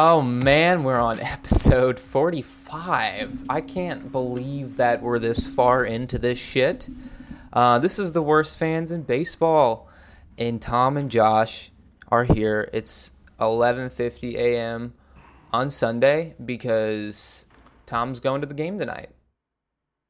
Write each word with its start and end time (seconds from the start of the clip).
Oh 0.00 0.22
man, 0.22 0.84
we're 0.84 1.00
on 1.00 1.18
episode 1.22 1.98
45. 1.98 3.46
I 3.48 3.60
can't 3.60 4.12
believe 4.12 4.76
that 4.76 5.02
we're 5.02 5.18
this 5.18 5.48
far 5.48 5.84
into 5.84 6.18
this 6.18 6.38
shit. 6.38 6.88
Uh, 7.52 7.80
this 7.80 7.98
is 7.98 8.12
the 8.12 8.22
worst 8.22 8.60
fans 8.60 8.92
in 8.92 9.02
baseball, 9.02 9.88
and 10.38 10.62
Tom 10.62 10.98
and 10.98 11.10
Josh 11.10 11.72
are 12.12 12.22
here. 12.22 12.70
It's 12.72 13.10
11:50 13.40 14.36
a.m. 14.36 14.94
on 15.52 15.68
Sunday 15.68 16.36
because 16.44 17.46
Tom's 17.84 18.20
going 18.20 18.40
to 18.42 18.46
the 18.46 18.54
game 18.54 18.78
tonight. 18.78 19.10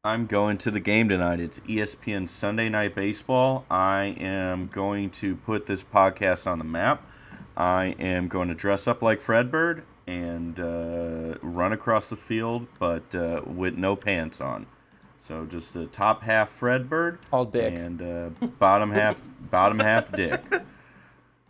I'm 0.05 0.27
going 0.27 0.59
to 0.59 0.70
the 0.70 0.81
game 0.81 1.09
tonight. 1.09 1.41
It's 1.41 1.61
ESPN 1.61 2.28
Sunday 2.28 2.69
Night 2.69 2.94
Baseball. 2.94 3.64
I 3.70 4.14
am 4.20 4.66
going 4.66 5.09
to 5.12 5.34
put 5.36 5.64
this 5.64 5.83
podcast 5.83 6.47
on 6.47 6.59
the 6.59 6.64
map. 6.66 7.08
I 7.59 7.97
am 7.98 8.28
going 8.28 8.48
to 8.48 8.55
dress 8.55 8.87
up 8.87 9.03
like 9.03 9.20
Fredbird 9.20 9.83
and 10.06 10.59
uh, 10.61 11.37
run 11.42 11.73
across 11.73 12.09
the 12.09 12.17
field, 12.17 12.67
but 12.78 13.12
uh, 13.15 13.42
with 13.45 13.75
no 13.77 13.97
pants 13.97 14.41
on. 14.41 14.65
So 15.19 15.45
just 15.45 15.75
the 15.75 15.87
top 15.87 16.23
half 16.23 16.59
Fredbird, 16.59 17.19
All 17.33 17.45
dick. 17.45 17.77
and 17.77 18.00
uh, 18.00 18.47
bottom 18.61 18.92
half 18.92 19.20
bottom 19.50 19.81
half 19.81 20.11
Dick. 20.12 20.41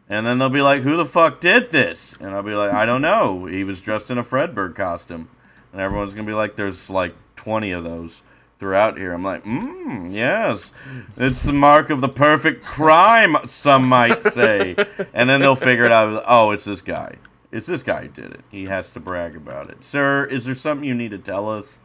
And 0.09 0.27
then 0.27 0.39
they'll 0.39 0.49
be 0.49 0.63
like, 0.63 0.81
"Who 0.83 0.97
the 0.97 1.05
fuck 1.05 1.39
did 1.39 1.71
this?" 1.71 2.15
And 2.19 2.31
I'll 2.31 2.43
be 2.43 2.55
like, 2.55 2.73
"I 2.73 2.87
don't 2.87 3.03
know. 3.03 3.45
He 3.45 3.63
was 3.63 3.81
dressed 3.83 4.11
in 4.11 4.17
a 4.17 4.25
Fredbird 4.25 4.75
costume." 4.75 5.29
And 5.71 5.83
everyone's 5.83 6.15
gonna 6.15 6.27
be 6.27 6.33
like, 6.33 6.57
"There's 6.57 6.89
like 6.89 7.15
20 7.37 7.73
of 7.73 7.85
those." 7.85 8.23
Throughout 8.59 8.99
here, 8.99 9.13
I'm 9.13 9.23
like, 9.23 9.45
mm, 9.45 10.13
yes, 10.13 10.73
it's 11.17 11.45
the 11.45 11.53
mark 11.53 11.91
of 11.91 12.01
the 12.01 12.09
perfect 12.09 12.65
crime, 12.65 13.37
some 13.47 13.87
might 13.87 14.25
say. 14.25 14.75
and 15.15 15.31
then 15.31 15.41
they'll 15.41 15.55
figure 15.55 15.85
it 15.85 15.93
out. 15.93 16.25
Oh, 16.27 16.51
it's 16.51 16.65
this 16.65 16.83
guy. 16.83 17.15
It's 17.53 17.69
this 17.69 17.85
guy 17.85 18.03
who 18.03 18.09
did 18.09 18.33
it. 18.33 18.41
He 18.51 18.65
has 18.65 18.93
to 18.95 19.01
brag 19.01 19.37
about 19.37 19.71
it. 19.71 19.85
Sir, 19.85 20.25
is 20.25 20.45
there 20.45 20.57
something 20.57 20.87
you 20.87 20.95
need 20.95 21.13
to 21.13 21.19
tell 21.19 21.49
us 21.49 21.79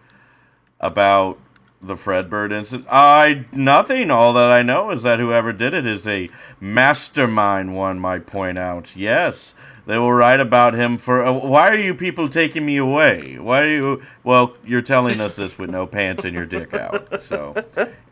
about 0.80 1.38
the 1.80 1.94
Fredbird 1.94 2.52
incident? 2.52 2.88
I 2.90 3.46
nothing. 3.52 4.10
All 4.10 4.34
that 4.34 4.50
I 4.50 4.64
know 4.64 4.90
is 4.90 5.04
that 5.04 5.20
whoever 5.20 5.54
did 5.54 5.76
it 5.76 5.86
is 5.86 6.08
a 6.08 6.30
mastermind. 6.60 7.76
One 7.76 8.00
might 8.00 8.26
point 8.26 8.58
out. 8.58 8.96
Yes, 8.96 9.54
they 9.86 9.98
will 9.98 10.14
write 10.14 10.40
about 10.40 10.74
him 10.74 10.98
for. 10.98 11.24
Uh, 11.24 11.34
why 11.34 11.70
are 11.70 11.80
you 11.80 11.94
people 11.94 12.30
taking 12.30 12.66
me 12.66 12.78
away? 12.78 13.38
Why 13.38 13.64
are 13.64 13.70
you? 13.70 14.02
Well, 14.24 14.56
you're 14.66 14.82
telling 14.82 15.20
us 15.20 15.36
this 15.36 15.58
with 15.58 15.70
no 15.70 15.86
pants 15.86 16.24
and 16.24 16.34
your 16.34 16.46
dick 16.46 16.74
out. 16.74 17.22
So, 17.24 17.56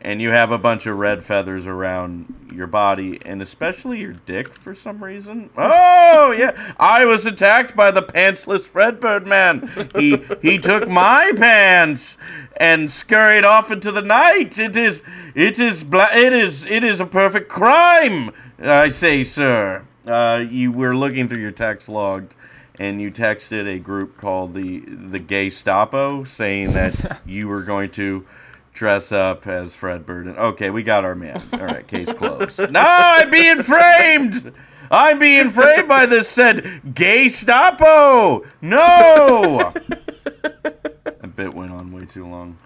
and 0.00 0.20
you 0.20 0.30
have 0.30 0.52
a 0.52 0.58
bunch 0.58 0.86
of 0.86 0.98
red 0.98 1.24
feathers 1.24 1.66
around 1.66 2.34
your 2.52 2.66
body 2.66 3.18
and 3.24 3.40
especially 3.40 4.00
your 4.00 4.12
dick 4.12 4.52
for 4.52 4.74
some 4.74 5.02
reason. 5.02 5.48
Oh 5.56 6.32
yeah, 6.32 6.74
I 6.78 7.04
was 7.04 7.24
attacked 7.24 7.74
by 7.74 7.90
the 7.90 8.02
pantsless 8.02 8.68
Fredbird 8.68 9.24
man. 9.26 9.70
He 9.96 10.18
he 10.42 10.58
took 10.58 10.88
my 10.88 11.32
pants 11.36 12.18
and 12.58 12.92
scurried 12.92 13.44
off 13.44 13.70
into 13.72 13.90
the 13.90 14.02
night. 14.02 14.58
It 14.58 14.76
is 14.76 15.02
it 15.34 15.58
is 15.58 15.84
bla- 15.84 16.14
it 16.14 16.32
is 16.32 16.66
it 16.66 16.84
is 16.84 17.00
a 17.00 17.06
perfect 17.06 17.48
crime. 17.48 18.30
I 18.62 18.90
say, 18.90 19.24
sir. 19.24 19.84
Uh, 20.06 20.44
you 20.48 20.72
were 20.72 20.96
looking 20.96 21.28
through 21.28 21.40
your 21.40 21.52
text 21.52 21.88
logs, 21.88 22.36
and 22.78 23.00
you 23.00 23.10
texted 23.10 23.66
a 23.66 23.78
group 23.78 24.16
called 24.16 24.54
the 24.54 24.80
the 24.80 25.18
Gay 25.18 25.48
Stapo, 25.48 26.26
saying 26.26 26.72
that 26.72 27.22
you 27.26 27.48
were 27.48 27.62
going 27.62 27.90
to 27.92 28.26
dress 28.72 29.12
up 29.12 29.46
as 29.46 29.74
Fred 29.74 30.04
Burden. 30.06 30.36
Okay, 30.36 30.70
we 30.70 30.82
got 30.82 31.04
our 31.04 31.14
man. 31.14 31.40
All 31.52 31.60
right, 31.60 31.86
case 31.86 32.12
closed. 32.14 32.58
no, 32.70 32.80
I'm 32.82 33.30
being 33.30 33.62
framed. 33.62 34.52
I'm 34.90 35.18
being 35.18 35.50
framed 35.50 35.88
by 35.88 36.06
this 36.06 36.28
said 36.28 36.94
Gay 36.94 37.26
Stapo. 37.26 38.46
No. 38.60 39.72
that 40.62 41.36
bit 41.36 41.54
went 41.54 41.72
on 41.72 41.92
way 41.92 42.04
too 42.04 42.26
long. 42.26 42.58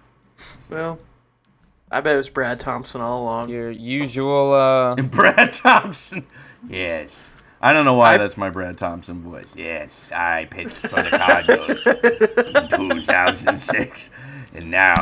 Well, 0.69 0.99
I 1.91 2.01
bet 2.01 2.15
it 2.15 2.19
was 2.19 2.29
Brad 2.29 2.59
Thompson 2.59 3.01
all 3.01 3.23
along. 3.23 3.51
Your 3.51 3.71
usual 3.71 4.53
uh, 4.53 4.97
Brad 4.97 5.53
Thompson. 5.53 6.27
Yes. 6.69 7.11
I 7.61 7.73
don't 7.73 7.85
know 7.85 7.95
why 7.95 8.15
I've- 8.15 8.23
that's 8.23 8.37
my 8.37 8.51
Brad 8.51 8.77
Thompson 8.79 9.23
voice. 9.23 9.47
Yes, 9.55 10.11
I 10.15 10.47
pitched 10.51 10.73
for 10.77 11.03
the 11.03 11.11
Cardinals 11.19 11.87
in 12.81 12.91
2006, 12.91 14.11
and 14.55 14.71
now. 14.71 14.95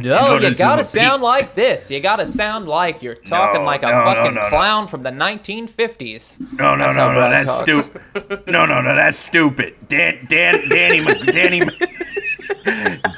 No, 0.00 0.38
you 0.38 0.54
gotta 0.54 0.80
the 0.80 0.84
sound 0.84 1.22
like 1.22 1.54
this. 1.54 1.90
You 1.90 2.00
gotta 2.00 2.26
sound 2.26 2.66
like 2.66 3.02
you're 3.02 3.14
talking 3.14 3.60
No, 3.60 3.66
like 3.66 3.82
a 3.82 3.86
no, 3.90 3.98
no, 3.98 4.04
fucking 4.04 4.34
no, 4.34 4.40
no. 4.40 4.48
clown 4.48 4.86
from 4.88 5.02
the 5.02 5.10
1950s. 5.10 6.40
No, 6.58 6.74
no, 6.74 6.84
That's 6.84 6.96
no, 6.96 7.02
how 7.02 7.08
no, 7.08 7.14
Brad 7.16 7.32
that's 7.32 7.46
talks. 7.46 7.70
stupid. 7.70 8.46
No, 8.48 8.64
no, 8.64 8.80
no, 8.80 8.94
that's 8.96 9.18
stupid. 9.18 9.74
Dan, 9.86 10.26
Dan, 10.28 10.66
Danny, 10.70 11.00
Mc- 11.02 11.26
Danny, 11.32 11.60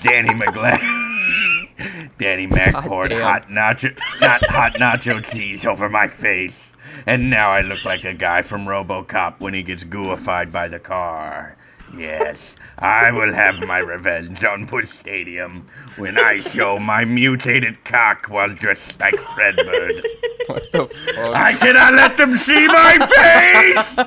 Danny 0.02 0.30
McGlass, 0.30 2.08
Danny 2.18 2.46
Mac 2.48 2.74
poured 2.74 3.12
hot 3.12 3.48
nacho, 3.48 3.96
not 4.20 4.44
hot 4.46 4.72
nacho 4.74 5.24
cheese 5.30 5.64
over 5.66 5.88
my 5.88 6.08
face, 6.08 6.65
and 7.06 7.30
now 7.30 7.50
I 7.50 7.60
look 7.60 7.84
like 7.84 8.04
a 8.04 8.12
guy 8.14 8.42
from 8.42 8.66
RoboCop 8.66 9.40
when 9.40 9.54
he 9.54 9.62
gets 9.62 9.84
gooified 9.84 10.50
by 10.50 10.68
the 10.68 10.80
car. 10.80 11.56
Yes, 11.96 12.56
I 12.78 13.12
will 13.12 13.32
have 13.32 13.60
my 13.60 13.78
revenge 13.78 14.44
on 14.44 14.66
Busch 14.66 14.90
Stadium 14.90 15.66
when 15.96 16.18
I 16.18 16.40
show 16.40 16.78
my 16.80 17.04
mutated 17.04 17.84
cock 17.84 18.26
while 18.26 18.48
dressed 18.48 18.98
like 18.98 19.14
Fredbird. 19.14 20.04
What 20.48 20.70
the 20.72 20.86
fuck? 20.86 21.34
I 21.34 21.54
cannot 21.54 21.94
let 21.94 22.16
them 22.16 22.36
see 22.36 22.66
my 22.66 23.86
face! 23.96 24.06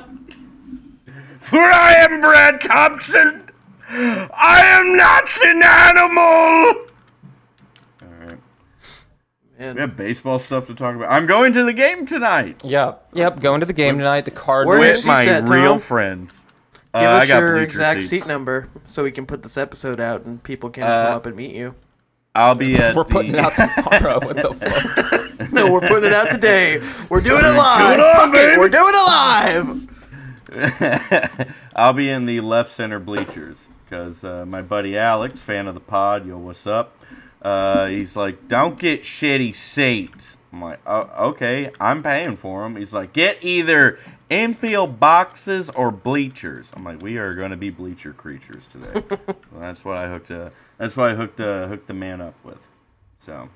For 1.40 1.58
I 1.58 1.94
am 1.98 2.20
Brad 2.20 2.60
Thompson! 2.60 3.50
I 3.88 4.60
am 4.62 4.96
not 4.96 5.28
an 5.44 5.62
animal! 5.62 6.89
Alright. 9.60 9.60
Man. 9.60 9.74
We 9.76 9.80
have 9.82 9.96
baseball 9.96 10.38
stuff 10.38 10.66
to 10.68 10.74
talk 10.74 10.96
about. 10.96 11.10
I'm 11.10 11.26
going 11.26 11.52
to 11.52 11.64
the 11.64 11.72
game 11.72 12.06
tonight 12.06 12.62
Yep, 12.64 13.08
yep. 13.12 13.40
Going 13.40 13.60
to 13.60 13.66
the 13.66 13.72
game 13.72 13.98
tonight. 13.98 14.24
The 14.24 14.30
Where 14.30 14.40
Cardinals. 14.40 14.80
with 14.80 15.06
my 15.06 15.24
at, 15.26 15.48
real 15.48 15.72
Tom? 15.74 15.78
friends. 15.80 16.42
Give 16.94 17.02
Uh, 17.02 17.06
us 17.06 17.24
I 17.24 17.26
got 17.28 17.38
your 17.40 17.58
exact 17.62 18.02
seats. 18.02 18.24
seat 18.24 18.26
number 18.26 18.68
so 18.90 19.04
we 19.04 19.12
can 19.12 19.26
put 19.26 19.42
this 19.42 19.56
episode 19.56 20.00
out 20.00 20.24
and 20.24 20.42
people 20.42 20.70
can 20.70 20.84
Uh, 20.84 21.06
come 21.06 21.14
up 21.16 21.26
and 21.26 21.36
meet 21.36 21.54
you. 21.54 21.74
I'll 22.34 22.54
be 22.54 22.76
at 22.76 22.94
We're 22.96 23.04
putting 23.04 23.32
the... 23.32 23.38
it 23.38 23.44
out 23.44 23.56
tomorrow. 23.56 24.18
What 24.20 24.36
the 24.36 24.54
fuck? 24.54 25.16
No, 25.52 25.72
we're 25.72 25.80
putting 25.80 26.04
it 26.04 26.12
out 26.12 26.30
today. 26.30 26.80
We're 27.08 27.22
doing 27.22 27.44
it 27.44 27.48
live. 27.48 27.96
Come 27.96 28.00
on, 28.00 28.16
Fuck 28.16 28.28
it, 28.34 28.36
baby. 28.46 28.58
we're 28.58 28.68
doing 28.68 28.92
it 28.94 29.06
live. 29.06 29.88
I'll 31.74 31.92
be 31.94 32.10
in 32.10 32.26
the 32.26 32.40
left 32.40 32.70
center 32.70 32.98
bleachers 32.98 33.66
because 33.84 34.22
uh, 34.22 34.44
my 34.46 34.60
buddy 34.62 34.96
Alex, 34.98 35.40
fan 35.40 35.66
of 35.66 35.72
the 35.74 35.80
pod, 35.80 36.26
yo, 36.26 36.36
what's 36.38 36.66
up? 36.66 36.94
Uh, 37.42 37.86
he's 37.86 38.16
like, 38.16 38.48
don't 38.48 38.78
get 38.78 39.02
shitty 39.02 39.54
seats. 39.54 40.36
I'm 40.52 40.62
like, 40.62 40.80
oh, 40.86 41.28
okay, 41.30 41.70
I'm 41.80 42.02
paying 42.02 42.36
for 42.36 42.62
them. 42.64 42.76
He's 42.76 42.92
like, 42.92 43.12
get 43.12 43.38
either 43.42 43.98
infield 44.28 44.98
boxes 45.00 45.70
or 45.70 45.90
bleachers. 45.90 46.68
I'm 46.74 46.84
like, 46.84 47.00
we 47.00 47.18
are 47.18 47.34
going 47.34 47.52
to 47.52 47.56
be 47.56 47.70
bleacher 47.70 48.12
creatures 48.12 48.66
today. 48.72 49.04
so 49.26 49.34
that's 49.58 49.84
what 49.84 49.96
I 49.96 50.08
hooked. 50.08 50.30
Uh, 50.30 50.50
that's 50.78 50.96
what 50.96 51.10
I 51.10 51.14
hooked. 51.14 51.40
Uh, 51.40 51.66
hooked 51.68 51.86
the 51.86 51.94
man 51.94 52.20
up 52.20 52.34
with. 52.44 52.66
So. 53.20 53.48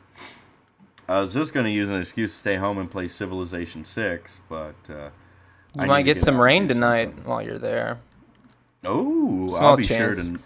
I 1.07 1.21
was 1.21 1.35
just 1.35 1.53
going 1.53 1.67
to 1.67 1.71
use 1.71 1.91
an 1.91 1.99
excuse 2.01 2.33
to 2.33 2.39
stay 2.39 2.57
home 2.57 2.79
and 2.79 2.91
play 2.91 3.09
Civilization 3.09 3.85
Six, 3.85 4.41
but 4.49 4.75
uh, 4.89 5.11
You 5.75 5.83
need 5.83 5.87
might 5.89 5.99
to 5.99 6.05
get 6.05 6.19
some 6.19 6.41
rain 6.41 6.67
tonight 6.67 7.09
something. 7.09 7.25
while 7.27 7.43
you're 7.43 7.59
there. 7.59 7.99
Oh, 8.85 9.55
I'll 9.61 9.77
be 9.77 9.83
chance. 9.85 10.29
sure 10.29 10.39
to. 10.39 10.43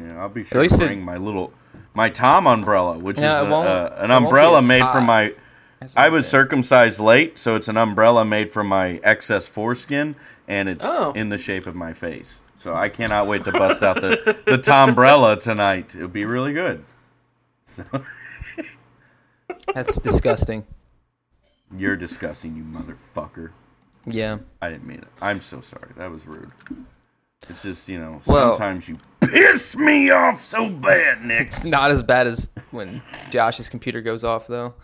Yeah, 0.00 0.20
I'll 0.22 0.30
be 0.30 0.44
sure 0.44 0.66
to 0.66 0.74
it- 0.74 0.78
bring 0.78 1.02
my 1.02 1.18
little 1.18 1.52
my 1.94 2.08
Tom 2.10 2.46
umbrella, 2.46 2.98
which 2.98 3.18
is 3.18 3.22
a, 3.24 3.28
uh, 3.28 3.42
an 3.42 3.46
it 3.46 3.50
won't 3.50 4.08
be 4.08 4.12
umbrella 4.26 4.62
made 4.62 4.82
hot. 4.82 4.92
from 4.94 5.06
my 5.06 5.34
I 5.96 6.08
was 6.10 6.24
bad. 6.26 6.30
circumcised 6.30 7.00
late, 7.00 7.38
so 7.38 7.56
it's 7.56 7.68
an 7.68 7.76
umbrella 7.76 8.24
made 8.24 8.52
from 8.52 8.66
my 8.66 9.00
excess 9.02 9.46
foreskin, 9.46 10.14
and 10.46 10.68
it's 10.68 10.84
Oh. 10.84 11.12
in 11.12 11.28
the 11.30 11.38
shape 11.38 11.66
of 11.66 11.74
my 11.74 11.92
face. 11.92 12.38
So 12.58 12.74
I 12.74 12.88
cannot 12.90 13.26
wait 13.26 13.44
to 13.44 13.52
bust 13.52 13.82
out 13.82 14.00
the 14.02 14.36
the 14.44 14.58
Tombrella 14.58 15.38
tonight. 15.40 15.94
It'll 15.94 16.08
be 16.08 16.26
really 16.26 16.52
good. 16.52 16.84
That's 19.74 19.98
disgusting. 19.98 20.66
You're 21.76 21.96
disgusting, 21.96 22.56
you 22.56 22.64
motherfucker. 22.64 23.50
Yeah. 24.04 24.38
I 24.60 24.68
didn't 24.70 24.86
mean 24.86 24.98
it. 24.98 25.08
I'm 25.22 25.40
so 25.40 25.60
sorry. 25.60 25.92
That 25.96 26.10
was 26.10 26.26
rude. 26.26 26.50
It's 27.48 27.62
just 27.62 27.88
you 27.88 27.98
know 27.98 28.20
Well- 28.26 28.52
sometimes 28.56 28.88
you 28.88 28.98
piss 29.20 29.76
me 29.76 30.10
off 30.10 30.44
so 30.44 30.68
bad, 30.68 31.22
Nick. 31.24 31.48
It's 31.48 31.64
not 31.64 31.90
as 31.90 32.02
bad 32.02 32.26
as 32.26 32.52
when 32.70 33.02
Josh's 33.30 33.68
computer 33.68 34.02
goes 34.02 34.24
off, 34.24 34.46
though. 34.46 34.74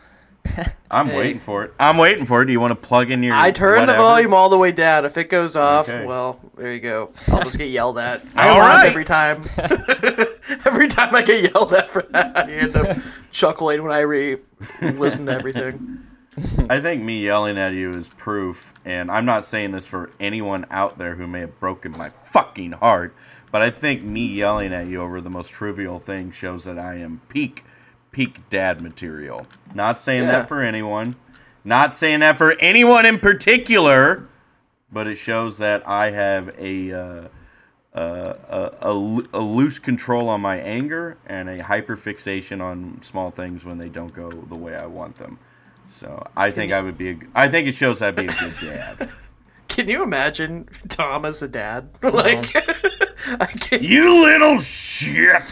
I'm 0.91 1.09
Hey. 1.09 1.17
waiting 1.19 1.41
for 1.41 1.65
it. 1.65 1.75
I'm 1.79 1.99
waiting 1.99 2.25
for 2.25 2.41
it. 2.43 2.47
Do 2.47 2.53
you 2.53 2.61
want 2.61 2.71
to 2.71 2.77
plug 2.77 3.11
in 3.11 3.23
your? 3.23 3.35
I 3.35 3.51
turn 3.51 3.81
whatever? 3.81 3.93
the 3.93 3.99
volume 3.99 4.33
all 4.33 4.49
the 4.49 4.57
way 4.57 4.71
down. 4.73 5.05
If 5.05 5.19
it 5.19 5.29
goes 5.29 5.55
off, 5.57 5.89
Okay. 5.89 6.05
well, 6.07 6.41
there 6.57 6.73
you 6.73 6.81
go. 6.81 7.11
I'll 7.33 7.43
just 7.43 7.59
get 7.59 7.69
yelled 7.69 7.99
at. 7.99 8.23
I 8.37 8.49
All 8.49 8.59
laugh 8.59 8.83
right. 8.83 8.87
every 8.89 9.05
time. 9.05 9.43
every 10.65 10.89
time 10.89 11.15
I 11.15 11.23
get 11.23 11.53
yelled 11.53 11.75
at 11.75 11.91
for 11.91 12.03
that, 12.11 12.37
I 12.37 12.51
end 12.53 12.77
up 12.77 12.97
chuckling 13.33 13.83
when 13.83 13.93
I 13.93 14.01
re 14.01 14.39
listen 14.81 15.27
to 15.27 15.33
everything. 15.33 15.99
I 16.69 16.81
think 16.81 17.03
me 17.03 17.23
yelling 17.25 17.57
at 17.59 17.73
you 17.73 17.95
is 17.95 18.09
proof, 18.09 18.73
and 18.85 19.11
I'm 19.11 19.25
not 19.25 19.45
saying 19.45 19.73
this 19.73 19.87
for 19.87 20.11
anyone 20.21 20.67
out 20.71 20.99
there 20.99 21.15
who 21.15 21.27
may 21.27 21.41
have 21.41 21.59
broken 21.61 21.93
my 21.93 22.11
fucking 22.25 22.73
heart, 22.73 23.15
but 23.51 23.63
I 23.63 23.71
think 23.71 24.03
me 24.03 24.27
yelling 24.27 24.75
at 24.75 24.87
you 24.87 25.01
over 25.01 25.21
the 25.21 25.31
most 25.31 25.49
trivial 25.51 25.99
thing 25.99 26.31
shows 26.31 26.65
that 26.65 26.79
I 26.79 26.97
am 26.97 27.23
peak, 27.29 27.65
peak 28.11 28.49
dad 28.51 28.83
material. 28.83 29.47
Not 29.75 29.99
saying 29.99 30.25
Yeah. 30.25 30.33
that 30.33 30.49
for 30.49 30.61
anyone, 30.63 31.17
not 31.65 31.95
saying 31.95 32.21
that 32.21 32.37
for 32.37 32.53
anyone 32.61 33.07
in 33.07 33.19
particular, 33.19 34.29
but 34.93 35.07
it 35.07 35.17
shows 35.17 35.59
that 35.59 35.87
I 35.89 36.11
have 36.11 36.55
a. 36.59 36.93
Uh, 36.93 37.29
uh, 37.95 38.35
a, 38.83 38.89
a, 38.91 39.23
a 39.33 39.41
loose 39.41 39.79
control 39.79 40.29
on 40.29 40.39
my 40.39 40.59
anger 40.59 41.17
and 41.25 41.49
a 41.49 41.63
hyperfixation 41.63 42.61
on 42.61 43.01
small 43.01 43.31
things 43.31 43.65
when 43.65 43.79
they 43.79 43.89
don't 43.89 44.13
go 44.13 44.31
the 44.31 44.55
way 44.55 44.77
I 44.77 44.85
want 44.85 45.17
them. 45.17 45.39
So 45.91 46.27
I 46.37 46.51
think 46.51 46.73
I 46.73 46.81
would 46.81 46.99
be. 46.99 47.11
A, 47.11 47.15
g- 47.15 47.27
I 47.35 47.49
think 47.49 47.69
it 47.69 47.73
shows 47.75 48.03
I'd 48.03 48.17
be 48.17 48.25
a 48.25 48.29
good 48.29 48.55
dad. 48.61 49.11
Can 49.69 49.89
you 49.89 50.03
imagine 50.03 50.69
Tom 50.89 51.25
as 51.25 51.43
a 51.43 51.49
dad? 51.49 51.91
like, 52.03 52.55
I 53.41 53.47
can 53.47 53.83
you 53.83 54.23
little 54.25 54.61
shit. 54.61 55.43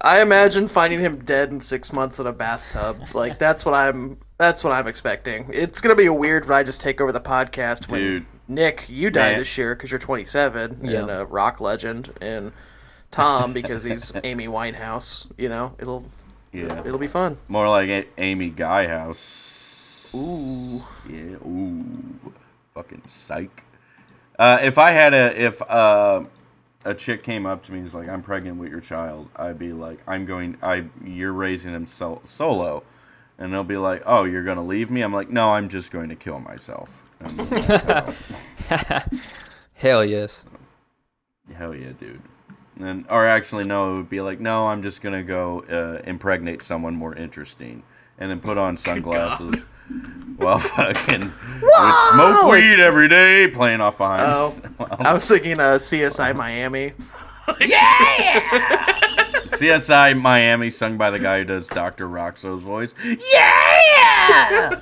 I 0.00 0.22
imagine 0.22 0.66
finding 0.66 0.98
him 1.00 1.22
dead 1.24 1.50
in 1.50 1.60
six 1.60 1.92
months 1.92 2.18
in 2.18 2.26
a 2.26 2.32
bathtub. 2.32 3.14
Like 3.14 3.38
that's 3.38 3.64
what 3.64 3.74
I'm. 3.74 4.18
That's 4.38 4.64
what 4.64 4.72
I'm 4.72 4.86
expecting. 4.86 5.50
It's 5.52 5.80
gonna 5.82 5.94
be 5.94 6.06
a 6.06 6.12
weird 6.12 6.48
when 6.48 6.56
I 6.56 6.62
just 6.62 6.80
take 6.80 7.00
over 7.00 7.12
the 7.12 7.20
podcast. 7.20 7.90
When 7.90 8.00
Dude. 8.00 8.26
Nick, 8.48 8.86
you 8.88 9.10
die 9.10 9.30
Man. 9.32 9.38
this 9.40 9.56
year 9.58 9.74
because 9.76 9.90
you're 9.92 10.00
27 10.00 10.80
Yeah. 10.82 11.02
and 11.02 11.10
a 11.10 11.26
rock 11.26 11.60
legend, 11.60 12.10
and 12.20 12.52
Tom 13.10 13.52
because 13.52 13.84
he's 13.84 14.10
Amy 14.24 14.48
Winehouse. 14.48 15.26
You 15.36 15.50
know, 15.50 15.74
it'll 15.78 16.06
Yeah, 16.52 16.80
it'll 16.80 16.98
be 16.98 17.06
fun. 17.06 17.36
more 17.46 17.68
like 17.68 17.88
a- 17.90 18.06
Amy 18.18 18.50
Guyhouse. 18.50 19.49
Ooh, 20.14 20.82
Yeah. 21.08 21.36
Ooh. 21.46 22.32
Fucking 22.74 23.02
psych. 23.06 23.64
Uh, 24.38 24.58
if 24.62 24.78
I 24.78 24.90
had 24.92 25.12
a 25.12 25.38
if 25.40 25.60
uh, 25.62 26.24
a 26.84 26.94
chick 26.94 27.22
came 27.22 27.44
up 27.46 27.64
to 27.64 27.72
me 27.72 27.78
and 27.78 27.84
was 27.84 27.94
like, 27.94 28.08
"I'm 28.08 28.22
pregnant 28.22 28.56
with 28.58 28.70
your 28.70 28.80
child," 28.80 29.28
I'd 29.36 29.58
be 29.58 29.72
like, 29.72 29.98
"I'm 30.06 30.24
going. 30.24 30.56
I 30.62 30.84
you're 31.04 31.32
raising 31.32 31.74
him 31.74 31.86
so, 31.86 32.22
solo," 32.26 32.82
and 33.38 33.52
they'll 33.52 33.64
be 33.64 33.76
like, 33.76 34.02
"Oh, 34.06 34.24
you're 34.24 34.44
gonna 34.44 34.64
leave 34.64 34.90
me?" 34.90 35.02
I'm 35.02 35.12
like, 35.12 35.28
"No, 35.30 35.50
I'm 35.52 35.68
just 35.68 35.90
going 35.90 36.08
to 36.08 36.14
kill 36.16 36.38
myself." 36.38 36.90
And 37.20 37.38
that's 37.38 38.32
how- 38.68 39.02
Hell 39.74 40.04
yes. 40.04 40.46
Hell 41.54 41.74
yeah, 41.74 41.92
dude. 41.98 42.22
And 42.78 43.04
or 43.10 43.26
actually, 43.26 43.64
no, 43.64 43.92
it 43.92 43.96
would 43.98 44.10
be 44.10 44.20
like, 44.22 44.40
no, 44.40 44.68
I'm 44.68 44.82
just 44.82 45.02
gonna 45.02 45.22
go 45.24 45.64
uh, 45.68 46.00
impregnate 46.08 46.62
someone 46.62 46.94
more 46.94 47.14
interesting, 47.14 47.82
and 48.18 48.30
then 48.30 48.40
put 48.40 48.56
on 48.56 48.76
sunglasses. 48.78 49.66
While 50.36 50.58
fucking 50.58 51.32
would 51.60 51.94
smoke 52.12 52.50
weed 52.50 52.80
every 52.80 53.08
day, 53.08 53.46
playing 53.48 53.80
off 53.82 53.98
behind. 53.98 54.22
Oh, 54.22 54.54
I 54.98 55.12
was 55.12 55.26
thinking 55.28 55.60
uh, 55.60 55.74
CSI 55.76 56.34
Miami. 56.34 56.92
Yeah. 57.60 58.40
CSI 59.48 60.16
Miami, 60.20 60.70
sung 60.70 60.96
by 60.96 61.10
the 61.10 61.18
guy 61.18 61.38
who 61.38 61.44
does 61.46 61.66
Doctor 61.66 62.06
Rockso's 62.08 62.62
voice. 62.62 62.94
Yeah, 63.04 63.16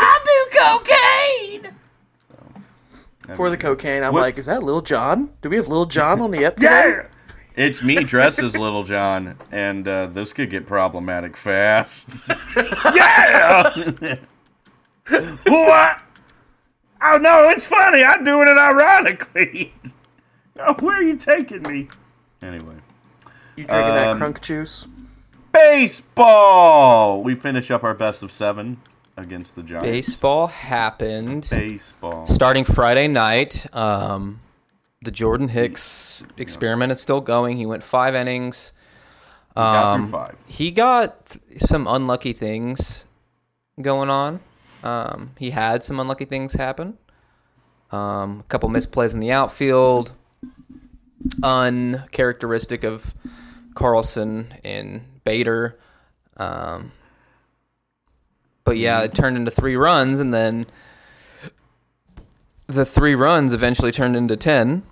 I 0.00 0.20
do 0.24 0.58
cocaine. 0.58 1.74
So, 2.30 2.62
I 3.28 3.34
For 3.34 3.50
the 3.50 3.58
cocaine, 3.58 4.02
I'm 4.02 4.14
What- 4.14 4.20
like, 4.22 4.38
is 4.38 4.46
that 4.46 4.62
Lil 4.62 4.80
Jon? 4.80 5.30
Do 5.42 5.50
we 5.50 5.56
have 5.56 5.68
Lil 5.68 5.84
Jon 5.84 6.22
on 6.22 6.30
the 6.30 6.44
ep 6.46 6.56
today? 6.56 7.02
It's 7.56 7.82
me 7.82 8.02
dressed 8.02 8.40
as 8.40 8.56
Little 8.56 8.82
John, 8.82 9.38
and 9.52 9.86
uh, 9.86 10.06
this 10.06 10.32
could 10.32 10.50
get 10.50 10.66
problematic 10.66 11.36
fast. 11.36 12.28
yeah! 12.94 13.70
what? 15.46 16.00
Oh, 17.02 17.18
no, 17.18 17.48
it's 17.50 17.66
funny. 17.66 18.02
I'm 18.02 18.24
doing 18.24 18.48
it 18.48 18.56
ironically. 18.58 19.72
oh, 20.58 20.74
where 20.80 20.96
are 20.96 21.02
you 21.02 21.16
taking 21.16 21.62
me? 21.62 21.88
Anyway. 22.42 22.74
You 23.56 23.64
drinking 23.66 23.94
that 23.94 24.08
Um, 24.14 24.20
crunk 24.20 24.40
juice? 24.40 24.88
Baseball! 25.52 27.22
We 27.22 27.36
finish 27.36 27.70
up 27.70 27.84
our 27.84 27.94
best 27.94 28.24
of 28.24 28.32
seven 28.32 28.80
against 29.16 29.54
the 29.54 29.62
Giants. 29.62 29.86
Baseball 29.86 30.48
happened 30.48 31.46
Baseball. 31.48 32.26
starting 32.26 32.64
Friday 32.64 33.06
night. 33.06 33.64
Um, 33.72 34.40
the 35.04 35.10
Jordan 35.10 35.48
Hicks 35.48 36.24
experiment 36.36 36.92
is 36.92 37.00
still 37.00 37.20
going. 37.20 37.56
He 37.56 37.66
went 37.66 37.82
five 37.82 38.14
innings. 38.14 38.72
got 39.54 39.94
through 39.96 40.04
Um, 40.04 40.10
five. 40.10 40.36
He 40.46 40.70
got 40.70 41.36
some 41.58 41.86
unlucky 41.86 42.32
things 42.32 43.04
going 43.80 44.10
on. 44.10 44.40
Um, 44.82 45.30
he 45.38 45.50
had 45.50 45.84
some 45.84 46.00
unlucky 46.00 46.24
things 46.24 46.52
happen. 46.54 46.98
Um, 47.90 48.40
a 48.40 48.42
couple 48.48 48.68
misplays 48.68 49.14
in 49.14 49.20
the 49.20 49.30
outfield, 49.32 50.12
uncharacteristic 51.42 52.82
of 52.84 53.14
Carlson 53.74 54.52
and 54.64 55.02
Bader. 55.24 55.78
Um, 56.36 56.92
but 58.64 58.76
yeah, 58.78 59.02
it 59.02 59.14
turned 59.14 59.36
into 59.36 59.50
three 59.50 59.76
runs, 59.76 60.18
and 60.20 60.34
then 60.34 60.66
the 62.66 62.84
three 62.84 63.14
runs 63.14 63.52
eventually 63.52 63.92
turned 63.92 64.16
into 64.16 64.36
ten 64.36 64.82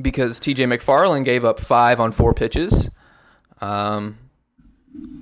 because 0.00 0.40
TJ 0.40 0.66
McFarland 0.66 1.24
gave 1.24 1.44
up 1.44 1.60
five 1.60 2.00
on 2.00 2.12
four 2.12 2.34
pitches. 2.34 2.90
Um, 3.60 4.18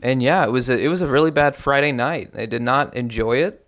and 0.02 0.23
yeah, 0.23 0.45
it 0.45 0.50
was 0.50 0.69
a, 0.69 0.79
it 0.79 0.88
was 0.88 1.02
a 1.02 1.07
really 1.07 1.31
bad 1.31 1.57
Friday 1.57 1.93
night. 1.93 2.31
I 2.37 2.47
did 2.47 2.62
not 2.62 2.95
enjoy 2.97 3.38
it. 3.38 3.67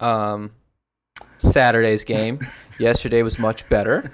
Um, 0.00 0.52
Saturday's 1.38 2.04
game 2.04 2.40
yesterday 2.78 3.22
was 3.22 3.38
much 3.38 3.68
better. 3.68 4.10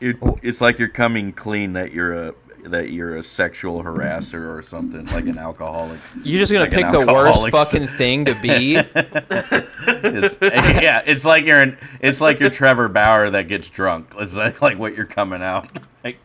It, 0.00 0.16
it's 0.42 0.60
like 0.60 0.78
you're 0.78 0.88
coming 0.88 1.32
clean 1.32 1.74
that 1.74 1.92
you're 1.92 2.12
a 2.12 2.34
that 2.64 2.90
you're 2.90 3.16
a 3.16 3.22
sexual 3.24 3.82
harasser 3.82 4.56
or 4.56 4.62
something, 4.62 5.04
like 5.06 5.24
an 5.26 5.38
alcoholic. 5.38 5.98
You're 6.22 6.38
just 6.38 6.52
gonna 6.52 6.64
Like 6.64 6.72
pick 6.72 6.86
the 6.90 7.06
worst 7.06 7.48
fucking 7.50 7.88
thing 7.88 8.24
to 8.26 8.34
be. 8.36 8.76
It's, 8.76 10.36
yeah, 10.40 11.02
it's 11.04 11.24
like 11.24 11.44
you're 11.44 11.60
an, 11.60 11.76
it's 12.00 12.20
like 12.20 12.38
you're 12.40 12.50
Trevor 12.50 12.88
Bauer 12.88 13.30
that 13.30 13.48
gets 13.48 13.68
drunk. 13.68 14.14
It's 14.18 14.34
like, 14.34 14.60
like 14.62 14.78
what 14.78 14.96
you're 14.96 15.06
coming 15.06 15.42
out. 15.42 15.68
Like, 16.04 16.18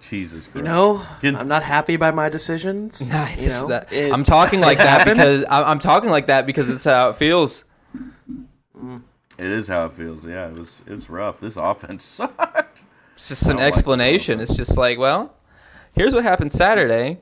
Jesus 0.00 0.46
Christ. 0.46 0.56
You 0.56 0.62
know, 0.62 1.04
Can- 1.20 1.36
I'm 1.36 1.48
not 1.48 1.62
happy 1.62 1.96
by 1.96 2.10
my 2.10 2.28
decisions. 2.28 3.00
you 3.00 3.08
know, 3.08 3.66
That- 3.68 3.92
It- 3.92 4.12
I'm 4.12 4.22
talking 4.24 4.60
like 4.60 4.78
that 4.78 4.86
happened. 5.00 5.16
because 5.16 5.44
I- 5.44 5.70
I'm 5.70 5.78
talking 5.78 6.10
like 6.10 6.26
that 6.28 6.46
because 6.46 6.68
it's 6.68 6.84
how 6.84 7.08
it 7.10 7.16
feels. 7.16 7.64
It 9.36 9.46
is 9.46 9.66
how 9.66 9.86
it 9.86 9.92
feels. 9.92 10.24
Yeah, 10.24 10.48
it 10.48 10.54
was 10.58 10.76
it's 10.86 11.10
rough. 11.10 11.40
This 11.40 11.56
offense 11.56 12.04
sucked. 12.04 12.84
It's 13.14 13.28
just 13.28 13.46
an 13.46 13.56
like 13.56 13.66
explanation. 13.66 14.40
It's 14.40 14.56
just 14.56 14.76
like, 14.76 14.98
well, 14.98 15.34
here's 15.94 16.14
what 16.14 16.22
happened 16.24 16.52
Saturday. 16.52 17.18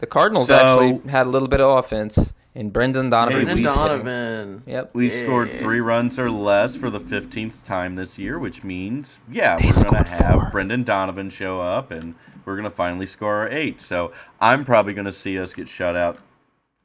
The 0.00 0.06
Cardinals 0.06 0.48
So- 0.48 0.56
actually 0.56 1.10
had 1.10 1.26
a 1.26 1.28
little 1.30 1.48
bit 1.48 1.60
of 1.60 1.78
offense, 1.78 2.32
and 2.54 2.72
Brendan 2.72 3.10
Donovan. 3.10 3.44
Brendan 3.44 3.58
we- 3.58 3.64
was 3.64 3.74
hitting. 3.74 3.88
Donovan. 3.88 4.62
Yep. 4.66 4.90
We 4.94 5.10
scored 5.10 5.50
three 5.52 5.80
runs 5.80 6.18
or 6.18 6.30
less 6.30 6.74
for 6.76 6.90
the 6.90 7.00
15th 7.00 7.64
time 7.64 7.94
this 7.96 8.18
year, 8.18 8.38
which 8.38 8.64
means, 8.64 9.18
yeah, 9.30 9.56
They 9.56 9.66
we're 9.68 9.90
going 9.90 10.04
to 10.04 10.10
have 10.24 10.34
four. 10.40 10.50
Brendan 10.50 10.82
Donovan 10.84 11.30
show 11.30 11.60
up 11.60 11.90
and 11.90 12.14
we're 12.44 12.54
going 12.56 12.64
to 12.64 12.70
finally 12.70 13.06
score 13.06 13.34
our 13.36 13.48
eight. 13.48 13.80
So 13.80 14.12
I'm 14.40 14.64
probably 14.64 14.94
going 14.94 15.06
to 15.06 15.12
see 15.12 15.38
us 15.38 15.52
get 15.54 15.68
shut 15.68 15.96
out 15.96 16.18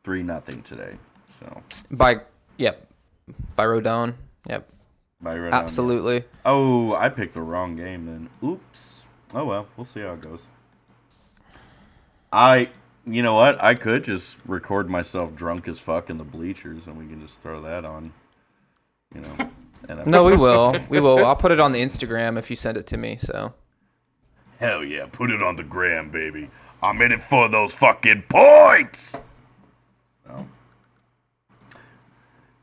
3 0.04 0.24
nothing 0.24 0.62
today. 0.64 0.98
So, 1.40 1.62
By 1.92 2.22
yep, 2.58 2.88
by 3.56 3.66
Rodon. 3.66 4.14
Yep, 4.48 4.68
by 4.68 4.68
right 4.68 4.68
on, 4.68 4.79
absolutely. 5.26 6.24
Oh, 6.46 6.94
I 6.94 7.10
picked 7.10 7.34
the 7.34 7.42
wrong 7.42 7.76
game 7.76 8.06
then. 8.06 8.30
Oops. 8.44 9.02
Oh, 9.34 9.46
well, 9.46 9.68
we'll 9.78 9.86
see 9.86 10.02
how 10.02 10.14
it 10.14 10.22
goes. 10.22 10.48
I 12.32 12.70
you 13.06 13.24
know 13.24 13.34
what? 13.34 13.62
I 13.64 13.76
could 13.76 14.04
just 14.04 14.38
record 14.46 14.90
myself 14.90 15.36
drunk 15.36 15.68
as 15.68 15.80
fuck 15.80 16.10
in 16.10 16.18
the 16.18 16.24
bleachers, 16.24 16.88
and 16.88 16.98
we 16.98 17.08
can 17.08 17.22
just 17.22 17.42
throw 17.42 17.62
that 17.64 17.86
on. 17.86 18.14
You 19.14 19.22
know. 19.22 19.50
No, 20.06 20.24
we 20.26 20.38
will. 20.38 20.76
We 20.90 21.00
will. 21.00 21.26
I'll 21.26 21.38
put 21.38 21.52
it 21.52 21.60
on 21.60 21.72
the 21.72 21.80
Instagram 21.80 22.38
if 22.38 22.50
you 22.52 22.56
send 22.56 22.78
it 22.78 22.86
to 22.88 22.98
me. 22.98 23.18
So 23.18 23.54
Hell 24.60 24.84
yeah, 24.84 25.08
put 25.10 25.32
it 25.32 25.42
on 25.42 25.56
the 25.56 25.64
gram, 25.64 26.12
baby. 26.12 26.50
I'm 26.84 27.02
in 27.02 27.14
it 27.14 27.22
for 27.22 27.48
those 27.48 27.74
fucking 27.74 28.26
points. 28.30 29.16
So. 30.28 30.48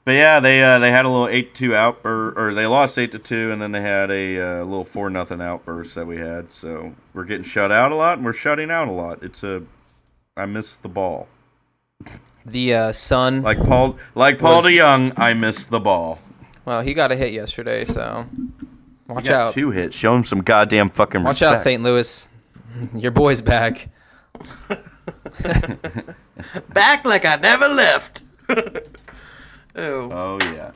But 0.06 0.12
yeah, 0.12 0.38
they 0.40 0.62
uh, 0.62 0.78
they 0.78 0.90
had 0.92 1.04
a 1.04 1.08
little 1.08 1.26
eight 1.28 1.52
two 1.54 1.74
outburst, 1.74 2.38
or 2.38 2.54
they 2.54 2.66
lost 2.66 2.96
eight 2.96 3.10
to 3.12 3.18
two, 3.18 3.50
and 3.50 3.60
then 3.60 3.72
they 3.72 3.80
had 3.80 4.08
a 4.10 4.40
uh, 4.40 4.64
little 4.64 4.84
four 4.84 5.10
nothing 5.10 5.40
outburst 5.42 5.96
that 5.96 6.06
we 6.06 6.16
had. 6.18 6.52
So 6.52 6.94
we're 7.12 7.24
getting 7.24 7.42
shut 7.42 7.72
out 7.72 7.90
a 7.90 7.96
lot, 7.96 8.16
and 8.18 8.24
we're 8.24 8.32
shutting 8.32 8.70
out 8.70 8.86
a 8.86 8.92
lot. 8.92 9.22
It's 9.24 9.42
a, 9.42 9.64
I 10.36 10.46
miss 10.46 10.76
the 10.76 10.88
ball. 10.88 11.26
the 12.46 12.72
uh, 12.72 12.92
Sun. 12.92 13.42
Like 13.42 13.58
Paul, 13.64 13.96
like 14.14 14.38
Paul 14.38 14.62
Was- 14.62 14.66
DeJong, 14.72 15.18
I 15.18 15.34
miss 15.34 15.66
the 15.66 15.80
ball. 15.80 16.20
well, 16.64 16.82
he 16.82 16.94
got 16.94 17.10
a 17.10 17.16
hit 17.16 17.32
yesterday, 17.32 17.84
so 17.84 18.26
watch 19.08 19.24
He 19.24 19.28
got 19.30 19.48
out. 19.48 19.52
two 19.54 19.72
hits. 19.72 19.96
Show 19.96 20.14
him 20.14 20.22
some 20.22 20.40
goddamn 20.42 20.90
fucking 20.90 21.24
Watch 21.24 21.40
respect. 21.40 21.56
out, 21.58 21.62
St. 21.64 21.82
Louis. 21.82 22.28
Your 22.94 23.10
boy's 23.10 23.40
back. 23.42 23.88
Back 26.72 27.04
like 27.04 27.24
I 27.24 27.36
never 27.36 27.66
left. 27.68 28.22
oh, 29.76 30.10
Oh 30.10 30.38
yeah. 30.40 30.72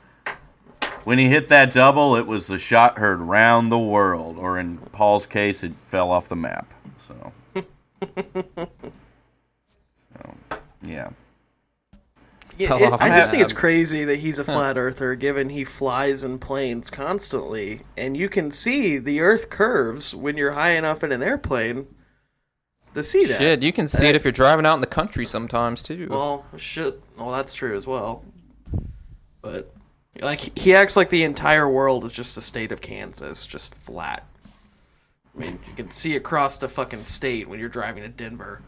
When 1.05 1.19
he 1.19 1.29
hit 1.29 1.49
that 1.49 1.73
double, 1.73 2.15
it 2.17 2.27
was 2.27 2.47
the 2.49 2.59
shot 2.59 2.99
heard 2.99 3.21
round 3.21 3.73
the 3.73 3.79
world, 3.79 4.37
or 4.39 4.59
in 4.59 4.77
Paul's 4.79 5.25
case, 5.27 5.65
it 5.65 5.75
fell 5.75 6.11
off 6.11 6.29
the 6.29 6.37
map. 6.37 6.67
So, 7.09 7.33
so 8.55 8.69
yeah. 10.83 11.11
Yeah, 12.59 12.77
it- 12.77 12.93
I 13.01 13.09
just 13.19 13.31
think 13.31 13.43
it's 13.43 13.55
crazy 13.55 14.05
that 14.05 14.17
he's 14.17 14.39
a 14.39 14.45
flat 14.45 14.77
earther, 14.77 15.15
given 15.15 15.49
he 15.49 15.65
flies 15.65 16.23
in 16.23 16.39
planes 16.39 16.91
constantly, 16.91 17.81
and 17.97 18.17
you 18.19 18.29
can 18.29 18.51
see 18.51 18.99
the 18.99 19.21
Earth 19.21 19.49
curves 19.49 20.15
when 20.15 20.37
you're 20.37 20.53
high 20.53 20.73
enough 20.73 21.03
in 21.03 21.11
an 21.13 21.23
airplane 21.23 21.87
to 22.95 23.03
see 23.03 23.25
that. 23.25 23.39
Shit, 23.39 23.63
you 23.63 23.73
can 23.73 23.89
see 23.89 24.07
it 24.09 24.15
if 24.15 24.25
you're 24.25 24.33
driving 24.33 24.67
out 24.67 24.75
in 24.75 24.83
the 24.83 24.87
country 24.87 25.25
sometimes 25.25 25.83
too. 25.83 26.09
Well, 26.11 26.45
shit. 26.59 27.01
Well, 27.17 27.33
that's 27.33 27.55
true 27.55 27.75
as 27.75 27.87
well. 27.87 28.23
But 29.43 29.73
like 30.21 30.59
he 30.59 30.75
acts 30.75 30.97
like 30.97 31.11
the 31.11 31.23
entire 31.23 31.69
world 31.69 32.05
is 32.05 32.13
just 32.13 32.37
a 32.37 32.41
state 32.41 32.73
of 32.73 32.81
Kansas, 32.81 33.47
just 33.47 33.75
flat. 33.75 34.27
I 35.35 35.39
mean, 35.39 35.59
you 35.69 35.75
can 35.75 35.91
see 35.91 36.17
across 36.17 36.59
the 36.59 36.69
fucking 36.69 37.05
state 37.05 37.49
when 37.49 37.61
you're 37.61 37.69
driving 37.69 38.03
to 38.03 38.09
Denver. 38.09 38.63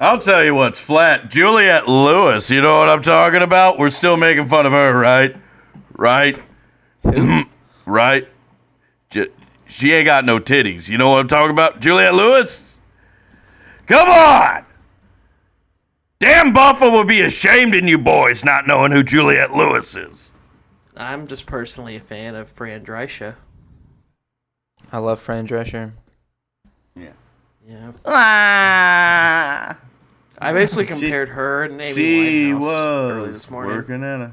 I'll 0.00 0.20
tell 0.20 0.44
you 0.44 0.54
what's 0.54 0.80
flat. 0.80 1.28
Juliette 1.28 1.88
Lewis, 1.88 2.50
you 2.50 2.60
know 2.60 2.78
what 2.78 2.88
I'm 2.88 3.02
talking 3.02 3.42
about? 3.42 3.78
We're 3.78 3.90
still 3.90 4.16
making 4.16 4.46
fun 4.46 4.64
of 4.64 4.72
her, 4.72 4.96
right? 4.96 5.34
Right? 5.94 6.40
right? 7.86 8.28
J- 9.10 9.26
she 9.66 9.92
ain't 9.92 10.04
got 10.04 10.24
no 10.24 10.38
titties. 10.38 10.88
You 10.88 10.98
know 10.98 11.10
what 11.10 11.18
I'm 11.18 11.26
talking 11.26 11.50
about? 11.50 11.80
Juliette 11.80 12.14
Lewis? 12.14 12.64
Come 13.86 14.08
on! 14.08 14.67
Damn 16.20 16.52
Buffer 16.52 16.90
would 16.90 17.06
be 17.06 17.20
ashamed 17.20 17.74
in 17.76 17.86
you 17.86 17.96
boys 17.96 18.44
not 18.44 18.66
knowing 18.66 18.90
who 18.90 19.04
Juliette 19.04 19.52
Lewis 19.54 19.96
is. 19.96 20.32
I'm 20.96 21.28
just 21.28 21.46
personally 21.46 21.94
a 21.94 22.00
fan 22.00 22.34
of 22.34 22.50
Fran 22.50 22.84
Drescher. 22.84 23.36
I 24.90 24.98
love 24.98 25.20
Fran 25.20 25.46
Drescher. 25.46 25.92
Yeah. 26.96 27.12
Yeah. 27.64 27.92
Ah, 28.04 29.76
I 30.38 30.52
basically 30.52 30.86
compared 30.86 31.28
her 31.28 31.64
and 31.64 31.80
Amy 31.80 31.92
she 31.92 32.50
Winehouse 32.52 32.60
was 32.60 33.12
early 33.12 33.32
this 33.32 33.50
morning. 33.50 33.76
working 33.76 34.02
at 34.02 34.20
a 34.20 34.32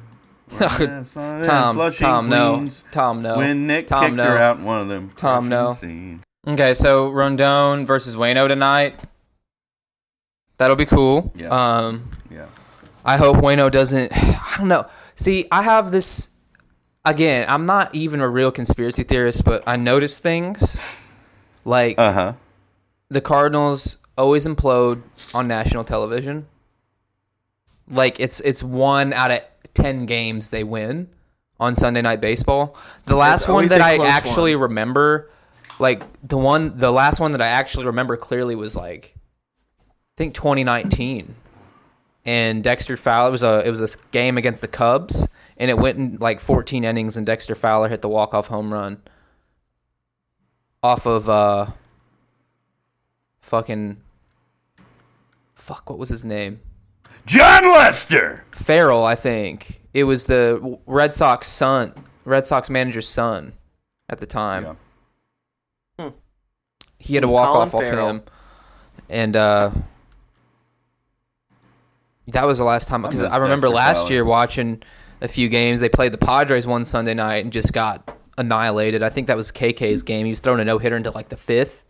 working 0.59 0.87
at 0.87 1.01
a 1.01 1.05
salon 1.05 1.37
in 1.37 1.43
Tom, 1.43 1.91
Tom, 1.91 2.29
no, 2.29 2.67
Tom, 2.91 3.21
no, 3.21 3.37
when 3.37 3.67
Nick 3.67 3.87
Tom, 3.87 4.05
kicked 4.05 4.15
no. 4.15 4.23
her 4.23 4.37
out 4.37 4.57
in 4.57 4.63
one 4.63 4.81
of 4.81 4.87
them. 4.87 5.11
Tom, 5.17 5.49
no. 5.49 5.73
scenes. 5.73 6.23
Okay, 6.47 6.73
so 6.73 7.09
Rondon 7.09 7.85
versus 7.85 8.15
Waino 8.15 8.47
tonight. 8.47 9.03
That'll 10.57 10.75
be 10.75 10.85
cool. 10.85 11.31
Yeah. 11.35 11.49
Um, 11.49 12.09
Yeah. 12.31 12.45
I 13.03 13.17
hope 13.17 13.37
Waino 13.37 13.69
doesn't. 13.69 14.11
I 14.15 14.55
don't 14.57 14.67
know. 14.67 14.85
See, 15.15 15.45
I 15.51 15.61
have 15.61 15.91
this. 15.91 16.29
Again, 17.03 17.45
I'm 17.47 17.65
not 17.67 17.93
even 17.93 18.19
a 18.21 18.27
real 18.27 18.51
conspiracy 18.51 19.03
theorist, 19.03 19.45
but 19.45 19.63
I 19.67 19.75
notice 19.75 20.17
things 20.19 20.79
like 21.63 21.99
Uh 21.99 22.11
huh. 22.13 22.33
the 23.09 23.21
Cardinals 23.21 23.97
always 24.17 24.47
implode 24.47 25.03
on 25.33 25.47
national 25.47 25.83
television. 25.83 26.47
Like 27.87 28.19
it's 28.19 28.39
it's 28.39 28.63
one 28.63 29.13
out 29.13 29.29
of 29.29 29.41
ten 29.75 30.05
games 30.07 30.49
they 30.49 30.63
win 30.63 31.07
on 31.59 31.75
Sunday 31.75 32.01
Night 32.01 32.21
Baseball. 32.21 32.75
The 33.05 33.15
last 33.15 33.47
one 33.47 33.67
that 33.67 33.81
I 33.81 34.03
actually 34.07 34.55
remember, 34.55 35.29
like 35.77 36.01
the 36.23 36.37
one 36.37 36.79
the 36.79 36.91
last 36.91 37.19
one 37.19 37.33
that 37.33 37.41
I 37.41 37.47
actually 37.47 37.85
remember 37.85 38.17
clearly 38.17 38.55
was 38.55 38.75
like 38.75 39.15
think 40.17 40.33
2019. 40.33 41.35
And 42.25 42.63
Dexter 42.63 42.97
Fowler 42.97 43.29
it 43.29 43.31
was 43.33 43.43
a 43.43 43.61
it 43.65 43.69
was 43.69 43.81
a 43.81 43.97
game 44.11 44.37
against 44.37 44.61
the 44.61 44.67
Cubs 44.67 45.27
and 45.57 45.69
it 45.69 45.77
went 45.77 45.97
in 45.97 46.17
like 46.17 46.39
14 46.39 46.83
innings 46.83 47.17
and 47.17 47.25
Dexter 47.25 47.53
Fowler 47.55 47.87
hit 47.87 48.01
the 48.01 48.09
walk-off 48.09 48.47
home 48.47 48.73
run 48.73 49.01
off 50.81 51.05
of 51.05 51.29
uh 51.29 51.67
fucking 53.41 53.97
fuck 55.53 55.89
what 55.89 55.99
was 55.99 56.09
his 56.09 56.25
name 56.25 56.59
Jon 57.27 57.63
Lester. 57.65 58.43
Farrell 58.51 59.03
I 59.03 59.15
think 59.15 59.81
it 59.93 60.03
was 60.05 60.25
the 60.25 60.79
Red 60.87 61.13
Sox 61.13 61.47
son 61.47 61.93
Red 62.23 62.47
Sox 62.47 62.69
manager's 62.71 63.07
son 63.07 63.53
at 64.09 64.19
the 64.19 64.25
time 64.25 64.77
Yeah. 65.99 66.09
he 66.97 67.13
had 67.15 67.23
a 67.23 67.27
Hmm, 67.27 67.33
walk 67.33 67.49
off 67.55 67.71
Colin 67.71 67.85
off 67.85 67.91
Farrell. 67.91 68.09
him 68.09 68.23
and 69.09 69.35
uh 69.35 69.69
that 72.27 72.45
was 72.45 72.57
the 72.57 72.63
last 72.63 72.87
time 72.87 73.01
because 73.01 73.23
I 73.23 73.37
remember 73.37 73.69
last 73.69 74.03
Fowler. 74.03 74.11
year 74.13 74.25
watching 74.25 74.81
a 75.21 75.27
few 75.27 75.47
games 75.49 75.79
they 75.79 75.89
played 75.89 76.11
the 76.11 76.17
Padres 76.17 76.65
one 76.67 76.83
Sunday 76.85 77.13
night 77.13 77.43
and 77.43 77.51
just 77.53 77.71
got 77.73 78.15
annihilated 78.37 79.01
I 79.03 79.09
think 79.09 79.27
that 79.27 79.37
was 79.37 79.51
KK's 79.51 80.03
game 80.03 80.25
he 80.25 80.31
was 80.31 80.39
throwing 80.41 80.59
a 80.59 80.65
no 80.65 80.77
hitter 80.77 80.97
into 80.97 81.11
like 81.11 81.29
the 81.29 81.37
fifth 81.37 81.83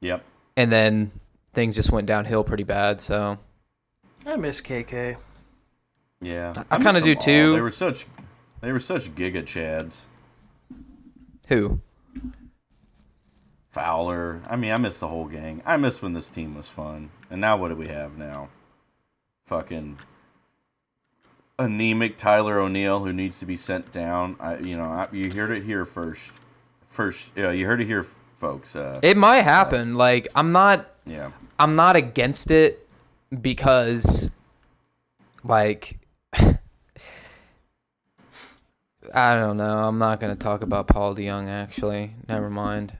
Yep. 0.00 0.22
and 0.56 0.70
then 0.72 1.10
things 1.54 1.74
just 1.76 1.90
went 1.92 2.06
downhill 2.06 2.44
pretty 2.44 2.64
bad. 2.64 3.00
So 3.00 3.38
I 4.26 4.36
miss 4.36 4.60
KK. 4.60 5.16
Yeah. 6.20 6.52
I 6.70 6.76
kinda 6.82 7.00
do 7.00 7.14
them 7.14 7.16
all. 7.16 7.22
too. 7.22 7.52
They 7.54 7.60
were 7.60 7.70
such, 7.72 8.06
they 8.60 8.72
were 8.72 8.80
such 8.80 9.14
giga 9.14 9.42
chads. 9.44 10.00
who? 11.48 11.80
Fowler. 13.70 14.40
I 14.48 14.56
mean, 14.56 14.70
I 14.72 14.76
miss 14.78 14.98
the 14.98 15.08
whole 15.08 15.26
gang. 15.26 15.62
I 15.66 15.76
miss 15.76 16.00
when 16.00 16.12
this 16.12 16.28
team 16.28 16.54
was 16.54 16.68
fun. 16.68 17.10
And 17.30 17.40
now 17.40 17.56
what 17.56 17.68
do 17.68 17.74
we 17.76 17.88
have 17.88 18.16
now? 18.16 18.48
Fucking 19.46 19.98
anemic 21.58 22.16
Tyler 22.16 22.58
O'Neill 22.58 23.04
who 23.04 23.12
needs 23.12 23.38
to 23.40 23.46
be 23.46 23.56
sent 23.56 23.92
down. 23.92 24.36
I, 24.40 24.56
you 24.58 24.76
know, 24.76 24.84
I, 24.84 25.08
you 25.12 25.30
heard 25.32 25.50
it 25.50 25.64
here 25.64 25.84
first. 25.84 26.30
First, 26.88 27.26
yeah, 27.36 27.50
you 27.50 27.66
heard 27.66 27.80
it 27.80 27.86
here, 27.86 28.06
folks. 28.38 28.74
Uh, 28.76 28.98
It 29.02 29.16
might 29.16 29.42
happen. 29.42 29.94
Like 29.94 30.28
I'm 30.34 30.52
not. 30.52 30.90
yeah. 31.06 31.30
I'm 31.58 31.74
not 31.76 31.96
against 31.96 32.50
it 32.50 32.88
because, 33.42 34.30
like, 35.44 35.98
I 39.14 39.34
don't 39.34 39.56
know. 39.58 39.86
I'm 39.88 39.98
not 39.98 40.20
gonna 40.20 40.36
talk 40.36 40.62
about 40.62 40.86
Paul 40.88 41.14
DeJong. 41.14 41.48
Actually, 41.48 42.12
never 42.28 42.48
mind. 42.48 42.96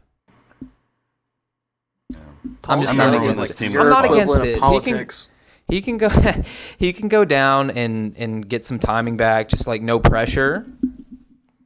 I'm 2.67 2.81
just 2.83 2.95
I 2.95 2.97
not 2.99 3.05
remember 3.07 3.31
against 3.31 3.41
this 3.43 3.51
it. 3.53 3.57
team 3.57 3.73
Your 3.73 3.83
I'm 3.83 3.89
not 3.91 4.05
against 4.05 4.35
equivalent 4.37 4.49
it. 4.49 4.63
of 4.63 4.73
He 4.73 4.81
can- 4.81 4.93
Politics. 4.93 5.29
He 5.69 5.81
can 5.81 5.97
go. 5.97 6.09
he 6.79 6.93
can 6.93 7.09
go 7.09 7.25
down 7.25 7.71
and 7.71 8.15
and 8.17 8.49
get 8.49 8.65
some 8.65 8.79
timing 8.79 9.17
back. 9.17 9.49
Just 9.49 9.67
like 9.67 9.83
no 9.83 9.99
pressure. 9.99 10.67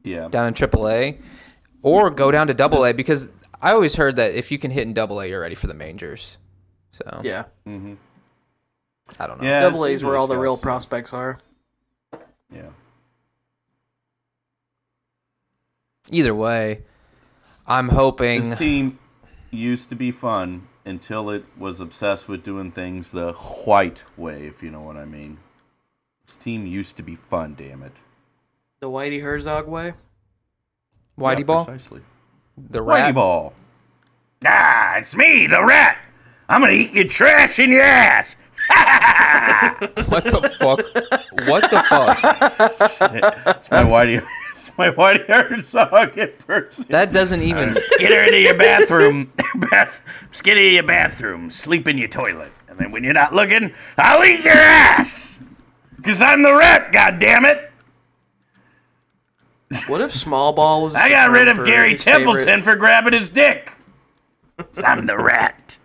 Yeah. 0.05 0.29
down 0.29 0.47
in 0.47 0.55
AAA, 0.55 1.21
or 1.83 2.09
go 2.09 2.31
down 2.31 2.47
to 2.47 2.55
Double 2.55 2.85
A 2.87 2.95
because 2.95 3.31
I 3.61 3.73
always 3.73 3.95
heard 3.95 4.17
that 4.17 4.35
if 4.35 4.51
you 4.51 4.59
can 4.59 4.71
hit 4.71 4.87
in 4.87 4.95
Double 4.95 5.21
A, 5.21 5.27
you're 5.27 5.41
ready 5.41 5.55
for 5.55 5.67
the 5.67 5.75
majors. 5.75 6.39
So 6.93 7.21
Yeah. 7.23 7.45
Mm-hmm. 7.67 7.95
I 9.19 9.27
don't 9.27 9.41
know. 9.41 9.47
Yeah. 9.47 9.61
Double 9.61 9.85
it's 9.85 10.01
A's 10.01 10.05
where 10.05 10.17
all 10.17 10.27
the 10.27 10.39
real 10.39 10.57
prospects 10.57 11.13
are. 11.13 11.39
Yeah. 12.53 12.71
Either 16.11 16.35
way, 16.35 16.83
I'm 17.67 17.89
hoping. 17.89 18.49
This 18.49 18.59
team 18.59 18.99
used 19.51 19.91
to 19.91 19.95
be 19.95 20.11
fun 20.11 20.67
until 20.89 21.31
it 21.31 21.45
was 21.59 21.81
obsessed 21.81 22.29
with 22.29 22.43
doing 22.43 22.73
things 22.73 23.11
the 23.13 23.33
white 23.33 24.05
way, 24.17 24.47
if 24.47 24.63
you 24.63 24.71
know 24.71 24.81
what 24.81 24.97
I 24.97 25.05
mean. 25.05 25.39
This 26.27 26.37
team 26.37 26.67
used 26.67 26.97
to 26.97 27.03
be 27.03 27.15
fun, 27.17 27.55
damn 27.57 27.83
it. 27.83 27.93
The 28.81 28.89
Whitey 28.89 29.21
Herzog 29.23 29.67
way. 29.69 29.93
Whitey 31.19 31.39
Yeah, 31.41 31.45
ball, 31.45 31.65
Precisely. 31.65 32.01
the 32.71 32.81
rat. 32.83 33.11
Whitey 33.13 33.15
ball. 33.15 33.53
Ah, 34.47 34.97
it's 34.97 35.15
me, 35.17 35.47
the 35.47 35.65
rat. 35.65 35.99
I'm 36.49 36.61
gonna 36.61 36.73
eat 36.73 36.93
your 36.93 37.05
trash 37.05 37.59
in 37.59 37.71
your 37.73 37.83
ass. 37.83 38.37
What 40.09 40.25
the 40.25 40.51
fuck? 40.59 40.81
What 41.49 41.71
the 41.71 41.83
fuck? 41.89 42.19
It's 43.59 43.71
my 43.71 43.85
Whitey. 43.85 44.27
It's 44.59 44.73
my 44.79 44.91
Whitey 44.91 45.25
Herzog 45.27 46.19
person. 46.47 46.87
That 46.89 47.13
doesn't 47.13 47.43
even. 47.43 47.71
Uh, 47.71 47.75
get 47.99 48.11
her 48.13 48.25
into 48.25 48.41
your 48.41 48.59
bathroom. 48.59 49.33
Bath, 49.55 50.01
get 50.43 50.57
into 50.59 50.71
your 50.71 50.83
bathroom. 50.83 51.51
Sleep 51.51 51.87
in 51.87 51.97
your 51.97 52.09
toilet, 52.09 52.51
and 52.69 52.77
then 52.79 52.91
when 52.91 53.05
you're 53.05 53.13
not 53.15 53.33
looking, 53.35 53.73
I'll 53.97 54.25
eat 54.25 54.45
your 54.45 54.55
ass. 54.55 55.37
Cause 56.03 56.23
I'm 56.23 56.43
the 56.43 56.55
rep. 56.55 56.93
God 56.93 57.19
damn 57.19 57.45
it! 57.45 57.71
What 59.87 60.01
if 60.01 60.13
small 60.13 60.53
ball 60.53 60.83
was? 60.83 60.95
I 60.97 61.09
got 61.09 61.31
rid 61.31 61.49
of 61.49 61.65
Gary 61.65 61.97
Templeton 61.97 62.45
favorite- 62.45 62.65
for 62.65 62.77
grabbing 62.77 63.13
his 63.13 63.31
dick. 63.31 63.73
'Cause 64.57 64.83
I'm 64.85 65.07
the 65.07 65.17
rat. 65.17 65.79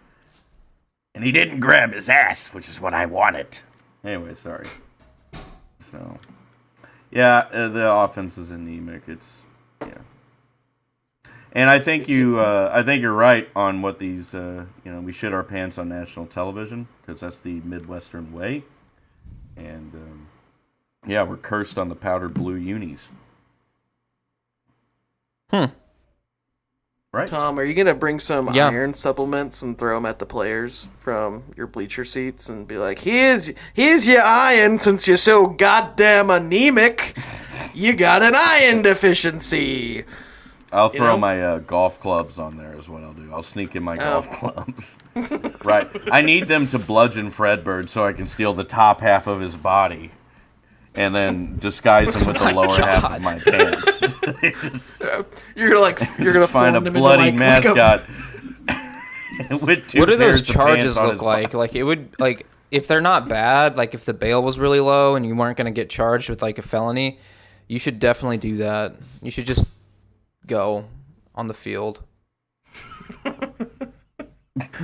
And 1.14 1.24
he 1.24 1.32
didn't 1.32 1.60
grab 1.60 1.94
his 1.94 2.10
ass, 2.10 2.54
which 2.56 2.68
is 2.68 2.82
what 2.82 2.96
I 2.96 3.06
wanted. 3.06 3.60
Anyway, 4.04 4.34
sorry. 4.34 4.66
So, 5.92 6.18
yeah, 7.14 7.48
uh, 7.52 7.68
the 7.70 7.92
offense 7.92 8.40
is 8.40 8.50
anemic. 8.50 9.04
It's 9.08 9.44
yeah, 9.82 10.00
and 11.52 11.70
I 11.70 11.78
think 11.78 12.10
you, 12.10 12.40
uh, 12.40 12.72
I 12.74 12.82
think 12.82 13.04
you're 13.04 13.14
right 13.14 13.48
on 13.56 13.84
what 13.84 14.00
these. 14.00 14.34
Uh, 14.34 14.66
you 14.84 14.92
know, 14.92 15.00
we 15.00 15.14
shit 15.14 15.32
our 15.32 15.44
pants 15.44 15.78
on 15.78 15.90
national 15.90 16.26
television 16.26 16.88
because 17.02 17.22
that's 17.22 17.40
the 17.40 17.62
Midwestern 17.62 18.34
way, 18.34 18.64
and 19.56 19.94
um, 19.94 20.28
yeah, 21.06 21.22
we're 21.22 21.38
cursed 21.38 21.78
on 21.78 21.88
the 21.90 21.96
powdered 21.96 22.34
blue 22.34 22.56
unis. 22.56 23.10
Hmm. 25.52 25.66
Right. 27.14 27.28
Tom, 27.28 27.60
are 27.60 27.64
you 27.64 27.76
gonna 27.76 27.94
bring 27.94 28.20
some 28.20 28.52
Yeah. 28.54 28.70
iron 28.70 28.96
supplements 28.96 29.62
and 29.62 29.78
throw 29.78 29.96
them 29.98 30.06
at 30.08 30.18
the 30.18 30.26
players 30.26 30.88
from 30.98 31.44
your 31.56 31.68
bleacher 31.68 32.04
seats 32.04 32.50
and 32.50 32.68
be 32.68 32.78
like, 32.78 33.00
"Here's 33.00 33.52
here's 33.76 34.08
your 34.08 34.24
iron. 34.24 34.80
Since 34.80 35.08
you're 35.08 35.18
so 35.18 35.46
goddamn 35.46 36.32
anemic, 36.32 37.16
you 37.72 37.94
got 37.94 38.24
an 38.24 38.34
iron 38.36 38.82
deficiency." 38.82 40.06
I'll 40.72 40.90
throw 40.90 41.10
know? 41.12 41.18
my 41.20 41.40
uh, 41.40 41.60
golf 41.60 42.00
clubs 42.00 42.40
on 42.40 42.58
there 42.58 42.74
is 42.76 42.90
what 42.90 43.04
I'll 43.04 43.14
do. 43.14 43.30
I'll 43.32 43.44
sneak 43.44 43.76
in 43.76 43.84
my 43.84 43.94
Oh. 43.94 43.98
golf 43.98 44.30
clubs. 44.40 44.98
right. 45.64 45.88
I 46.12 46.24
need 46.24 46.48
them 46.48 46.66
to 46.70 46.80
bludgeon 46.80 47.30
Fredbird 47.30 47.90
so 47.90 48.04
I 48.08 48.14
can 48.14 48.26
steal 48.26 48.54
the 48.56 48.64
top 48.64 49.02
half 49.02 49.28
of 49.28 49.40
his 49.40 49.56
body 49.56 50.10
and 50.96 51.14
then 51.16 51.58
disguise 51.58 52.16
him 52.16 52.28
with 52.28 52.38
the 52.40 52.50
oh 52.52 52.54
lower 52.56 52.76
half 52.76 53.04
of 53.16 53.22
my 53.22 53.40
pants. 53.40 54.00
Just, 54.62 55.02
You're 55.56 55.80
like 55.80 56.00
you're 56.20 56.34
gonna 56.34 56.48
find 56.48 56.76
a 56.76 56.82
form 56.82 56.84
them 56.84 56.88
into, 56.88 57.00
bloody 57.00 57.32
like- 57.32 57.40
like 57.40 57.66
a- 57.66 57.76
mascot. 57.76 59.62
with 59.62 59.88
two 59.88 60.00
What 60.00 60.10
do 60.10 60.16
those 60.16 60.42
charges 60.42 60.96
look 61.00 61.22
like? 61.22 61.48
body. 61.52 61.58
Like 61.58 61.76
it 61.76 61.84
would 61.84 62.14
like 62.20 62.46
if 62.72 62.88
they're 62.88 63.02
not 63.02 63.28
bad, 63.30 63.78
like 63.78 63.94
if 63.94 64.06
the 64.06 64.14
bail 64.14 64.42
was 64.44 64.58
really 64.60 64.80
low 64.80 65.16
and 65.16 65.26
you 65.26 65.36
weren't 65.36 65.58
going 65.58 65.66
to 65.66 65.72
get 65.72 65.90
charged 65.90 66.30
with 66.30 66.42
like 66.42 66.58
a 66.58 66.62
felony, 66.64 67.20
you 67.68 67.78
should 67.80 68.00
definitely 68.00 68.38
do 68.38 68.58
that. 68.58 68.94
You 69.22 69.30
should 69.32 69.46
just 69.46 69.68
go 70.48 70.86
on 71.36 71.48
the 71.48 71.54
field. 71.54 72.04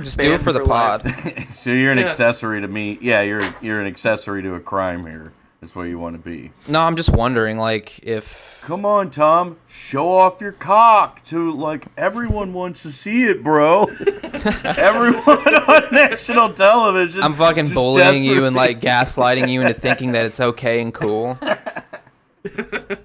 just 0.02 0.18
do 0.18 0.26
it 0.26 0.30
Banned 0.30 0.42
for 0.42 0.52
the 0.52 0.64
life. 0.64 1.02
pod. 1.02 1.46
So 1.52 1.70
you're 1.70 1.92
an 1.92 1.98
Yeah. 1.98 2.06
accessory 2.06 2.60
to 2.60 2.68
me. 2.68 2.98
Yeah, 3.00 3.22
you're 3.22 3.54
you're 3.60 3.80
an 3.80 3.86
accessory 3.86 4.42
to 4.42 4.54
a 4.54 4.60
crime 4.60 5.06
here. 5.06 5.32
Is 5.62 5.76
what 5.76 5.82
you 5.84 5.98
want 5.98 6.16
to 6.16 6.18
be. 6.18 6.50
No, 6.68 6.80
I'm 6.80 6.96
just 6.96 7.10
wondering 7.10 7.58
like 7.58 7.98
if 8.02 8.62
Come 8.62 8.86
on, 8.86 9.10
Tom. 9.10 9.58
Show 9.68 10.10
off 10.10 10.40
your 10.40 10.52
cock 10.52 11.22
to 11.26 11.52
like 11.52 11.84
everyone 11.98 12.54
wants 12.54 12.82
to 12.84 12.90
see 12.90 13.24
it, 13.24 13.42
bro. 13.42 13.82
everyone 14.64 15.26
on 15.68 15.82
national 15.92 16.54
television. 16.54 17.22
I'm 17.22 17.34
fucking 17.34 17.74
bullying 17.74 18.24
you 18.24 18.46
and 18.46 18.56
like 18.56 18.80
gaslighting 18.80 19.50
you 19.50 19.60
into 19.60 19.74
thinking 19.78 20.12
that 20.12 20.24
it's 20.24 20.40
okay 20.40 20.80
and 20.80 20.94
cool. 20.94 21.38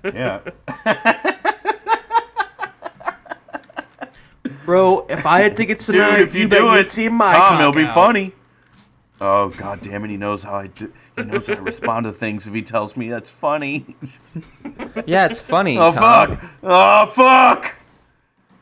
yeah. 0.05 0.39
Bro, 4.65 5.07
if 5.09 5.25
I 5.25 5.41
had 5.41 5.57
tickets 5.57 5.85
Dude, 5.85 5.96
tonight, 5.96 6.22
if 6.22 6.33
you, 6.35 6.48
bet 6.48 6.59
do 6.59 6.65
you'd 6.65 6.85
it, 6.85 6.89
see 6.89 7.09
my 7.09 7.33
Tom, 7.33 7.41
cock 7.41 7.59
it'll 7.59 7.72
be 7.74 7.83
out. 7.83 7.94
funny. 7.94 8.33
Oh 9.20 9.50
god 9.50 9.81
damn 9.81 10.03
it! 10.05 10.09
He 10.09 10.18
knows 10.18 10.44
how 10.44 10.55
I 10.55 10.68
do. 10.68 10.91
He 11.17 11.23
knows 11.23 11.47
how 11.47 11.55
to 11.55 11.61
respond 11.61 12.05
to 12.05 12.11
things 12.11 12.45
if 12.47 12.53
he 12.53 12.61
tells 12.61 12.95
me 12.97 13.09
that's 13.09 13.31
funny. 13.31 13.85
Yeah, 15.05 15.25
it's 15.25 15.41
funny. 15.41 15.77
Oh 15.77 15.91
Tom. 15.91 16.37
fuck! 16.37 16.45
Oh 16.63 17.05
fuck! 17.07 17.75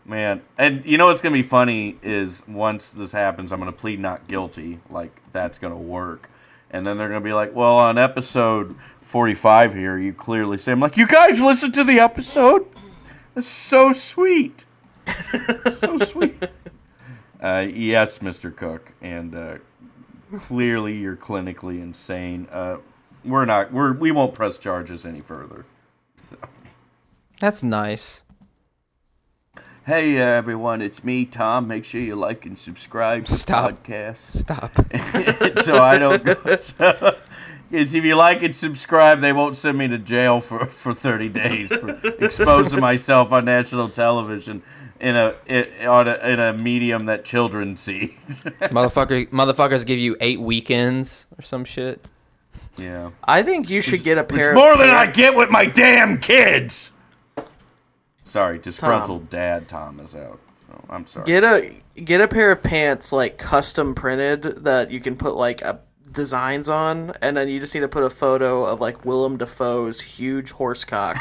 Man, 0.05 0.41
and 0.57 0.83
you 0.83 0.97
know 0.97 1.07
what's 1.07 1.21
gonna 1.21 1.33
be 1.33 1.43
funny 1.43 1.97
is 2.01 2.41
once 2.47 2.91
this 2.91 3.11
happens, 3.11 3.51
I'm 3.51 3.59
gonna 3.59 3.71
plead 3.71 3.99
not 3.99 4.27
guilty. 4.27 4.79
Like 4.89 5.15
that's 5.31 5.59
gonna 5.59 5.77
work, 5.77 6.29
and 6.71 6.85
then 6.85 6.97
they're 6.97 7.07
gonna 7.07 7.21
be 7.21 7.33
like, 7.33 7.55
"Well, 7.55 7.77
on 7.77 7.97
episode 7.99 8.75
45 9.01 9.75
here, 9.75 9.97
you 9.97 10.11
clearly 10.11 10.57
say." 10.57 10.71
I'm 10.71 10.79
like, 10.79 10.97
"You 10.97 11.05
guys 11.07 11.39
listen 11.39 11.71
to 11.73 11.83
the 11.83 11.99
episode? 11.99 12.65
That's 13.35 13.47
so 13.47 13.93
sweet, 13.93 14.65
so 15.71 15.97
sweet." 15.97 16.47
Uh, 17.41 17.67
yes, 17.73 18.19
Mr. 18.19 18.55
Cook, 18.55 18.93
and 19.01 19.35
uh, 19.35 19.55
clearly 20.39 20.97
you're 20.97 21.15
clinically 21.15 21.81
insane. 21.81 22.47
Uh, 22.51 22.77
we're 23.23 23.45
not. 23.45 23.71
We're 23.71 23.93
we 23.93 24.11
won't 24.11 24.33
press 24.33 24.57
charges 24.57 25.05
any 25.05 25.21
further. 25.21 25.65
That's 27.39 27.63
nice. 27.63 28.23
Hey 29.85 30.17
uh, 30.17 30.25
everyone, 30.25 30.81
it's 30.81 31.03
me, 31.03 31.25
Tom. 31.25 31.67
Make 31.67 31.83
sure 31.83 31.99
you 31.99 32.15
like 32.15 32.45
and 32.45 32.57
subscribe 32.57 33.25
to 33.25 33.33
Stop. 33.33 33.83
the 33.83 33.91
podcast. 33.91 34.37
Stop. 34.37 35.63
so 35.65 35.77
I 35.81 35.97
don't 35.97 36.23
go. 36.23 36.35
So, 36.57 37.17
is 37.71 37.93
if 37.93 38.03
you 38.03 38.15
like 38.15 38.43
and 38.43 38.55
subscribe, 38.55 39.19
they 39.19 39.33
won't 39.33 39.57
send 39.57 39.77
me 39.77 39.87
to 39.87 39.97
jail 39.97 40.39
for, 40.39 40.65
for 40.67 40.93
30 40.93 41.29
days 41.29 41.75
for 41.75 41.99
exposing 42.19 42.79
myself 42.79 43.31
on 43.31 43.45
national 43.45 43.89
television 43.89 44.61
in 45.03 45.17
a 45.17 45.33
in, 45.45 45.87
on 45.87 46.07
a 46.07 46.15
in 46.15 46.39
a 46.39 46.53
medium 46.53 47.05
that 47.07 47.25
children 47.25 47.75
see. 47.75 48.15
Motherfucker, 48.29 49.29
motherfuckers 49.29 49.85
give 49.85 49.99
you 49.99 50.15
eight 50.21 50.39
weekends 50.39 51.27
or 51.37 51.41
some 51.41 51.65
shit. 51.65 52.07
yeah, 52.77 53.11
I 53.23 53.43
think 53.43 53.69
you 53.69 53.81
should 53.81 54.03
get 54.03 54.17
a 54.17 54.23
pair. 54.23 54.51
it's 54.51 54.55
more 54.55 54.73
of 54.73 54.79
than 54.79 54.89
I 54.89 55.05
pants. 55.05 55.17
get 55.17 55.35
with 55.35 55.49
my 55.49 55.65
damn 55.65 56.17
kids. 56.19 56.91
Sorry, 58.23 58.57
disgruntled 58.57 59.29
dad 59.29 59.67
Tom 59.67 59.99
is 59.99 60.15
out. 60.15 60.39
So 60.67 60.85
I'm 60.89 61.05
sorry. 61.05 61.25
Get 61.25 61.43
a 61.43 61.75
get 62.01 62.21
a 62.21 62.27
pair 62.27 62.51
of 62.51 62.63
pants 62.63 63.11
like 63.11 63.37
custom 63.37 63.93
printed 63.93 64.63
that 64.63 64.89
you 64.89 65.01
can 65.01 65.17
put 65.17 65.35
like 65.35 65.61
a 65.61 65.81
designs 66.13 66.69
on, 66.69 67.13
and 67.21 67.35
then 67.35 67.49
you 67.49 67.59
just 67.59 67.73
need 67.73 67.81
to 67.81 67.87
put 67.87 68.03
a 68.03 68.09
photo 68.09 68.65
of 68.65 68.79
like 68.79 69.03
Willem 69.05 69.37
Dafoe's 69.37 69.99
huge 70.01 70.51
horse 70.51 70.83
cock. 70.85 71.17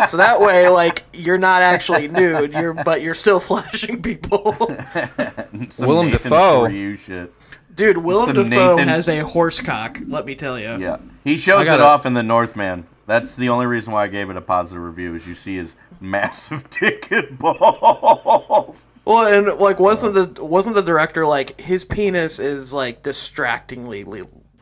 so 0.08 0.16
that 0.18 0.40
way, 0.40 0.68
like 0.68 1.04
you're 1.12 1.38
not 1.38 1.62
actually 1.62 2.08
nude, 2.08 2.52
you're 2.52 2.74
but 2.74 3.02
you're 3.02 3.14
still 3.14 3.40
flashing 3.50 4.02
people. 4.02 4.54
Willem 5.78 6.10
Nathan 6.10 6.30
Dafoe. 6.30 6.66
you 6.68 6.96
shit. 6.96 7.32
Dude, 7.74 7.98
Willem 7.98 8.26
Some 8.34 8.48
Dafoe 8.50 8.76
Nathan- 8.76 8.88
has 8.88 9.08
a 9.08 9.20
horse 9.20 9.60
cock. 9.60 9.98
Let 10.06 10.24
me 10.24 10.34
tell 10.34 10.58
you. 10.58 10.78
Yeah, 10.78 10.98
he 11.24 11.36
shows 11.36 11.60
I 11.60 11.62
it 11.62 11.66
gotta- 11.66 11.84
off 11.84 12.06
in 12.06 12.14
the 12.14 12.22
Northman. 12.22 12.86
That's 13.06 13.36
the 13.36 13.48
only 13.50 13.66
reason 13.66 13.92
why 13.92 14.04
I 14.04 14.08
gave 14.08 14.30
it 14.30 14.36
a 14.36 14.40
positive 14.40 14.82
review. 14.82 15.14
Is 15.14 15.26
you 15.28 15.34
see 15.34 15.56
his 15.56 15.76
massive 16.00 16.68
dick 16.70 17.10
and 17.10 17.38
balls. 17.38 18.84
Well, 19.06 19.24
and 19.32 19.58
like 19.60 19.78
wasn't 19.80 20.14
the 20.34 20.44
wasn't 20.44 20.74
the 20.74 20.82
director 20.82 21.24
like 21.24 21.58
his 21.60 21.84
penis 21.84 22.38
is 22.38 22.72
like 22.74 23.02
distractingly 23.02 24.04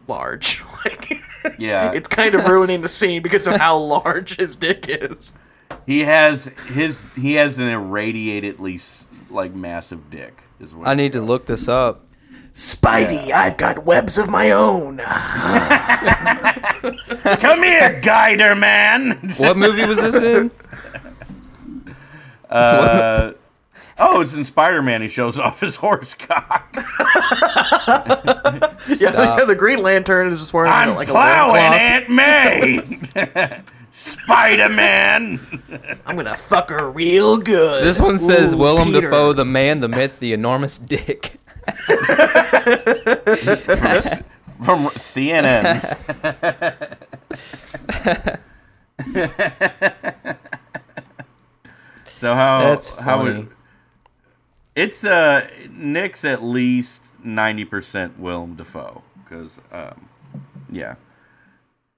large. 0.07 0.63
Like 0.85 1.13
Yeah. 1.59 1.93
it's 1.93 2.09
kind 2.09 2.35
of 2.35 2.45
ruining 2.47 2.83
the 2.83 2.91
scene 2.91 3.23
because 3.23 3.47
of 3.47 3.57
how 3.57 3.79
large 3.79 4.37
his 4.37 4.55
dick 4.55 4.85
is. 4.87 5.33
He 5.87 6.01
has 6.01 6.45
his 6.75 7.03
he 7.17 7.35
has 7.35 7.59
an 7.59 7.69
irradiatedly 7.69 9.07
like 9.31 9.55
massive 9.55 10.11
dick. 10.11 10.43
Is 10.61 10.75
what 10.75 10.87
I 10.89 10.93
need 10.95 11.15
to 11.15 11.23
look 11.23 11.47
this 11.47 11.69
up. 11.69 12.05
Spidey, 12.53 13.33
I've 13.33 13.57
got 13.57 13.85
webs 13.87 14.19
of 14.19 14.29
my 14.29 14.51
own. 14.51 14.99
Come 17.39 17.63
here, 17.63 17.99
Guider 18.01 18.55
man. 18.55 19.33
What 19.39 19.57
movie 19.57 19.87
was 19.87 20.01
this 20.03 20.17
in? 20.17 20.51
Uh, 22.51 23.33
oh, 23.99 24.21
it's 24.21 24.35
in 24.35 24.45
Spider 24.45 24.83
Man. 24.83 25.03
He 25.03 25.09
shows 25.09 25.39
off 25.39 25.61
his 25.61 25.77
horse 25.85 26.15
cock. 26.15 26.75
Yeah, 28.87 29.13
Stop. 29.13 29.47
the 29.47 29.55
Green 29.57 29.83
Lantern 29.83 30.29
is 30.29 30.41
just 30.41 30.53
wearing 30.53 30.71
I'm 30.71 30.95
like 30.95 31.09
a 31.09 31.13
plowing 31.13 31.55
loincloth. 31.55 31.81
Aunt 31.81 32.11
May. 32.11 33.61
Spider 33.91 34.69
Man. 34.69 35.41
I'm 36.05 36.17
gonna 36.17 36.37
fuck 36.37 36.69
her 36.69 36.91
real 36.91 37.39
good. 37.39 37.83
This 37.85 37.99
one 37.99 38.19
says 38.19 38.53
Ooh, 38.53 38.59
Willem 38.59 38.89
Peter. 38.89 39.03
Dafoe, 39.03 39.33
the 39.33 39.47
man, 39.47 39.81
the 39.81 39.89
myth, 39.89 40.19
the 40.21 40.35
enormous 40.35 40.79
dick. 40.79 41.37
From 44.65 44.85
CNN. 44.85 45.81
so 52.07 52.35
how 52.35 52.61
That's 52.61 52.91
how 52.99 53.19
funny. 53.19 53.39
would 53.41 53.49
it's 54.77 55.05
uh 55.05 55.47
Nick's 55.71 56.25
at 56.25 56.43
least 56.43 57.13
ninety 57.23 57.65
percent 57.65 58.19
Willem 58.19 58.55
Dafoe 58.57 59.03
because, 59.23 59.61
um, 59.73 60.09
yeah. 60.71 60.95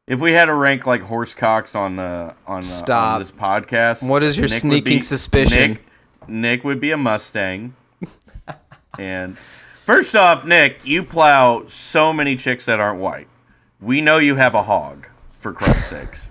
If 0.07 0.21
we 0.21 0.33
had 0.33 0.45
to 0.45 0.55
rank 0.55 0.87
like 0.87 1.03
horse 1.03 1.35
cocks 1.35 1.75
on 1.75 1.99
uh, 1.99 2.35
on, 2.47 2.59
uh, 2.59 2.63
Stop. 2.63 3.15
on 3.15 3.21
this 3.21 3.33
podcast, 3.33 4.07
What 4.09 4.23
is 4.23 4.37
your 4.37 4.49
Nick 4.49 4.61
sneaking 4.61 4.99
be- 4.99 5.03
suspicion? 5.03 5.71
Nick, 5.73 6.29
Nick 6.29 6.65
would 6.65 6.79
be 6.81 6.93
a 6.93 6.97
Mustang, 6.97 7.75
and 8.99 9.37
first 9.85 10.15
off, 10.15 10.45
Nick, 10.45 10.79
you 10.85 11.03
plow 11.03 11.65
so 11.67 12.13
many 12.13 12.37
chicks 12.37 12.67
that 12.67 12.79
aren't 12.81 13.01
white. 13.01 13.27
We 13.81 14.01
know 14.01 14.19
you 14.19 14.37
have 14.37 14.55
a 14.55 14.63
hog, 14.63 15.09
for 15.39 15.53
Christ's 15.53 15.87
sakes. 15.87 16.29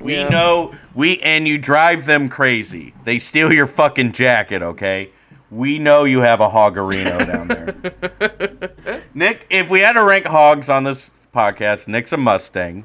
We 0.00 0.14
Yeah. 0.16 0.28
know 0.28 0.74
we 0.94 1.20
and 1.20 1.46
you 1.46 1.58
drive 1.58 2.06
them 2.06 2.28
crazy. 2.28 2.94
They 3.04 3.18
steal 3.18 3.52
your 3.52 3.66
fucking 3.66 4.12
jacket, 4.12 4.62
okay? 4.62 5.10
We 5.54 5.78
know 5.78 6.02
you 6.04 6.20
have 6.20 6.40
a 6.40 6.48
hoggerino 6.48 7.26
down 7.26 7.48
there. 7.48 9.02
Nick, 9.14 9.46
if 9.50 9.70
we 9.70 9.80
had 9.80 9.92
to 9.92 10.02
rank 10.02 10.26
hogs 10.26 10.68
on 10.68 10.82
this 10.82 11.10
podcast, 11.32 11.86
Nick's 11.86 12.12
a 12.12 12.16
Mustang. 12.16 12.84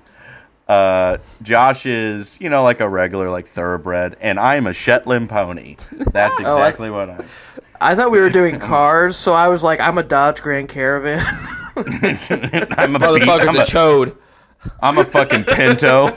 Uh, 0.67 1.17
Josh 1.41 1.87
is, 1.87 2.37
you 2.39 2.47
know, 2.49 2.61
like 2.61 2.79
a 2.79 2.87
regular, 2.87 3.31
like 3.31 3.47
thoroughbred, 3.47 4.17
and 4.21 4.39
I'm 4.39 4.67
a 4.67 4.73
Shetland 4.73 5.29
pony. 5.29 5.77
That's 6.11 6.35
Oh, 6.41 6.43
I- 6.57 6.67
exactly 6.67 6.91
what 6.91 7.09
I'm. 7.09 7.25
I 7.81 7.95
thought 7.95 8.11
we 8.11 8.19
were 8.19 8.29
doing 8.29 8.59
cars, 8.59 9.17
so 9.17 9.33
I 9.33 9.47
was 9.47 9.63
like, 9.63 9.79
I'm 9.79 9.97
a 9.97 10.03
Dodge 10.03 10.41
Grand 10.41 10.69
Caravan. 10.69 11.25
I'm 11.75 11.85
a 11.87 11.89
beast- 12.01 12.29
Motherfucker's 12.29 13.47
I'm 13.47 13.55
a 13.55 13.59
chode. 13.61 14.15
I'm 14.81 14.97
a 14.99 15.03
fucking 15.05 15.45
Pinto. 15.45 16.09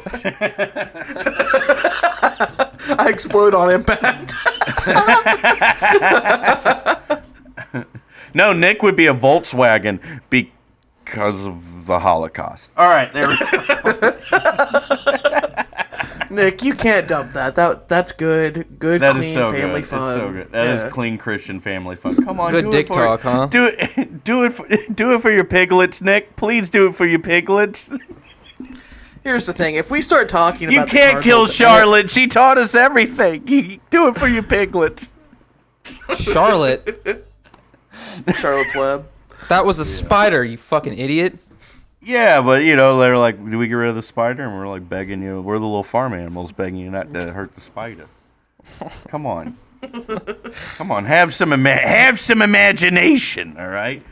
I 2.89 3.09
explode 3.09 3.55
on 3.55 3.71
impact. 3.71 4.33
No, 8.35 8.55
Nick 8.55 8.83
would 8.83 8.97
be 8.97 9.09
a 9.09 9.15
Volkswagen 9.15 10.01
because 10.31 11.45
of 11.45 11.85
the 11.85 11.99
Holocaust. 11.99 12.71
All 12.79 12.89
right, 12.89 13.13
there 13.13 13.29
we 13.29 13.37
go. 13.37 14.17
Nick, 16.35 16.63
you 16.63 16.73
can't 16.73 17.07
dump 17.07 17.35
that. 17.35 17.57
That 17.57 17.91
that's 17.91 18.11
good. 18.11 18.79
Good, 18.79 19.03
That 19.03 19.13
clean 19.17 19.25
is 19.25 19.35
so 19.35 19.53
family 19.53 19.81
good. 19.83 19.87
fun. 19.89 20.13
It's 20.15 20.19
so 20.19 20.33
good. 20.33 20.51
That 20.53 20.67
is 20.69 20.83
Yeah. 20.83 20.89
clean 20.89 21.19
Christian 21.19 21.61
family 21.61 21.95
fun. 21.95 22.17
Come 22.25 22.41
on, 22.41 22.53
Good 22.53 22.65
do 22.65 22.71
dick 22.71 22.87
it 22.87 22.95
for 22.95 22.97
talk, 23.05 23.21
huh? 23.21 23.49
Do 23.49 23.67
it, 23.67 24.25
do 24.25 24.45
it, 24.45 24.53
for, 24.55 24.67
do 24.95 25.13
it 25.13 25.21
for 25.21 25.31
your 25.31 25.45
piglets, 25.45 26.01
Nick. 26.01 26.35
Please 26.37 26.71
do 26.71 26.87
it 26.89 26.95
for 26.95 27.05
your 27.05 27.21
piglets. 27.21 27.93
Here's 29.23 29.47
the 29.47 29.53
thing: 29.53 29.77
if 29.77 29.91
we 29.91 30.03
start 30.03 30.29
talking 30.29 30.71
You 30.71 30.79
about 30.79 30.91
the 30.91 30.97
can't 30.97 31.23
kill 31.25 31.47
Charlotte. 31.47 32.11
She 32.11 32.27
taught 32.27 32.59
us 32.59 32.75
everything. 32.75 33.47
You 33.47 33.79
do 33.91 34.09
it 34.09 34.19
for 34.19 34.27
your 34.29 34.43
piglets. 34.43 35.13
Charlotte, 36.17 37.25
Charlotte's 38.37 38.75
Web. 38.75 39.07
that 39.49 39.65
was 39.65 39.79
a 39.79 39.85
spider, 39.85 40.45
you 40.45 40.57
fucking 40.57 40.97
idiot. 40.99 41.35
Yeah, 42.01 42.41
but 42.43 42.65
you 42.65 42.75
know 42.77 42.99
they're 42.99 43.17
like, 43.19 43.37
do 43.51 43.59
we 43.59 43.69
get 43.69 43.75
rid 43.75 43.89
of 43.89 43.95
the 43.95 44.03
spider? 44.03 44.43
And 44.45 44.57
we're 44.57 44.69
like 44.69 44.89
begging 44.89 45.23
you. 45.23 45.41
We're 45.41 45.59
the 45.59 45.65
little 45.67 45.83
farm 45.85 46.15
animals 46.15 46.51
begging 46.53 46.77
you 46.81 46.91
not 46.91 47.13
to 47.15 47.33
hurt 47.33 47.55
the 47.55 47.61
spider. 47.61 48.07
Come 49.09 49.27
on, 49.27 49.57
come 50.77 50.91
on. 50.93 51.05
Have 51.05 51.33
some 51.35 51.53
ima- 51.53 51.71
have 51.77 52.19
some 52.19 52.43
imagination. 52.43 53.57
All 53.59 53.69
right. 53.69 54.03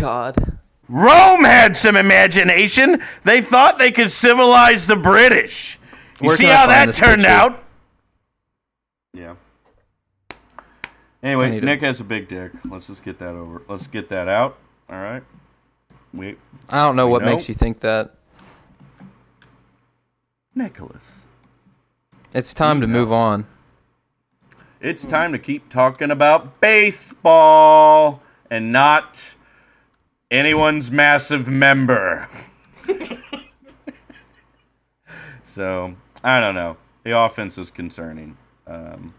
God. 0.00 0.58
Rome 0.88 1.44
had 1.44 1.76
some 1.76 1.96
imagination. 1.96 3.02
They 3.24 3.40
thought 3.40 3.78
they 3.78 3.90
could 3.90 4.10
civilize 4.10 4.86
the 4.86 4.96
British. 4.96 5.78
You 6.20 6.28
Where 6.28 6.36
see 6.36 6.46
how 6.46 6.66
that 6.68 6.94
turned 6.94 7.22
picture? 7.22 7.30
out? 7.36 7.62
Yeah. 9.12 9.34
Anyway, 11.22 11.50
need 11.50 11.60
to- 11.60 11.66
Nick 11.66 11.80
has 11.80 12.00
a 12.00 12.04
big 12.04 12.28
dick. 12.28 12.52
Let's 12.64 12.86
just 12.86 13.02
get 13.04 13.18
that 13.18 13.34
over. 13.34 13.62
Let's 13.68 13.86
get 13.86 14.08
that 14.10 14.28
out. 14.28 14.58
All 14.88 15.00
right. 15.00 15.22
We 16.14 16.36
I 16.70 16.86
don't 16.86 16.96
know 16.96 17.08
what 17.08 17.22
know. 17.22 17.32
makes 17.34 17.48
you 17.48 17.54
think 17.54 17.80
that. 17.80 18.14
Nicholas. 20.54 21.26
It's 22.32 22.54
time 22.54 22.80
to 22.80 22.86
move 22.86 23.12
on. 23.12 23.46
It's 24.80 25.04
time 25.04 25.32
to 25.32 25.38
keep 25.38 25.68
talking 25.68 26.10
about 26.10 26.60
baseball 26.60 28.22
and 28.50 28.72
not 28.72 29.34
anyone's 30.30 30.90
massive 30.90 31.48
member. 31.48 32.28
so, 35.42 35.94
I 36.22 36.40
don't 36.40 36.54
know. 36.54 36.76
The 37.04 37.18
offense 37.18 37.58
is 37.58 37.70
concerning. 37.70 38.36
Um, 38.66 39.14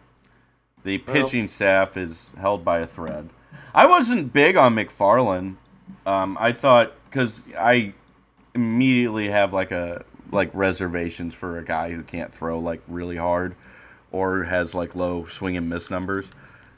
the 0.84 0.98
pitching 1.00 1.48
staff 1.48 1.98
is 1.98 2.32
held 2.38 2.64
by 2.64 2.80
a 2.80 2.88
thread. 2.88 3.30
I 3.74 3.86
wasn't 3.86 4.34
big 4.34 4.56
on 4.56 4.76
McFarland. 4.76 5.56
Um, 6.06 6.38
I 6.40 6.52
thought 6.52 6.94
because 7.10 7.44
I 7.58 7.94
immediately 8.54 9.28
have 9.30 9.54
like 9.54 9.72
a 9.72 10.04
like 10.32 10.50
reservations 10.54 11.34
for 11.34 11.58
a 11.58 11.64
guy 11.64 11.92
who 11.92 12.04
can't 12.04 12.34
throw 12.34 12.60
like 12.60 12.82
really 12.88 13.16
hard 13.18 13.56
or 14.12 14.44
has 14.44 14.74
like 14.74 14.96
low 14.96 15.26
swing 15.26 15.58
and 15.58 15.70
miss 15.70 15.90
numbers. 15.90 16.32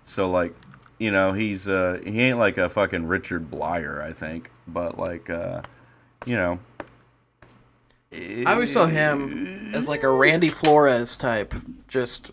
So 0.06 0.30
like, 0.30 0.54
you 1.00 1.12
know, 1.12 1.34
he's 1.34 1.68
uh 1.68 2.00
he 2.04 2.22
ain't 2.22 2.38
like 2.38 2.58
a 2.58 2.70
fucking 2.70 3.08
Richard 3.08 3.50
Bleier, 3.50 4.02
I 4.02 4.14
think, 4.14 4.52
but 4.68 5.00
like 5.00 5.30
uh 5.30 5.62
you 6.26 6.36
know, 6.36 6.60
I 8.12 8.54
always 8.54 8.72
saw 8.72 8.86
him 8.86 9.72
as 9.74 9.88
like 9.88 10.04
a 10.04 10.12
Randy 10.12 10.50
Flores 10.50 11.16
type. 11.16 11.54
Just 11.88 12.32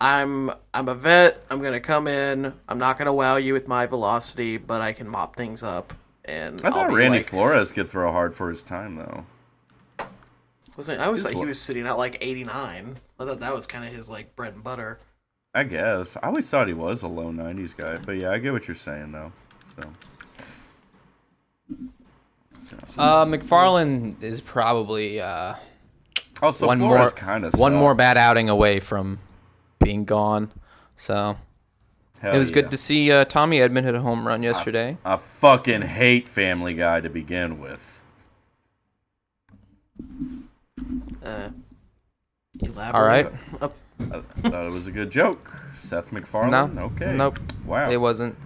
I'm 0.00 0.50
I'm 0.74 0.88
a 0.88 0.94
vet. 0.94 1.42
I'm 1.50 1.62
gonna 1.62 1.80
come 1.80 2.06
in. 2.06 2.52
I'm 2.68 2.78
not 2.78 2.98
gonna 2.98 3.12
wow 3.12 3.36
you 3.36 3.52
with 3.52 3.66
my 3.66 3.86
velocity, 3.86 4.56
but 4.56 4.80
I 4.80 4.92
can 4.92 5.08
mop 5.08 5.36
things 5.36 5.62
up. 5.62 5.92
And 6.24 6.60
I 6.64 6.70
thought 6.70 6.92
Randy 6.92 7.18
like, 7.18 7.28
Flores 7.28 7.72
could 7.72 7.88
throw 7.88 8.12
hard 8.12 8.34
for 8.34 8.50
his 8.50 8.62
time 8.62 8.96
though. 8.96 10.06
wasn't 10.76 11.00
I 11.00 11.08
was 11.08 11.24
like 11.24 11.34
he 11.34 11.44
was 11.44 11.60
sitting 11.60 11.86
at 11.86 11.96
like 11.98 12.18
89. 12.20 12.98
I 13.18 13.24
thought 13.24 13.40
that 13.40 13.54
was 13.54 13.66
kind 13.66 13.84
of 13.84 13.92
his 13.92 14.10
like 14.10 14.36
bread 14.36 14.54
and 14.54 14.62
butter. 14.62 15.00
I 15.56 15.64
guess. 15.64 16.18
I 16.22 16.26
always 16.26 16.48
thought 16.50 16.66
he 16.68 16.74
was 16.74 17.02
a 17.02 17.08
low 17.08 17.32
90s 17.32 17.74
guy, 17.74 17.96
but 17.96 18.12
yeah, 18.12 18.30
I 18.30 18.36
get 18.36 18.52
what 18.52 18.68
you're 18.68 18.74
saying 18.74 19.12
though. 19.12 19.32
So, 19.74 19.90
Uh, 22.98 23.24
McFarland 23.24 24.22
is 24.22 24.42
probably 24.42 25.18
uh, 25.18 25.54
also 26.42 26.66
one 26.66 26.76
Flores 26.76 26.98
more 26.98 27.10
kind 27.10 27.46
of 27.46 27.54
one 27.54 27.74
more 27.74 27.94
bad 27.94 28.18
outing 28.18 28.50
away 28.50 28.80
from 28.80 29.18
being 29.82 30.04
gone. 30.04 30.50
So 30.96 31.38
it 32.22 32.36
was 32.36 32.50
good 32.50 32.70
to 32.70 32.76
see 32.76 33.10
uh, 33.10 33.24
Tommy 33.24 33.60
Edman 33.60 33.84
hit 33.84 33.94
a 33.94 34.00
home 34.00 34.26
run 34.26 34.42
yesterday. 34.42 34.98
I 35.06 35.16
fucking 35.16 35.82
hate 35.82 36.28
Family 36.28 36.74
Guy 36.74 37.00
to 37.00 37.08
begin 37.08 37.60
with. 37.60 38.02
Uh, 41.24 41.48
elaborate. 42.60 42.94
All 42.94 43.06
right. 43.06 43.32
Uh, 43.62 43.68
I 44.00 44.20
thought 44.48 44.66
it 44.66 44.72
was 44.72 44.86
a 44.86 44.92
good 44.92 45.10
joke. 45.10 45.50
Seth 45.76 46.12
MacFarlane. 46.12 46.74
No. 46.74 46.82
Okay. 46.84 47.14
Nope. 47.16 47.38
Wow. 47.64 47.90
It 47.90 47.96
wasn't 47.96 48.36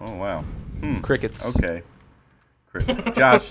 Oh 0.00 0.14
wow. 0.14 0.42
Hmm. 0.80 1.00
crickets. 1.00 1.56
Okay. 1.56 1.82
Cri- 2.70 3.12
Josh. 3.14 3.50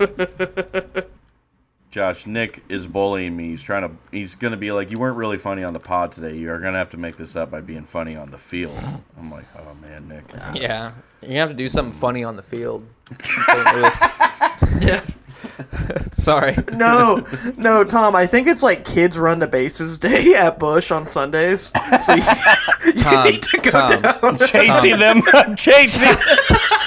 Josh, 1.90 2.26
Nick 2.26 2.62
is 2.68 2.86
bullying 2.86 3.34
me. 3.34 3.48
He's 3.48 3.62
trying 3.62 3.82
to. 3.88 3.96
He's 4.12 4.34
gonna 4.34 4.58
be 4.58 4.72
like, 4.72 4.90
"You 4.90 4.98
weren't 4.98 5.16
really 5.16 5.38
funny 5.38 5.64
on 5.64 5.72
the 5.72 5.80
pod 5.80 6.12
today. 6.12 6.36
You 6.36 6.50
are 6.50 6.58
gonna 6.58 6.76
have 6.76 6.90
to 6.90 6.98
make 6.98 7.16
this 7.16 7.34
up 7.34 7.50
by 7.50 7.60
being 7.62 7.84
funny 7.84 8.14
on 8.14 8.30
the 8.30 8.36
field." 8.36 8.78
I'm 9.18 9.30
like, 9.30 9.46
"Oh 9.58 9.74
man, 9.80 10.06
Nick." 10.06 10.24
Yeah, 10.54 10.92
you're 11.22 11.28
gonna 11.28 11.40
have 11.40 11.48
to 11.48 11.54
do 11.54 11.66
something 11.66 11.98
funny 11.98 12.24
on 12.24 12.36
the 12.36 12.42
field. 12.42 12.86
in 13.10 13.18
St. 13.18 13.74
Louis. 13.74 14.00
yeah. 14.86 15.02
Sorry. 16.12 16.56
No, 16.72 17.26
no, 17.56 17.84
Tom. 17.84 18.14
I 18.16 18.26
think 18.26 18.48
it's 18.48 18.62
like 18.62 18.84
kids 18.84 19.16
run 19.18 19.38
the 19.38 19.46
bases 19.46 19.98
day 19.98 20.34
at 20.36 20.58
Busch 20.58 20.90
on 20.90 21.06
Sundays. 21.06 21.70
So 22.04 22.14
you, 22.14 22.22
you 22.86 22.92
Tom, 22.94 23.24
need 23.30 23.42
to 23.42 23.58
go 23.58 23.70
Tom. 23.70 24.02
down. 24.02 24.38
Chasing 24.38 24.98
them. 24.98 25.22
I'm 25.32 25.54
chasing. 25.56 26.14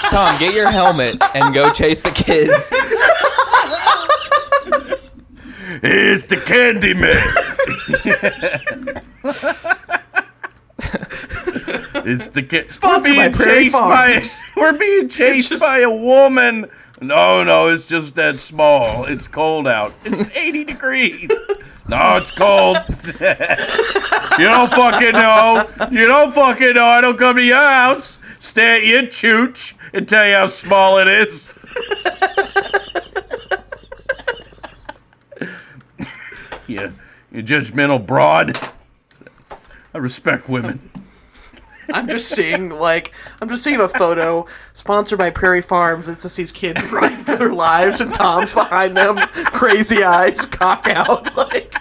Tom, 0.09 0.37
get 0.39 0.53
your 0.53 0.69
helmet 0.69 1.23
and 1.35 1.53
go 1.53 1.71
chase 1.71 2.01
the 2.01 2.11
kids. 2.11 2.73
it's 5.83 6.23
the 6.23 6.37
Candy 6.37 6.93
Man. 6.93 7.17
it's 12.05 12.27
the 12.29 12.43
kid. 12.43 12.65
We're 12.65 12.71
Sponsored 12.71 13.15
by 13.15 13.27
being 13.29 13.33
Prairie 13.33 13.63
chased 13.69 13.73
by. 13.73 14.23
We're 14.61 14.77
being 14.77 15.09
chased 15.09 15.49
just- 15.49 15.61
by 15.61 15.79
a 15.79 15.89
woman. 15.89 16.69
No, 17.01 17.43
no, 17.43 17.67
it's 17.67 17.87
just 17.87 18.13
that 18.15 18.39
small. 18.39 19.05
It's 19.05 19.27
cold 19.27 19.67
out. 19.67 19.91
It's 20.05 20.29
80 20.37 20.65
degrees. 20.65 21.31
No, 21.89 22.17
it's 22.17 22.29
cold. 22.29 22.77
you 24.39 24.45
don't 24.45 24.69
fucking 24.69 25.13
know. 25.13 25.67
You 25.89 26.07
don't 26.07 26.31
fucking 26.31 26.75
know. 26.75 26.85
I 26.85 27.01
don't 27.01 27.17
come 27.17 27.37
to 27.37 27.43
your 27.43 27.57
house, 27.57 28.19
stare 28.39 28.75
at 28.75 28.85
your 28.85 29.01
chooch, 29.03 29.73
and 29.93 30.07
tell 30.07 30.27
you 30.27 30.35
how 30.35 30.45
small 30.45 30.99
it 30.99 31.07
is. 31.07 31.55
you, 36.67 36.93
you 37.31 37.41
judgmental 37.41 38.05
broad. 38.05 38.59
I 39.95 39.97
respect 39.97 40.47
women. 40.47 40.79
I'm 41.93 42.07
just 42.07 42.29
seeing 42.29 42.69
like 42.69 43.11
I'm 43.41 43.49
just 43.49 43.63
seeing 43.63 43.79
a 43.79 43.87
photo 43.87 44.45
sponsored 44.73 45.19
by 45.19 45.29
Prairie 45.29 45.61
Farms. 45.61 46.07
It's 46.07 46.23
just 46.23 46.37
these 46.37 46.51
kids 46.51 46.83
running 46.91 47.17
for 47.17 47.35
their 47.35 47.53
lives, 47.53 48.01
and 48.01 48.13
Tom's 48.13 48.53
behind 48.53 48.95
them, 48.97 49.17
crazy 49.17 50.03
eyes, 50.03 50.45
cock 50.45 50.87
out, 50.87 51.35
like. 51.35 51.75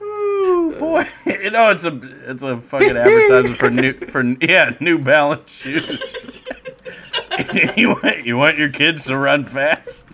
Ooh, 0.00 0.76
boy, 0.78 1.08
you 1.26 1.50
know 1.50 1.70
it's 1.70 1.84
a 1.84 2.00
it's 2.30 2.42
a 2.42 2.60
fucking 2.60 2.96
advertisement 2.96 3.56
for 3.56 3.70
new 3.70 3.92
for 4.06 4.22
yeah 4.40 4.74
New 4.80 4.98
Balance 4.98 5.50
shoes. 5.50 6.16
you 7.76 7.90
want 7.90 8.26
you 8.26 8.36
want 8.36 8.58
your 8.58 8.68
kids 8.68 9.04
to 9.06 9.16
run 9.16 9.44
fast. 9.44 10.04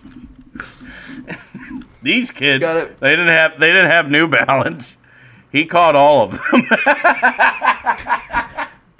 These 2.01 2.31
kids, 2.31 2.65
they 2.65 3.09
didn't 3.09 3.27
have 3.27 3.59
they 3.59 3.67
didn't 3.67 3.91
have 3.91 4.09
New 4.09 4.27
Balance. 4.27 4.97
He 5.51 5.65
caught 5.65 5.95
all 5.95 6.23
of 6.23 6.31
them. 6.31 6.41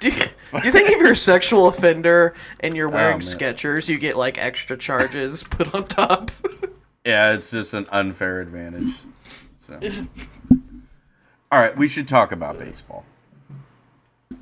Do 0.00 0.08
you, 0.08 0.14
do 0.14 0.60
you 0.64 0.72
think 0.72 0.88
if 0.88 0.98
you're 0.98 1.12
a 1.12 1.16
sexual 1.16 1.68
offender 1.68 2.34
and 2.60 2.74
you're 2.74 2.88
wearing 2.88 3.18
Oh. 3.18 3.20
Skechers, 3.20 3.86
you 3.86 3.98
get 3.98 4.16
like 4.16 4.38
extra 4.38 4.78
charges 4.78 5.42
put 5.50 5.74
on 5.74 5.86
top? 5.88 6.30
yeah, 7.04 7.32
it's 7.32 7.50
just 7.50 7.74
an 7.74 7.86
unfair 7.92 8.40
advantage. 8.40 8.94
So. 9.66 9.78
All 11.52 11.60
right, 11.60 11.76
we 11.76 11.86
should 11.86 12.08
talk 12.08 12.32
about 12.32 12.58
baseball. 12.58 13.04
So, 14.30 14.36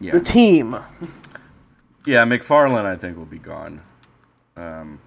yeah. 0.00 0.10
the 0.12 0.20
team. 0.20 0.76
Yeah, 2.04 2.24
McFarland, 2.24 2.84
I 2.84 2.96
think 2.96 3.16
will 3.16 3.26
be 3.26 3.38
gone. 3.38 3.80
Um, 4.56 4.98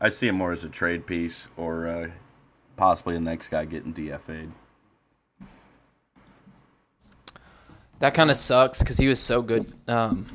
I 0.00 0.10
see 0.10 0.28
him 0.28 0.34
more 0.34 0.52
as 0.52 0.64
a 0.64 0.68
trade 0.68 1.06
piece, 1.06 1.48
or 1.56 1.88
uh, 1.88 2.08
possibly 2.82 3.14
the 3.14 3.20
next 3.20 3.46
guy 3.46 3.64
getting 3.64 3.94
DFA'd. 3.94 4.50
That 8.00 8.12
kind 8.12 8.28
of 8.28 8.36
sucks 8.36 8.80
because 8.80 8.96
he 8.98 9.06
was 9.06 9.20
so 9.20 9.40
good 9.40 9.72
um, 9.86 10.26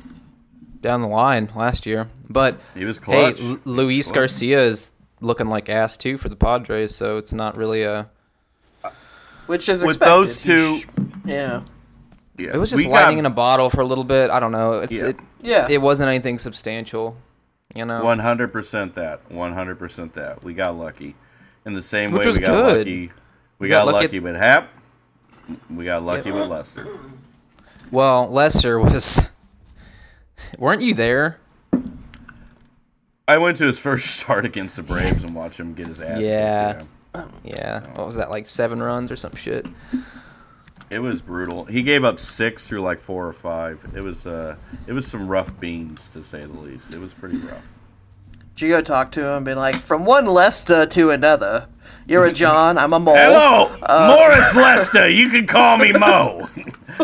down 0.80 1.02
the 1.02 1.08
line 1.08 1.50
last 1.54 1.84
year. 1.84 2.08
But 2.30 2.58
He 2.74 2.86
was 2.86 2.96
hey, 2.96 3.04
clutch. 3.04 3.42
L- 3.42 3.60
Luis 3.66 4.06
Clutch. 4.06 4.14
Garcia 4.14 4.62
is 4.64 4.90
looking 5.20 5.48
like 5.48 5.68
ass 5.68 5.98
too 5.98 6.16
for 6.16 6.30
the 6.30 6.36
Padres, 6.36 6.94
so 6.94 7.18
it's 7.18 7.34
not 7.34 7.54
really 7.58 7.82
a. 7.82 8.08
Which 9.46 9.68
is 9.68 9.82
With 9.82 9.96
expected. 9.96 10.10
those 10.14 10.36
two, 10.38 10.78
sh- 10.78 10.86
yeah, 11.26 11.60
yeah, 12.38 12.50
It 12.54 12.56
was 12.56 12.70
just 12.70 12.82
we 12.82 12.90
lightning 12.90 13.16
got 13.16 13.20
in 13.20 13.26
a 13.26 13.30
bottle 13.30 13.68
for 13.68 13.82
a 13.82 13.86
little 13.86 14.04
bit. 14.04 14.30
I 14.30 14.40
don't 14.40 14.52
know. 14.52 14.72
It's 14.80 14.92
Yeah. 15.02 15.08
it. 15.08 15.16
yeah. 15.42 15.66
It 15.68 15.82
wasn't 15.82 16.08
anything 16.08 16.38
substantial, 16.38 17.14
you 17.74 17.84
know. 17.84 18.02
One 18.02 18.20
hundred 18.20 18.54
percent 18.54 18.94
that. 18.94 19.30
One 19.30 19.52
hundred 19.52 19.78
percent 19.78 20.14
that. 20.14 20.42
We 20.42 20.54
got 20.54 20.74
lucky. 20.78 21.14
In 21.64 21.74
the 21.74 21.82
same 21.82 22.12
Which 22.12 22.24
way 22.26 22.32
we 22.32 22.38
got 22.40 22.46
good. 22.46 22.78
lucky. 22.78 23.00
We 23.00 23.10
We 23.58 23.68
got, 23.68 23.84
got 23.84 23.94
lucky- 23.94 24.06
lucky 24.06 24.20
with 24.20 24.36
Happ. 24.36 24.70
We 25.70 25.84
got 25.84 26.02
lucky 26.02 26.30
Yeah. 26.30 26.40
with 26.40 26.48
Lester. 26.48 26.86
Well, 27.90 28.28
Lester 28.28 28.78
was. 28.78 29.28
Weren't 30.58 30.82
you 30.82 30.94
there? 30.94 31.38
I 33.26 33.36
went 33.38 33.56
to 33.58 33.66
his 33.66 33.78
first 33.78 34.06
start 34.20 34.46
against 34.46 34.76
the 34.76 34.82
Braves 34.82 35.24
and 35.24 35.34
watched 35.34 35.58
him 35.60 35.74
get 35.74 35.88
his 35.88 36.00
ass. 36.00 36.22
Yeah. 36.22 36.74
kicked, 37.14 37.30
Yeah. 37.44 37.80
What 37.94 38.06
was 38.06 38.16
that 38.16 38.30
like? 38.30 38.46
Seven 38.46 38.82
runs 38.82 39.10
or 39.10 39.16
some 39.16 39.34
shit. 39.34 39.66
It 40.90 41.00
was 41.00 41.20
brutal. 41.20 41.66
He 41.66 41.82
gave 41.82 42.04
up 42.04 42.18
six 42.18 42.66
through 42.66 42.80
like 42.80 42.98
four 42.98 43.26
or 43.26 43.32
five. 43.34 43.84
It 43.94 44.00
was 44.00 44.26
uh, 44.26 44.56
it 44.86 44.92
was 44.92 45.06
some 45.06 45.28
rough 45.28 45.58
beans 45.60 46.08
to 46.14 46.22
say 46.22 46.40
the 46.40 46.48
least. 46.58 46.92
It 46.92 46.98
was 46.98 47.12
pretty 47.12 47.36
rough. 47.38 47.64
Did 48.58 48.66
you 48.66 48.72
go 48.72 48.82
talk 48.82 49.12
to 49.12 49.20
him 49.20 49.36
and 49.36 49.44
be 49.44 49.54
like, 49.54 49.76
from 49.76 50.04
one 50.04 50.26
Lester 50.26 50.84
to 50.84 51.10
another? 51.12 51.68
You're 52.08 52.24
a 52.24 52.32
John, 52.32 52.76
I'm 52.76 52.92
a 52.92 52.98
mole. 52.98 53.14
Hello, 53.14 53.72
uh, 53.84 54.16
Morris 54.16 54.52
Lester. 54.56 55.08
You 55.08 55.30
can 55.30 55.46
call 55.46 55.76
me 55.76 55.92
Mo. 55.92 56.48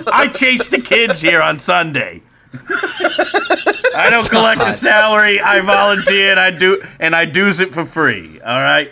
I 0.09 0.27
chase 0.27 0.67
the 0.67 0.81
kids 0.81 1.21
here 1.21 1.41
on 1.41 1.61
Sunday. 1.61 2.23
I 3.95 4.09
don't 4.11 4.29
collect 4.29 4.63
a 4.63 4.73
salary. 4.73 5.39
I 5.41 5.61
volunteer 5.61 6.33
and 6.33 6.41
I 6.41 6.51
do 6.51 6.83
and 6.99 7.15
I 7.15 7.25
do's 7.25 7.61
it 7.61 7.73
for 7.73 7.85
free. 7.85 8.41
All 8.41 8.61
right. 8.61 8.91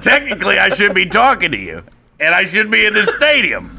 Technically, 0.00 0.58
I 0.58 0.70
should 0.70 0.92
be 0.92 1.06
talking 1.06 1.52
to 1.52 1.56
you, 1.56 1.84
and 2.18 2.34
I 2.34 2.42
should 2.42 2.68
be 2.68 2.84
in 2.84 2.94
the 2.94 3.06
stadium. 3.06 3.70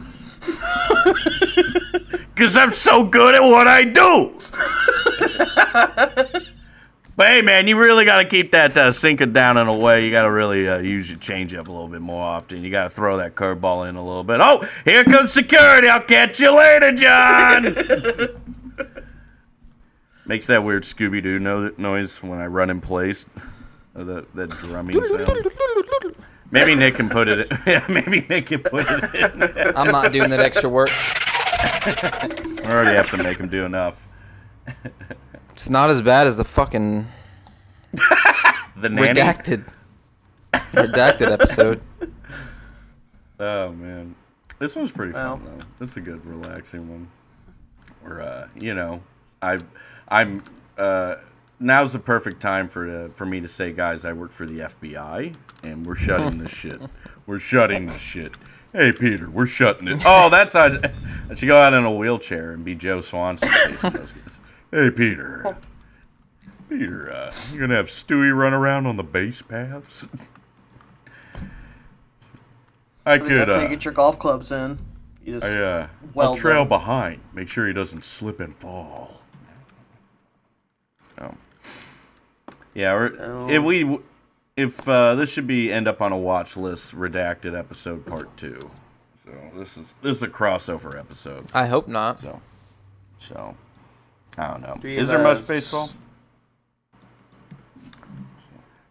Cause 2.38 2.56
I'm 2.56 2.72
so 2.72 3.04
good 3.04 3.36
at 3.36 3.42
what 3.42 3.68
I 3.68 3.84
do. 3.84 4.34
But 7.18 7.30
hey, 7.30 7.42
man, 7.42 7.68
you 7.68 7.80
really 7.80 8.06
got 8.06 8.22
to 8.22 8.26
keep 8.26 8.52
that 8.52 8.78
uh, 8.78 8.92
sinker 8.92 9.26
down 9.26 9.58
in 9.58 9.68
a 9.68 9.76
way. 9.76 10.06
You 10.06 10.12
got 10.12 10.22
to 10.22 10.32
really 10.32 10.70
uh, 10.70 10.78
use 10.78 11.10
your 11.10 11.18
changeup 11.18 11.68
a 11.68 11.72
little 11.72 11.88
bit 11.88 12.00
more 12.00 12.24
often. 12.24 12.64
You 12.64 12.70
got 12.70 12.84
to 12.84 12.90
throw 12.92 13.18
that 13.18 13.34
curveball 13.34 13.90
in 13.90 13.96
a 13.96 14.06
little 14.06 14.24
bit. 14.24 14.40
Oh, 14.40 14.64
here 14.86 15.04
comes 15.04 15.34
security. 15.34 15.90
I'll 15.90 16.00
catch 16.00 16.40
you 16.40 16.56
later, 16.56 16.92
John. 16.92 17.76
Makes 20.28 20.46
that 20.46 20.64
weird 20.64 20.84
Scooby 20.84 21.24
Doo 21.24 21.40
no- 21.40 21.74
noise 21.78 22.22
when 22.22 22.40
I 22.40 22.46
run 22.46 22.70
in 22.70 22.82
place. 22.82 23.26
That 23.96 24.32
that 24.36 24.50
drumming 24.52 25.04
sound. 25.04 25.48
Maybe 26.52 26.76
Nick 26.76 26.96
can 26.96 27.10
put 27.10 27.28
it. 27.28 27.52
In. 27.52 27.58
Yeah, 27.66 27.84
maybe 27.90 28.28
Nick 28.30 28.46
can 28.46 28.62
put 28.62 28.86
it 28.88 29.16
in. 29.16 29.74
I'm 29.76 29.92
not 29.92 30.12
doing 30.12 30.30
that 30.30 30.40
extra 30.40 30.70
work. 30.70 30.92
I 30.94 32.60
already 32.66 32.96
have 32.96 33.10
to 33.10 33.18
make 33.18 33.40
him 33.40 33.48
do 33.50 33.66
enough. 33.66 34.08
It's 35.58 35.72
not 35.72 35.90
as 35.90 36.02
bad 36.04 36.28
as 36.28 36.38
the 36.38 36.44
fucking 36.44 37.08
The 38.78 38.90
nanny. 38.90 39.20
redacted 39.20 39.68
redacted 40.54 41.32
episode. 41.32 41.82
Oh 43.40 43.72
man, 43.72 44.14
this 44.60 44.76
one's 44.76 44.92
pretty 44.92 45.14
Well. 45.14 45.38
fun 45.38 45.46
though. 45.58 45.84
It's 45.84 45.98
a 45.98 46.00
good, 46.00 46.24
relaxing 46.28 46.88
one. 46.88 47.08
Or 48.06 48.22
uh, 48.22 48.48
you 48.56 48.76
know, 48.76 49.02
I, 49.42 49.58
I'm. 50.10 50.44
Uh, 50.78 51.16
now's 51.60 51.92
the 51.92 51.98
perfect 52.00 52.40
time 52.40 52.68
for 52.68 53.06
uh, 53.06 53.10
for 53.10 53.26
me 53.26 53.42
to 53.42 53.48
say, 53.48 53.72
guys, 53.72 54.06
I 54.06 54.14
work 54.14 54.32
for 54.32 54.46
the 54.46 54.60
FBI, 54.60 55.34
and 55.64 55.84
we're 55.88 55.96
shutting 55.96 56.38
this 56.38 56.52
shit. 56.56 56.80
We're 57.26 57.40
shutting 57.40 57.88
this 57.88 58.00
shit. 58.00 58.34
Hey 58.74 58.92
Peter, 58.92 59.28
we're 59.28 59.48
shutting 59.48 59.88
it. 59.88 60.04
Oh, 60.06 60.30
that's 60.30 60.54
how 60.54 60.66
I 61.32 61.34
should 61.34 61.48
go 61.48 61.58
out 61.60 61.74
in 61.74 61.84
a 61.84 61.92
wheelchair 61.92 62.52
and 62.52 62.64
be 62.64 62.76
Joe 62.76 63.02
Swanson. 63.02 63.50
hey 64.72 64.90
Peter. 64.92 65.58
Peter, 66.70 67.12
uh, 67.12 67.34
you 67.54 67.60
gonna 67.60 67.76
have 67.76 67.88
Stewie 67.88 68.36
run 68.36 68.54
around 68.54 68.86
on 68.88 68.98
the 68.98 69.04
base 69.04 69.42
paths? 69.42 70.08
I 73.06 73.14
I 73.14 73.18
mean, 73.20 73.28
could. 73.30 73.38
that's 73.40 73.54
how 73.54 73.60
uh, 73.60 73.64
you 73.64 73.70
get 73.70 73.86
your 73.86 73.94
golf 73.94 74.20
clubs 74.20 74.52
in. 74.52 74.78
You 75.24 75.36
just, 75.40 75.46
I, 75.46 75.60
uh, 75.62 75.88
Well 76.14 76.32
I'll 76.32 76.36
trail 76.38 76.62
done. 76.64 76.68
behind. 76.70 77.22
Make 77.34 77.48
sure 77.48 77.68
he 77.68 77.74
doesn't 77.74 78.04
slip 78.04 78.40
and 78.42 78.56
fall. 78.56 79.22
So, 81.18 81.36
yeah, 82.74 82.94
we're, 82.94 83.14
Oh. 83.22 83.50
if 83.50 83.64
we 83.64 84.00
if 84.58 84.88
uh, 84.90 85.16
this 85.16 85.30
should 85.30 85.48
be 85.48 85.72
end 85.72 85.88
up 85.88 86.02
on 86.02 86.12
a 86.12 86.18
watch 86.18 86.58
list, 86.58 86.94
redacted 86.96 87.58
episode 87.58 88.06
part 88.06 88.36
two. 88.36 88.70
So 89.26 89.32
this 89.56 89.78
is 89.78 89.96
this 90.02 90.18
is 90.18 90.24
a 90.24 90.28
crossover 90.28 91.00
episode. 91.00 91.46
I 91.54 91.66
hope 91.66 91.88
not. 91.88 92.20
So, 92.22 92.42
so 93.20 93.56
I 94.38 94.48
don't 94.52 94.62
know. 94.62 94.78
Do 94.82 94.88
you 94.88 95.00
Is 95.00 95.10
there 95.10 95.22
much 95.22 95.46
baseball? 95.48 95.90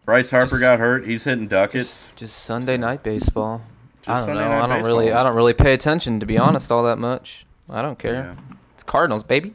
Bryce 0.05 0.31
Harper 0.31 0.47
Just- 0.49 0.61
got 0.61 0.79
hurt. 0.79 1.05
He's 1.05 1.23
hitting 1.25 1.47
ducats. 1.47 2.11
Just 2.15 2.37
Sunday 2.43 2.77
night 2.77 3.03
baseball. 3.03 3.61
I 4.07 4.17
don't 4.19 4.25
Sunday 4.27 4.41
know. 4.43 4.49
night 4.49 4.61
I 4.69 4.75
don't 4.77 4.85
really. 4.85 5.05
baseball. 5.07 5.21
I 5.21 5.27
don't 5.27 5.35
really 5.35 5.53
pay 5.53 5.73
attention 5.73 6.19
to 6.21 6.25
be 6.25 6.37
honest 6.37 6.71
all 6.71 6.83
that 6.83 6.97
much. 6.97 7.45
I 7.69 7.81
don't 7.81 7.99
care. 7.99 8.13
Yeah, 8.13 8.35
It's 8.73 8.83
Cardinals, 8.83 9.23
baby. 9.23 9.53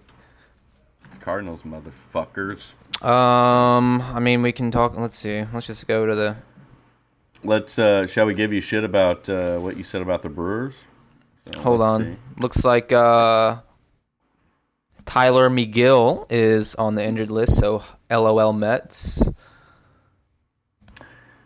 it's 1.07 1.17
Cardinals, 1.17 1.63
motherfuckers. 1.63 2.73
Um, 3.03 4.03
I 4.03 4.21
mean, 4.21 4.43
we 4.43 4.53
can 4.53 4.71
talk. 4.71 4.95
Let's 4.99 5.17
see. 5.17 5.45
Let's 5.55 5.67
just 5.67 5.87
go 5.89 6.05
to 6.05 6.15
the. 6.15 6.37
Let's. 7.43 7.79
Uh, 7.79 8.07
shall 8.07 8.27
we 8.27 8.35
give 8.35 8.53
you 8.53 8.61
shit 8.61 8.85
about 8.85 9.29
uh, 9.31 9.59
what 9.59 9.77
you 9.79 9.85
said 9.85 10.03
about 10.03 10.21
the 10.23 10.29
Brewers? 10.29 10.75
So, 11.55 11.61
Hold 11.63 11.81
let's 11.81 11.89
on. 11.89 12.05
see. 12.05 12.19
Looks 12.41 12.65
like 12.65 12.93
uh, 12.93 13.57
Tylor 15.07 15.51
Megill 15.51 16.27
is 16.31 16.75
on 16.75 16.95
the 16.95 17.05
injured 17.05 17.31
list. 17.31 17.59
So 17.59 17.83
LOL 18.11 18.53
Mets. 18.53 19.23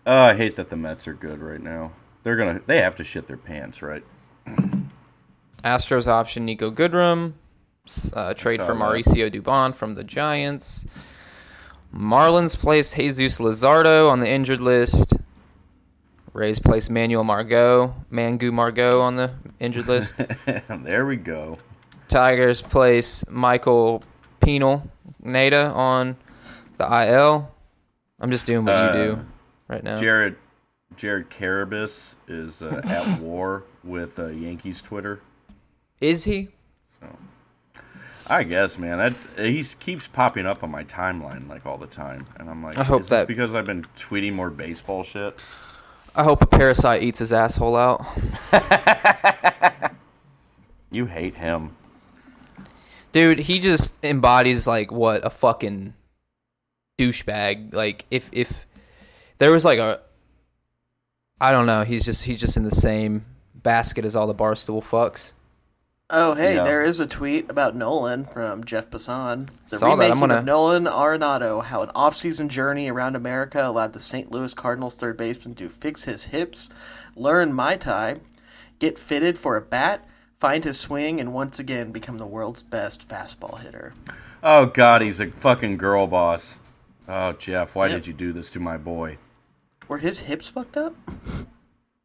Oh, 0.07 0.21
I 0.21 0.35
hate 0.35 0.55
that 0.57 0.71
the 0.71 0.77
Mets 0.77 1.09
are 1.09 1.14
good 1.14 1.40
right 1.40 1.61
now. 1.61 1.92
They're 2.23 2.37
gonna. 2.37 2.61
They 2.66 2.81
have 2.81 2.97
to 2.97 3.05
shit 3.05 3.27
their 3.27 3.37
pants, 3.37 3.83
right? 3.83 4.05
Astros 5.64 6.07
option 6.07 6.47
Niko 6.47 6.73
Goodrum. 6.73 7.33
Uh, 8.12 8.35
trade 8.35 8.61
for. 8.62 8.75
Mauricio 8.75 9.31
Dubon 9.31 9.75
from 9.75 9.95
the 9.95 10.05
Giants. 10.05 10.87
Marlins 11.95 12.57
place 12.57 12.92
Jesus 12.92 13.38
Luzardo 13.38 14.11
on 14.11 14.21
the 14.21 14.29
injured 14.29 14.61
list. 14.61 15.14
Rays 16.33 16.59
place 16.59 16.90
Manuel 16.90 17.25
Margot, 17.25 17.95
Mangu 18.11 18.53
Margot 18.53 19.01
on 19.01 19.16
the 19.16 19.31
injured 19.59 19.87
list. 19.87 20.14
there 20.69 21.07
we 21.07 21.16
go. 21.16 21.59
Tigers 22.09 22.62
place 22.62 23.25
Michael 23.29 24.03
Penal 24.40 24.83
Nada 25.23 25.66
on 25.69 26.16
the 26.79 26.85
IL. 27.09 27.53
I'm 28.21 28.31
just 28.31 28.47
doing 28.47 28.64
what 28.64 28.75
Uh, 28.75 28.87
you 28.87 28.92
do 29.14 29.21
right 29.69 29.83
now. 29.83 29.97
Jared, 29.97 30.37
Jared 30.97 31.29
Carrabis 31.31 32.14
is 32.29 32.62
uh, 32.62 32.81
at 32.85 33.21
war 33.21 33.64
with 33.85 34.19
uh, 34.19 34.29
Yankees 34.29 34.81
Twitter. 34.81 35.21
Is 36.01 36.25
he? 36.25 36.49
I 38.29 38.42
guess, 38.42 38.77
man. 38.77 39.14
He 39.38 39.62
keeps 39.79 40.09
popping 40.09 40.47
up 40.47 40.64
on 40.64 40.71
my 40.71 40.83
timeline 40.85 41.49
like 41.49 41.64
all 41.64 41.79
the 41.79 41.87
time, 41.87 42.27
and 42.40 42.51
I'm 42.51 42.61
like, 42.61 42.77
I 42.77 42.83
hope 42.83 43.05
that- 43.07 43.29
this 43.29 43.37
because 43.37 43.55
I've 43.55 43.66
been 43.66 43.85
tweeting 43.97 44.33
more 44.33 44.51
baseball 44.51 45.05
shit. 45.05 45.38
I 46.16 46.25
hope 46.25 46.42
a 46.42 46.47
parasite 46.47 47.03
eats 47.03 47.19
his 47.21 47.33
asshole 47.33 47.77
out. 47.77 48.03
You 50.92 51.05
hate 51.07 51.35
him. 51.37 51.77
Dude, 53.12 53.38
he 53.38 53.61
just 53.61 54.05
embodies 54.05 54.66
like 54.66 54.92
what 54.92 55.25
a 55.25 55.31
fucking 55.31 55.95
douchebag. 56.99 57.75
Like 57.75 58.05
if 58.11 58.29
if 58.33 58.66
there 59.38 59.51
was 59.51 59.64
like 59.64 59.79
a 59.79 60.01
I 61.40 61.53
don't 61.53 61.66
know, 61.66 61.83
he's 61.85 62.05
just 62.05 62.25
he's 62.25 62.40
just 62.40 62.57
in 62.57 62.64
the 62.64 62.71
same 62.71 63.25
basket 63.55 64.05
as 64.05 64.16
all 64.16 64.27
the 64.27 64.35
barstool 64.35 64.83
fucks. 64.83 65.33
Oh, 66.09 66.35
hey, 66.35 66.55
Yeah. 66.55 66.62
there 66.62 66.85
is 66.85 67.01
a 67.01 67.07
tweet 67.07 67.51
about 67.51 67.75
Nolan 67.75 68.27
from 68.27 68.62
Jeff 68.62 68.88
Passan. 68.90 69.49
The 69.71 69.79
Saw 69.79 69.87
that. 69.87 69.92
remaking 69.95 70.12
I'm 70.12 70.21
gonna- 70.21 70.37
of 70.37 70.45
Nolan 70.45 70.85
Arenado, 70.85 71.64
how 71.64 71.83
an 71.83 71.90
off-season 71.97 72.49
journey 72.49 72.88
around 72.88 73.16
America 73.16 73.66
allowed 73.66 73.92
the 73.92 73.99
St. 73.99 74.31
Louis 74.31 74.55
Cardinals 74.55 74.95
third 74.95 75.16
baseman 75.16 75.57
to 75.57 75.69
fix 75.69 76.05
his 76.05 76.27
hips, 76.27 76.71
learn 77.16 77.53
Muay 77.53 77.81
Thai, 77.81 78.21
get 78.79 79.01
fitted 79.01 79.37
for 79.37 79.57
a 79.57 79.61
bat, 79.61 80.09
find 80.38 80.64
his 80.64 80.79
swing, 80.79 81.20
and 81.20 81.33
once 81.33 81.59
again 81.59 81.92
become 81.92 82.18
the 82.18 82.27
world's 82.27 82.62
best 82.62 83.09
fastball 83.09 83.61
hitter. 83.61 83.94
Oh 84.42 84.66
God, 84.66 85.03
he's 85.03 85.20
a 85.20 85.31
fucking 85.31 85.77
girl 85.77 86.07
boss. 86.07 86.57
Oh 87.09 87.33
Jeff, 87.33 87.75
why 87.75 87.87
Yep. 87.87 87.96
did 87.96 88.07
you 88.07 88.12
do 88.12 88.33
this 88.33 88.51
to 88.51 88.61
my 88.61 88.77
boy? 88.77 89.18
Were 89.88 89.99
his 89.99 90.20
hips 90.20 90.49
fucked 90.49 90.77
up? 90.77 90.94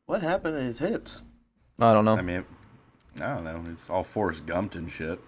What 0.05 0.21
happened 0.21 0.55
to 0.57 0.63
his 0.63 0.79
hips? 0.79 1.21
I 1.79 1.93
don't 1.93 2.05
know. 2.05 2.15
I 2.17 2.21
mean, 2.21 2.45
I 3.17 3.33
don't 3.33 3.43
know. 3.43 3.63
It's 3.71 3.89
all 3.89 4.03
Forrest 4.03 4.45
Gumped 4.45 4.75
and 4.75 4.91
shit. 4.91 5.19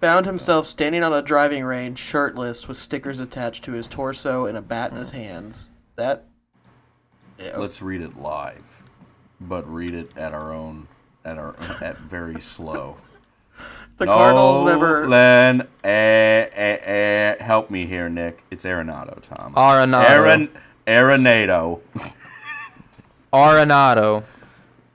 Found 0.00 0.26
himself 0.26 0.66
standing 0.66 1.02
on 1.02 1.12
a 1.12 1.22
driving 1.22 1.64
range, 1.64 1.98
shirtless, 1.98 2.66
with 2.68 2.76
stickers 2.76 3.20
attached 3.20 3.64
to 3.64 3.72
his 3.72 3.86
torso 3.86 4.46
and 4.46 4.56
a 4.56 4.62
bat 4.62 4.90
in 4.92 4.98
his 4.98 5.10
hands. 5.10 5.70
That. 5.96 6.24
Yeah, 7.38 7.56
Let's 7.56 7.80
read 7.80 8.02
it 8.02 8.16
live, 8.16 8.82
but 9.40 9.70
read 9.70 9.94
it 9.94 10.10
at 10.16 10.34
our 10.34 10.52
own, 10.52 10.88
at 11.24 11.38
our 11.38 11.54
at 11.80 11.98
very 11.98 12.40
slow. 12.40 12.96
the 13.98 14.06
Cardinals 14.06 14.66
never. 14.66 15.02
Nolan, 15.02 15.62
eh, 15.84 16.48
eh, 16.52 16.78
eh, 16.82 17.42
help 17.42 17.70
me 17.70 17.86
here, 17.86 18.08
Nick. 18.08 18.42
It's 18.50 18.64
Arenado, 18.64 19.20
Tom. 19.22 19.54
Arenado. 19.54 20.08
Aaron, 20.08 20.50
Arenado. 20.86 21.80
Arenado. 23.32 24.24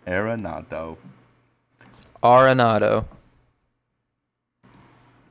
Arenado. 0.06 0.98
Arenado. 2.22 3.06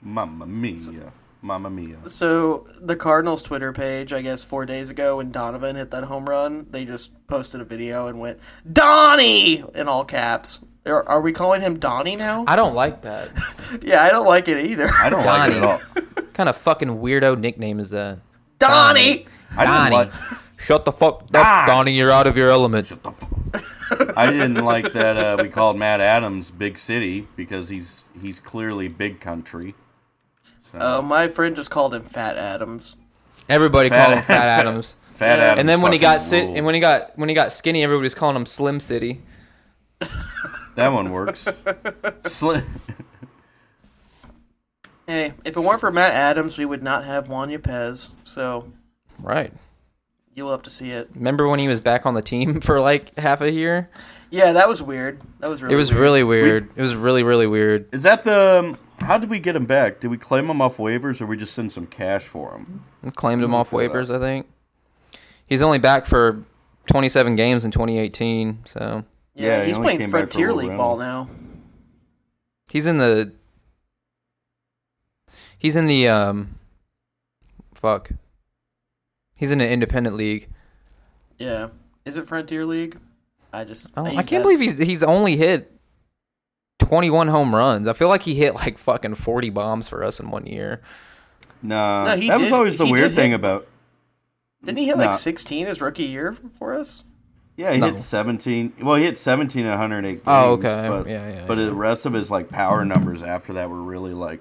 Mamma 0.00 0.46
mia. 0.46 1.12
Mamma 1.42 1.68
mia. 1.68 1.98
So 2.08 2.66
the 2.80 2.96
Cardinals 2.96 3.42
Twitter 3.42 3.72
page, 3.72 4.12
I 4.12 4.22
guess 4.22 4.44
four 4.44 4.64
days 4.64 4.88
ago 4.88 5.18
when 5.18 5.30
Donovan 5.30 5.76
hit 5.76 5.90
that 5.90 6.04
home 6.04 6.28
run, 6.28 6.66
they 6.70 6.84
just 6.84 7.26
posted 7.26 7.60
a 7.60 7.64
video 7.64 8.06
and 8.06 8.18
went 8.18 8.38
Donnie 8.70 9.62
in 9.74 9.88
all 9.88 10.04
caps. 10.04 10.64
Are, 10.86 11.08
are 11.08 11.20
we 11.20 11.32
calling 11.32 11.62
him 11.62 11.78
Donnie 11.78 12.16
now? 12.16 12.44
I 12.46 12.56
don't 12.56 12.74
like 12.74 13.02
that. 13.02 13.30
yeah, 13.82 14.02
I 14.02 14.10
don't 14.10 14.26
like 14.26 14.48
it 14.48 14.66
either. 14.66 14.88
I 14.90 15.08
don't 15.08 15.24
like 15.24 15.50
it 15.52 15.56
at 15.56 15.60
Donnie. 15.60 15.80
all. 16.16 16.24
kind 16.34 16.48
of 16.48 16.56
fucking 16.56 16.88
weirdo 16.88 17.38
nickname 17.38 17.80
is 17.80 17.90
that? 17.90 18.18
Donnie. 18.58 19.26
I 19.56 19.64
didn't 19.64 19.74
Donnie. 19.92 19.96
like. 19.96 20.12
Shut 20.58 20.84
the 20.84 20.92
fuck 20.92 21.22
up, 21.22 21.30
Ah. 21.34 21.64
Donnie. 21.66 21.92
You're 21.92 22.10
out 22.10 22.26
of 22.26 22.36
your 22.36 22.50
element. 22.50 22.92
I 24.16 24.30
didn't 24.30 24.54
like 24.64 24.92
that 24.92 25.16
uh, 25.16 25.36
we 25.42 25.48
called 25.48 25.76
Matt 25.78 26.00
Adams 26.00 26.50
Big 26.50 26.78
City 26.78 27.26
because 27.36 27.68
he's 27.68 28.04
he's 28.20 28.38
clearly 28.40 28.88
big 28.88 29.20
country. 29.20 29.74
So, 30.70 30.78
Oh, 30.80 31.02
my 31.02 31.28
friend 31.28 31.54
just 31.56 31.70
called 31.70 31.94
him 31.94 32.02
Fat 32.02 32.36
Adams. 32.36 32.96
Everybody 33.48 33.88
Fat- 33.88 34.04
called 34.06 34.18
him 34.18 34.24
Fat 34.24 34.60
Adams. 34.60 34.96
Fat 35.14 35.38
Yeah. 35.38 35.44
Adams. 35.44 35.60
And 35.60 35.68
then 35.68 35.82
when 35.82 35.92
he 35.92 35.98
fucking 35.98 36.14
got 36.16 36.20
sit, 36.22 36.44
ruled. 36.44 36.56
and 36.56 36.66
when 36.66 36.74
he 36.74 36.80
got 36.80 37.18
when 37.18 37.28
he 37.28 37.34
got 37.34 37.52
skinny, 37.52 37.82
everybody 37.82 38.04
was 38.04 38.14
calling 38.14 38.36
him 38.36 38.46
Slim 38.46 38.80
City. 38.80 39.20
That 40.76 40.92
one 40.92 41.10
works. 41.12 41.44
Sli- 41.44 42.64
Hey, 45.06 45.34
if 45.44 45.54
it 45.56 45.60
weren't 45.60 45.80
for 45.80 45.90
Matt 45.90 46.14
Adams, 46.14 46.56
we 46.56 46.64
would 46.64 46.82
not 46.82 47.04
have 47.04 47.28
Juan 47.28 47.50
Yepez. 47.50 48.08
So 48.24 48.72
Right. 49.22 49.52
you'll 50.34 50.50
have 50.50 50.62
to 50.62 50.70
see 50.70 50.90
it. 50.92 51.10
Remember 51.14 51.46
when 51.46 51.58
he 51.58 51.68
was 51.68 51.80
back 51.80 52.06
on 52.06 52.14
the 52.14 52.22
team 52.22 52.60
for 52.62 52.80
like 52.80 53.14
half 53.16 53.40
a 53.42 53.50
year? 53.50 53.90
Yeah, 54.30 54.52
that 54.52 54.66
was 54.68 54.82
weird. 54.82 55.20
That 55.40 55.50
was 55.50 55.62
really. 55.62 55.74
It 55.74 55.76
was 55.76 55.90
weird. 55.90 56.00
really 56.00 56.24
weird. 56.24 56.70
It 56.74 56.80
was 56.82 56.96
really 56.96 57.22
really 57.22 57.46
weird. 57.46 57.86
Is 57.92 58.02
that 58.04 58.22
the? 58.22 58.58
Um, 58.60 58.78
how 58.98 59.18
did 59.18 59.28
we 59.28 59.38
get 59.40 59.54
him 59.54 59.66
back? 59.66 60.00
Did 60.00 60.10
we 60.10 60.16
claim 60.16 60.48
him 60.48 60.60
off 60.62 60.78
waivers, 60.78 61.20
or 61.20 61.26
we 61.26 61.36
just 61.36 61.52
send 61.54 61.70
some 61.70 61.86
cash 61.86 62.26
for 62.26 62.52
him? 62.56 62.82
We 63.02 63.10
Claimed 63.10 63.42
him 63.42 63.54
off 63.54 63.70
feel 63.70 63.80
that. 63.80 63.90
waivers, 63.92 64.14
I 64.14 64.18
think. 64.18 64.46
He's 65.46 65.60
only 65.62 65.78
back 65.78 66.06
for 66.06 66.42
27 66.86 67.36
games 67.36 67.64
in 67.64 67.70
2018, 67.70 68.60
so 68.64 69.04
Yeah, 69.34 69.60
Yeah, 69.60 69.64
he's 69.64 69.76
only 69.76 69.86
playing 69.86 69.98
came 70.00 70.10
back 70.10 70.20
for 70.20 70.24
a 70.24 70.26
Frontier 70.30 70.52
League 70.52 70.68
rental. 70.70 70.86
ball 70.86 70.96
now. 70.96 71.28
he's 72.68 72.86
in 72.86 72.98
the 72.98 73.32
He's 75.58 75.76
in 75.76 75.86
the 75.86 76.08
um 76.08 76.56
fuck. 77.74 78.10
He's 79.34 79.50
in 79.50 79.60
an 79.60 79.68
independent 79.68 80.14
league. 80.16 80.48
Yeah, 81.38 81.68
is 82.04 82.16
it 82.16 82.28
Frontier 82.28 82.64
League? 82.64 82.98
I 83.52 83.64
just. 83.64 83.90
I, 83.96 84.02
I 84.02 84.10
can't 84.14 84.28
that- 84.28 84.42
believe 84.42 84.60
he's 84.60 84.78
he's 84.78 85.02
only 85.02 85.36
hit 85.36 85.72
21 86.80 87.28
home 87.28 87.54
runs. 87.54 87.88
I 87.88 87.92
feel 87.94 88.08
like 88.08 88.22
he 88.22 88.34
hit 88.34 88.54
like 88.54 88.78
fucking 88.78 89.14
40 89.14 89.50
bombs 89.50 89.88
for 89.88 90.04
us 90.04 90.20
in 90.20 90.30
one 90.30 90.46
year. 90.46 90.80
Nah, 91.62 92.04
No, 92.04 92.16
he 92.16 92.28
that 92.28 92.38
was 92.40 92.52
always 92.52 92.76
the 92.78 92.86
weird 92.86 93.14
thing 93.14 93.30
hit- 93.30 93.40
about. 93.40 93.66
Didn't 94.64 94.78
he 94.78 94.86
hit 94.86 94.98
Nah. 94.98 95.06
like 95.06 95.14
16 95.14 95.66
his 95.66 95.80
rookie 95.80 96.04
year 96.04 96.36
for 96.58 96.74
us? 96.74 97.04
Yeah, 97.56 97.72
he 97.72 97.78
No. 97.78 97.90
hit 97.92 98.00
17. 98.00 98.72
Well, 98.82 98.96
he 98.96 99.04
hit 99.04 99.16
17 99.16 99.64
in 99.64 99.70
108 99.70 100.10
games. 100.12 100.22
Oh, 100.26 100.52
okay. 100.54 100.86
But, 100.88 101.06
Yeah, 101.06 101.28
yeah, 101.28 101.44
But 101.46 101.58
yeah. 101.58 101.66
the 101.66 101.74
rest 101.74 102.04
of 102.04 102.12
his 102.12 102.30
like 102.30 102.48
power 102.48 102.84
numbers 102.84 103.22
after 103.22 103.52
that 103.54 103.70
were 103.70 103.82
really 103.82 104.12
like. 104.14 104.40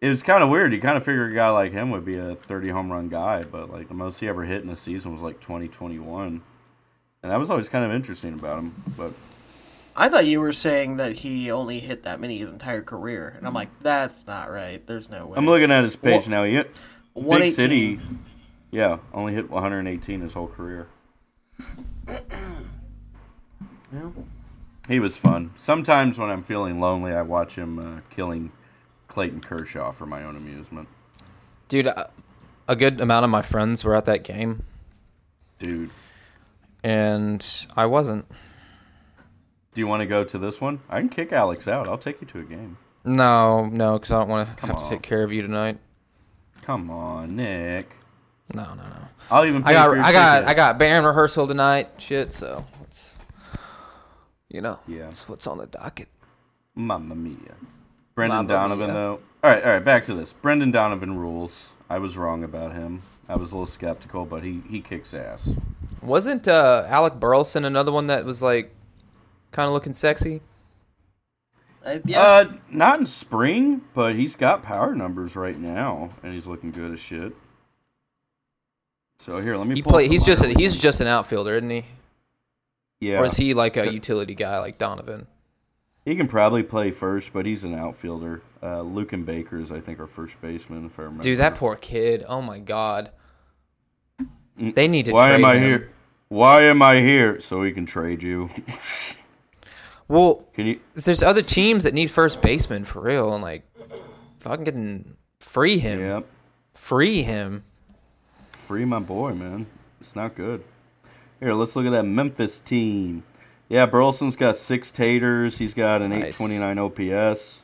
It 0.00 0.08
was 0.08 0.22
kind 0.22 0.42
of 0.42 0.50
weird. 0.50 0.72
You 0.72 0.80
kind 0.80 0.96
of 0.96 1.04
figure 1.04 1.26
a 1.26 1.34
guy 1.34 1.48
like 1.50 1.72
him 1.72 1.90
would 1.90 2.04
be 2.04 2.16
a 2.16 2.34
30 2.34 2.68
home 2.70 2.90
run 2.90 3.08
guy, 3.08 3.44
but 3.44 3.70
like 3.72 3.88
the 3.88 3.94
most 3.94 4.18
he 4.20 4.28
ever 4.28 4.42
hit 4.44 4.62
in 4.62 4.68
a 4.68 4.76
season 4.76 5.12
was 5.12 5.22
like 5.22 5.40
20, 5.40 5.68
21. 5.68 6.42
And 7.22 7.32
that 7.32 7.38
was 7.38 7.50
always 7.50 7.68
kind 7.70 7.84
of 7.84 7.92
interesting 7.92 8.34
about 8.34 8.58
him. 8.58 8.74
But 8.98 9.12
I 9.96 10.08
thought 10.08 10.26
you 10.26 10.40
were 10.40 10.52
saying 10.52 10.96
that 10.98 11.12
he 11.14 11.50
only 11.52 11.78
hit 11.78 12.02
that 12.02 12.20
many 12.20 12.36
his 12.36 12.50
entire 12.50 12.82
career, 12.82 13.32
and 13.38 13.46
I'm 13.46 13.54
like, 13.54 13.68
that's 13.80 14.26
not 14.26 14.50
right. 14.50 14.84
There's 14.86 15.08
no 15.08 15.26
way. 15.26 15.38
I'm 15.38 15.46
looking 15.46 15.70
at 15.70 15.84
his 15.84 15.96
page 15.96 16.26
Wha- 16.26 16.30
now. 16.30 16.44
He 16.44 16.54
hit 16.54 16.74
Big 17.16 17.52
City. 17.54 18.00
Yeah, 18.72 18.98
only 19.14 19.32
hit 19.34 19.48
118 19.48 20.20
his 20.20 20.32
whole 20.34 20.48
career. 20.48 20.88
Yeah. 23.92 24.10
He 24.88 24.98
was 25.00 25.16
fun. 25.16 25.52
Sometimes 25.56 26.18
when 26.18 26.28
I'm 26.30 26.42
feeling 26.42 26.80
lonely, 26.80 27.12
I 27.12 27.22
watch 27.22 27.54
him 27.54 27.78
uh, 27.78 28.00
killing 28.10 28.52
Clayton 29.08 29.40
Kershaw 29.40 29.92
for 29.92 30.04
my 30.04 30.24
own 30.24 30.36
amusement. 30.36 30.88
Dude, 31.68 31.86
a 31.86 32.10
a 32.68 32.76
good 32.76 33.00
amount 33.00 33.24
of 33.24 33.30
my 33.30 33.42
friends 33.42 33.84
were 33.84 33.94
at 33.94 34.06
that 34.06 34.24
game 34.24 34.62
Dude, 35.58 35.90
and 36.82 37.66
I 37.76 37.86
wasn't. 37.86 38.26
do 39.74 39.80
you 39.80 39.86
want 39.86 40.00
to 40.00 40.06
go 40.06 40.24
to 40.24 40.38
this 40.38 40.60
one? 40.60 40.80
I 40.88 41.00
can 41.00 41.08
kick 41.08 41.32
Alex 41.32 41.68
out. 41.68 41.88
I'll 41.88 41.98
take 41.98 42.20
you 42.20 42.26
to 42.28 42.40
a 42.40 42.44
game. 42.44 42.76
No, 43.04 43.66
no, 43.66 43.98
cuz 43.98 44.10
I 44.10 44.18
don't 44.18 44.28
want 44.28 44.56
to 44.58 44.66
have 44.66 44.82
to 44.82 44.88
take 44.88 45.02
care 45.02 45.22
of 45.22 45.32
you 45.32 45.42
tonight. 45.42 45.78
Come 46.62 46.90
on, 46.90 47.36
Nick. 47.36 47.96
No, 48.52 48.62
no, 48.74 48.82
no. 48.82 48.96
I'll 49.30 49.44
even. 49.46 49.62
Pay 49.62 49.70
I 49.70 49.72
got 49.72 49.88
for 49.88 49.96
your 49.96 50.04
I 50.04 50.12
got 50.12 50.34
ticket. 50.40 50.48
I 50.50 50.54
got 50.54 50.78
band 50.78 51.06
rehearsal 51.06 51.46
tonight. 51.46 51.88
Shit, 51.98 52.32
so 52.32 52.64
it's 52.82 53.16
you 54.48 54.60
know, 54.60 54.78
Yeah. 54.86 55.04
that's 55.04 55.28
what's 55.28 55.46
on 55.46 55.58
the 55.58 55.66
docket. 55.66 56.08
Mamma 56.74 57.14
mia. 57.14 57.36
Brendan 58.14 58.46
Mamma 58.46 58.48
Donovan, 58.48 58.86
mia. 58.86 58.94
though. 58.94 59.20
All 59.42 59.50
right, 59.50 59.64
all 59.64 59.72
right. 59.72 59.84
Back 59.84 60.04
to 60.06 60.14
this. 60.14 60.32
Brendan 60.32 60.70
Donovan 60.70 61.18
rules. 61.18 61.70
I 61.90 61.98
was 61.98 62.16
wrong 62.16 62.44
about 62.44 62.72
him. 62.72 63.02
I 63.28 63.34
was 63.36 63.52
a 63.52 63.54
little 63.54 63.66
skeptical, 63.66 64.24
but 64.24 64.42
he 64.42 64.62
he 64.68 64.80
kicks 64.80 65.14
ass. 65.14 65.50
Wasn't 66.02 66.46
uh, 66.46 66.84
Alec 66.88 67.14
Burleson 67.14 67.64
another 67.64 67.92
one 67.92 68.08
that 68.08 68.24
was 68.24 68.42
like 68.42 68.74
kind 69.52 69.66
of 69.66 69.72
looking 69.72 69.92
sexy? 69.94 70.40
Uh, 71.84 71.98
yeah. 72.04 72.20
Uh, 72.22 72.52
not 72.70 73.00
in 73.00 73.06
spring, 73.06 73.82
but 73.94 74.14
he's 74.14 74.36
got 74.36 74.62
power 74.62 74.94
numbers 74.94 75.34
right 75.36 75.56
now, 75.58 76.10
and 76.22 76.32
he's 76.34 76.46
looking 76.46 76.70
good 76.70 76.92
as 76.92 77.00
shit. 77.00 77.34
So 79.18 79.40
here, 79.40 79.56
let 79.56 79.66
me. 79.66 79.76
He 79.76 79.82
pull 79.82 79.92
play. 79.92 80.08
He's 80.08 80.22
just 80.24 80.44
a, 80.44 80.48
he's 80.48 80.76
just 80.80 81.00
an 81.00 81.06
outfielder, 81.06 81.56
isn't 81.56 81.70
he? 81.70 81.84
yeah. 83.00 83.20
Or 83.20 83.24
is 83.26 83.36
he 83.36 83.54
like 83.54 83.76
a 83.76 83.92
utility 83.92 84.34
guy 84.34 84.58
like 84.58 84.78
Donovan? 84.78 85.26
He 86.04 86.14
can 86.16 86.28
probably 86.28 86.62
play 86.62 86.90
first, 86.90 87.32
but 87.32 87.46
he's 87.46 87.64
an 87.64 87.74
outfielder. 87.74 88.42
Uh, 88.62 88.80
Luken 88.82 89.24
Baker 89.24 89.58
is, 89.58 89.72
I 89.72 89.80
think, 89.80 89.98
our 90.00 90.06
first 90.06 90.38
baseman, 90.42 90.84
if 90.84 90.98
I 90.98 91.02
remember. 91.04 91.22
Dude, 91.22 91.38
that 91.38 91.54
poor 91.54 91.76
kid. 91.76 92.24
Oh 92.28 92.42
my 92.42 92.58
god. 92.58 93.10
Mm, 94.60 94.74
They 94.74 94.86
need 94.88 95.06
to 95.06 95.12
trade. 95.12 95.16
Why 95.16 95.30
am 95.32 95.44
I 95.46 95.56
him. 95.56 95.62
here? 95.62 95.90
Why 96.28 96.62
am 96.64 96.82
I 96.82 97.00
here? 97.00 97.40
So 97.40 97.60
we 97.60 97.72
can 97.72 97.86
trade 97.86 98.22
you. 98.22 98.50
Well, 100.06 100.46
Can 100.52 100.66
you? 100.66 100.80
there's 100.94 101.22
other 101.22 101.40
teams 101.40 101.84
that 101.84 101.94
need 101.94 102.10
first 102.10 102.42
baseman 102.42 102.84
for 102.84 103.00
real, 103.00 103.32
and 103.32 103.42
like, 103.42 103.62
fucking 104.40 104.64
getting 104.64 105.16
free 105.40 105.78
him, 105.78 105.98
Yep. 105.98 106.26
free 106.74 107.22
him. 107.22 107.64
Free 108.66 108.84
my 108.84 108.98
boy, 108.98 109.34
man. 109.34 109.66
It's 110.00 110.16
not 110.16 110.34
good. 110.34 110.64
Here, 111.40 111.52
let's 111.52 111.76
look 111.76 111.84
at 111.86 111.90
that 111.90 112.04
Memphis 112.04 112.60
team. 112.60 113.22
Yeah, 113.68 113.86
Burleson's 113.86 114.36
got 114.36 114.56
six 114.56 114.90
taters. 114.90 115.58
He's 115.58 115.74
got 115.74 116.00
an 116.00 116.10
Nice. 116.10 116.40
829 116.40 116.78
OPS. 116.78 117.62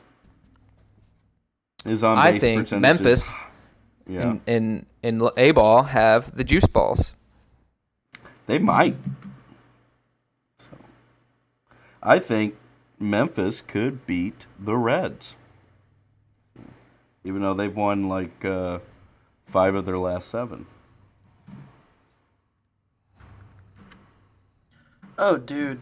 His 1.85 2.03
on 2.03 2.17
I 2.17 2.37
think 2.37 2.71
Memphis 2.71 3.33
Yeah, 4.07 4.21
and 4.21 4.41
and 4.47 4.85
and 5.03 5.29
A 5.37 5.51
ball 5.51 5.83
have 5.83 6.35
the 6.35 6.43
juice 6.43 6.65
balls. 6.67 7.13
they 8.47 8.59
might. 8.59 8.95
So, 10.59 10.67
I 12.03 12.19
think 12.19 12.55
Memphis 12.99 13.61
could 13.61 14.05
beat 14.05 14.45
the 14.59 14.75
Reds, 14.75 15.35
even 17.23 17.41
though 17.41 17.53
they've 17.53 17.75
won 17.75 18.09
like 18.09 18.43
uh, 18.43 18.79
five 19.45 19.75
of 19.75 19.85
their 19.85 19.97
last 19.99 20.27
seven. 20.29 20.65
Oh, 25.17 25.37
dude. 25.37 25.79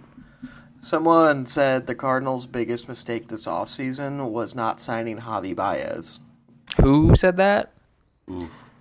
Someone 0.82 1.46
said 1.46 1.88
the 1.88 1.96
Cardinals' 1.96 2.46
biggest 2.46 2.88
mistake 2.88 3.28
this 3.28 3.46
offseason 3.48 4.32
was 4.32 4.56
not 4.56 4.80
signing 4.80 5.20
Javi 5.20 5.56
Baez. 5.56 6.20
Who 6.82 7.16
said 7.16 7.36
that? 7.38 7.74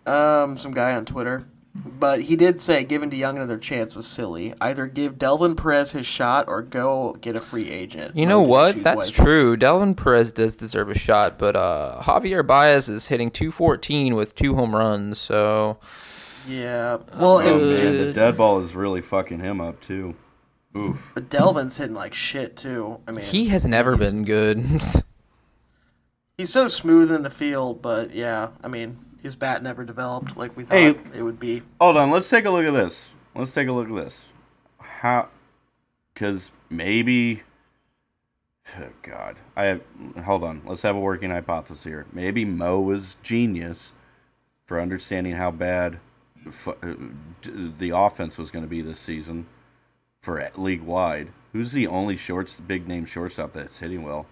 Um, 0.07 0.57
some 0.57 0.73
guy 0.73 0.95
on 0.95 1.05
Twitter. 1.05 1.47
But 1.75 2.23
he 2.23 2.35
did 2.35 2.61
say 2.61 2.83
giving 2.83 3.11
DeJong 3.11 3.37
another 3.37 3.59
chance 3.59 3.95
was 3.95 4.07
silly. 4.07 4.53
Either 4.61 4.87
give 4.87 5.19
Delvin 5.19 5.55
Perez 5.55 5.93
his 5.93 6.07
shot 6.07 6.47
or 6.49 6.61
go 6.63 7.17
get 7.21 7.37
a 7.37 7.41
free 7.41 7.71
agent. 7.71 8.17
You 8.17 8.27
know 8.27 8.43
what? 8.43 8.83
That's 8.83 8.97
wisely. 9.11 9.25
true. 9.25 9.57
Delvin 9.57 9.95
Perez 9.95 10.33
does 10.33 10.55
deserve 10.55 10.91
a 10.91 10.99
shot, 10.99 11.39
but 11.39 11.55
uh, 11.55 12.01
Javier 12.03 12.45
Baez 12.45 12.89
is 12.89 13.07
hitting 13.07 13.31
214 13.31 14.17
with 14.17 14.35
two 14.35 14.55
home 14.57 14.75
runs. 14.75 15.19
So 15.19 15.79
Yeah. 16.49 16.99
Well, 17.17 17.37
Oh 17.37 17.39
it, 17.39 17.45
man, 17.45 17.93
the 17.93 18.05
Good. 18.07 18.15
dead 18.15 18.37
ball 18.37 18.61
is 18.61 18.75
really 18.75 19.01
fucking 19.03 19.39
him 19.39 19.61
up 19.61 19.81
too. 19.81 20.15
Oof. 20.79 21.11
but 21.15 21.29
Delvin's 21.29 21.77
hitting 21.77 21.95
like 21.95 22.15
shit 22.15 22.57
too. 22.57 23.01
I 23.07 23.11
mean, 23.13 23.25
he 23.25 23.47
has 23.49 23.67
never 23.67 23.97
been 23.97 24.25
good. 24.25 24.59
he's 26.39 26.51
so 26.53 26.69
smooth 26.69 27.11
in 27.11 27.23
the 27.23 27.31
field, 27.31 27.83
but 27.83 28.15
yeah, 28.15 28.51
I 28.63 28.69
mean, 28.69 28.99
his 29.23 29.35
bat 29.35 29.63
never 29.63 29.85
developed 29.85 30.37
like 30.37 30.57
we 30.57 30.65
thought 30.65 30.77
Hey. 30.77 30.97
it 31.15 31.23
would 31.23 31.41
be. 31.41 31.63
Hold 31.81 31.97
on, 31.97 32.11
let's 32.11 32.29
take 32.29 32.45
a 32.45 32.51
look 32.51 32.65
at 32.67 32.73
this. 32.73 33.09
Let's 33.35 33.53
take 33.53 33.69
a 33.69 33.73
look 33.73 33.89
at 33.89 33.95
this. 33.95 34.25
How? 34.79 35.29
Because 36.15 36.51
maybe. 36.71 37.43
Oh 38.79 38.89
God, 39.03 39.37
I 39.57 39.65
have. 39.65 39.81
Hold 40.25 40.45
on. 40.45 40.63
Let's 40.67 40.83
have 40.83 40.95
a 40.97 41.01
working 41.01 41.31
hypothesis 41.31 41.85
here. 41.85 42.07
Maybe 42.13 42.45
Mo 42.45 42.81
was 42.81 43.17
genius 43.23 43.93
for 44.67 44.81
understanding 44.81 45.35
how 45.35 45.51
bad 45.51 45.99
fu- 46.51 46.73
uh, 46.83 46.95
the 47.79 47.91
offense 47.95 48.37
was 48.37 48.51
going 48.51 48.65
to 48.65 48.69
be 48.69 48.83
this 48.83 48.99
season 48.99 49.47
for 50.29 50.51
league 50.59 50.83
wide. 50.83 51.29
Who's 51.55 51.73
the 51.73 51.87
only 51.87 52.19
shorts, 52.19 52.61
big 52.61 52.87
name 52.87 53.07
shortstop 53.07 53.55
that's 53.55 53.79
hitting 53.79 54.03
well? 54.03 54.27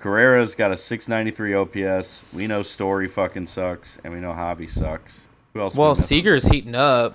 Correa's 0.00 0.56
got 0.56 0.72
a 0.72 0.76
693 0.76 1.54
OPS. 1.54 2.32
We 2.34 2.48
know 2.48 2.64
Story 2.64 3.06
fucking 3.06 3.46
sucks, 3.46 3.98
and 4.02 4.12
we 4.12 4.18
know 4.18 4.32
Javi 4.32 4.68
sucks. 4.68 5.22
Who 5.54 5.60
else? 5.60 5.76
well, 5.76 5.90
we 5.90 5.92
missing? 5.92 6.04
Seager's 6.06 6.48
heating 6.48 6.74
up, 6.74 7.14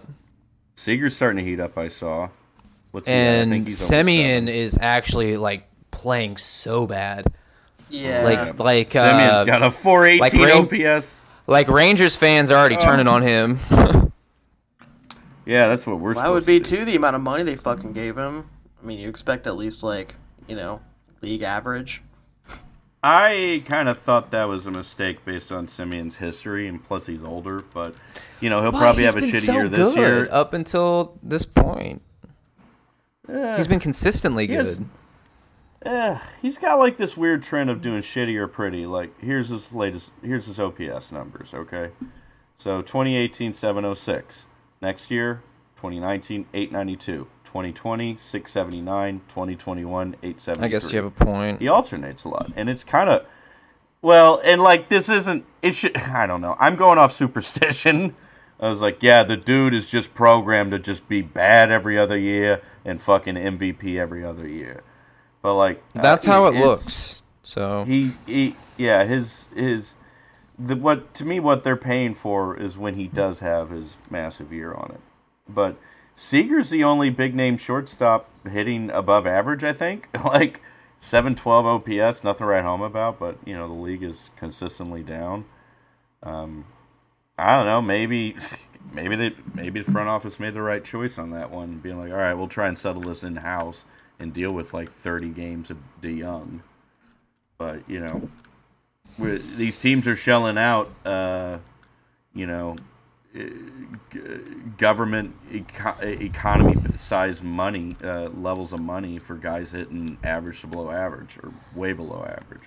Seager's 0.77 1.17
starting 1.17 1.43
to 1.43 1.43
heat 1.43 1.59
up. 1.59 1.77
I 1.77 1.89
saw. 1.89 2.29
What's 2.91 3.09
he 3.09 3.13
at? 3.13 3.39
I 3.39 3.41
think 3.41 3.53
and 3.53 3.67
he's 3.67 3.91
over 3.91 4.03
Semien 4.05 4.47
is 4.47 4.77
actually 4.81 5.35
like 5.35 5.67
playing 5.91 6.37
so 6.37 6.87
bad. 6.87 7.25
Yeah. 7.89 8.23
Like 8.23 8.57
like 8.57 8.89
Semien's 8.91 9.33
uh, 9.33 9.43
got 9.43 9.63
a 9.63 9.69
418 9.69 10.19
like 10.21 10.33
Rain- 10.71 10.93
OPS. 10.97 11.19
like 11.45 11.67
Rangers 11.67 12.15
fans 12.15 12.51
are 12.51 12.57
already 12.57 12.77
Oh. 12.77 12.85
turning 12.85 13.09
on 13.09 13.21
him. 13.21 13.59
Yeah, 15.47 15.67
that's 15.69 15.87
what 15.87 15.99
we're. 15.99 16.13
that 16.15 16.29
would 16.29 16.45
be 16.45 16.59
to 16.59 16.69
do. 16.69 16.77
too 16.77 16.85
the 16.85 16.95
amount 16.95 17.15
of 17.15 17.21
money 17.21 17.43
they 17.43 17.55
fucking 17.55 17.93
gave 17.93 18.17
him. 18.17 18.49
I 18.81 18.85
mean, 18.85 18.99
you 18.99 19.09
expect 19.09 19.47
at 19.47 19.55
least 19.57 19.81
like 19.81 20.15
you 20.47 20.55
know 20.55 20.81
league 21.21 21.41
average. 21.41 22.03
I 23.03 23.63
kind 23.67 23.87
of 23.89 23.99
thought 23.99 24.31
that 24.31 24.45
was 24.45 24.65
a 24.65 24.71
mistake 24.71 25.23
based 25.23 25.51
on 25.51 25.67
Semien's 25.67 26.15
history, 26.15 26.67
and 26.67 26.83
plus 26.83 27.05
he's 27.05 27.23
older. 27.23 27.63
But 27.73 27.95
you 28.41 28.49
know 28.49 28.61
he'll 28.61 28.71
But 28.71 28.79
probably 28.79 29.03
have 29.03 29.15
a 29.15 29.21
been 29.21 29.29
shitty 29.29 29.35
so 29.45 29.53
year 29.53 29.69
this 29.69 29.93
good 29.93 29.97
year. 29.97 30.27
up 30.31 30.53
until 30.53 31.17
this 31.23 31.45
point. 31.45 32.01
Yeah. 33.29 33.57
He's 33.57 33.67
been 33.67 33.79
consistently 33.79 34.47
He 34.47 34.53
has- 34.53 34.75
good. 34.77 34.89
Eh, 35.85 36.17
he's 36.41 36.57
got 36.57 36.79
like 36.79 36.97
this 36.97 37.15
weird 37.15 37.43
trend 37.43 37.69
of 37.69 37.81
doing 37.81 38.01
shitty 38.01 38.35
or 38.35 38.47
pretty. 38.47 38.85
Like 38.85 39.17
here's 39.21 39.49
his 39.49 39.71
latest, 39.73 40.11
here's 40.23 40.47
his 40.47 40.59
OPS 40.59 41.11
numbers. 41.11 41.53
Okay, 41.53 41.91
so 42.57 42.81
2018 42.81 43.53
706. 43.53 44.45
Next 44.82 45.09
year 45.11 45.41
2019 45.78 46.45
892. 46.53 47.28
2020 47.45 48.15
679. 48.17 49.21
2021 49.30 50.15
873. 50.21 50.65
I 50.65 50.69
guess 50.69 50.91
you 50.91 50.97
have 50.97 51.05
a 51.05 51.11
point. 51.11 51.59
He 51.61 51.67
alternates 51.67 52.23
a 52.25 52.30
lot, 52.30 52.51
and 52.55 52.69
it's 52.69 52.84
kind 52.84 53.09
of 53.09 53.25
well, 54.01 54.39
and 54.43 54.61
like 54.61 54.89
this 54.89 55.09
isn't. 55.09 55.45
It 55.61 55.73
should. 55.73 55.97
I 55.97 56.28
don't 56.28 56.41
know. 56.41 56.55
I'm 56.59 56.75
going 56.75 56.97
off 56.97 57.13
superstition. 57.13 58.15
I 58.59 58.69
was 58.69 58.82
like, 58.82 59.03
yeah, 59.03 59.23
the 59.23 59.38
dude 59.38 59.75
is 59.75 59.86
just 59.86 60.15
programmed 60.15 60.71
to 60.71 60.80
just 60.80 61.07
be 61.07 61.21
bad 61.21 61.69
every 61.71 61.97
other 61.99 62.17
year 62.17 62.59
and 62.84 62.99
fucking 62.99 63.36
MVP 63.36 63.97
every 63.99 64.25
other 64.25 64.47
year. 64.47 64.82
But 65.43 65.53
like 65.55 65.84
uh, 65.95 66.01
That's 66.01 66.25
how 66.25 66.45
it 66.47 66.55
it's- 66.55 66.65
looks. 66.65 67.23
So 67.43 67.86
He, 67.86 68.11
he, 68.25 68.55
yeah, 68.78 69.05
his 69.05 69.47
his 69.55 69.95
the 70.59 70.75
what 70.75 71.13
to 71.15 71.25
me 71.25 71.39
what 71.39 71.63
they're 71.63 71.75
paying 71.75 72.13
for 72.13 72.57
is 72.57 72.77
when 72.77 72.95
he 72.95 73.07
does 73.07 73.39
have 73.39 73.69
his 73.69 73.97
massive 74.09 74.51
year 74.51 74.73
on 74.73 74.91
it. 74.91 75.01
But 75.47 75.77
Seager's 76.15 76.69
the 76.69 76.83
only 76.83 77.09
big 77.09 77.35
name 77.35 77.57
shortstop 77.57 78.29
hitting 78.49 78.89
above 78.89 79.27
average, 79.27 79.63
I 79.63 79.73
think. 79.73 80.09
Like 80.23 80.61
712 80.99 81.65
OPS, 81.65 82.23
nothing 82.23 82.47
write 82.47 82.63
home 82.63 82.81
about, 82.81 83.19
but 83.19 83.37
you 83.45 83.53
know, 83.53 83.67
the 83.67 83.73
league 83.73 84.01
is 84.03 84.31
consistently 84.35 85.03
down. 85.03 85.45
Um 86.23 86.65
I 87.37 87.55
don't 87.55 87.67
know, 87.67 87.81
maybe 87.81 88.35
maybe 88.93 89.15
they 89.15 89.35
maybe 89.53 89.81
the 89.81 89.91
front 89.91 90.09
office 90.09 90.39
made 90.39 90.55
the 90.55 90.61
right 90.61 90.83
choice 90.83 91.19
on 91.19 91.31
that 91.31 91.51
one, 91.51 91.77
being 91.77 91.99
like, 91.99 92.11
all 92.11 92.17
right, 92.17 92.33
we'll 92.33 92.47
try 92.47 92.67
and 92.67 92.77
settle 92.77 93.01
this 93.03 93.23
in 93.23 93.35
house 93.35 93.85
and 94.19 94.33
deal 94.33 94.51
with 94.51 94.73
like 94.73 94.91
30 94.91 95.29
games 95.29 95.69
of 95.69 95.77
DeJong. 96.01 96.61
But 97.59 97.87
you 97.87 97.99
know, 97.99 98.27
we 99.17 99.37
these 99.37 99.77
teams 99.77 100.07
are 100.07 100.15
shelling 100.15 100.57
out, 100.57 100.89
uh, 101.05 101.57
you 102.33 102.47
know, 102.47 102.75
uh, 103.37 103.41
government 104.77 105.35
eco- 105.51 105.95
economy 106.01 106.75
size 106.97 107.41
money 107.41 107.95
uh, 108.03 108.29
levels 108.29 108.73
of 108.73 108.79
money 108.79 109.19
for 109.19 109.35
guys 109.35 109.71
hitting 109.71 110.17
average 110.23 110.61
to 110.61 110.67
below 110.67 110.91
average 110.91 111.37
or 111.43 111.51
way 111.75 111.93
below 111.93 112.25
average. 112.25 112.63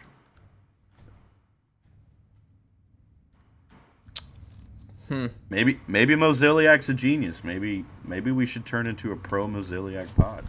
Hmm. 5.09 5.27
Maybe 5.49 5.81
maybe 5.89 6.15
Mozeliak's 6.15 6.89
a 6.89 6.95
genius. 6.95 7.43
Maybe 7.43 7.85
maybe 8.05 8.31
we 8.31 8.47
should 8.47 8.65
turn 8.65 8.87
into 8.87 9.11
a 9.11 9.17
pro 9.17 9.47
Mozeliak 9.47 10.15
pod. 10.15 10.45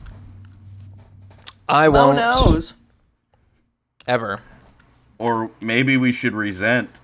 I 1.67 1.89
won't 1.89 2.17
knows? 2.17 2.75
ever. 4.07 4.39
Or 5.21 5.51
maybe 5.61 5.97
we 5.97 6.11
should 6.11 6.33
resent 6.33 6.99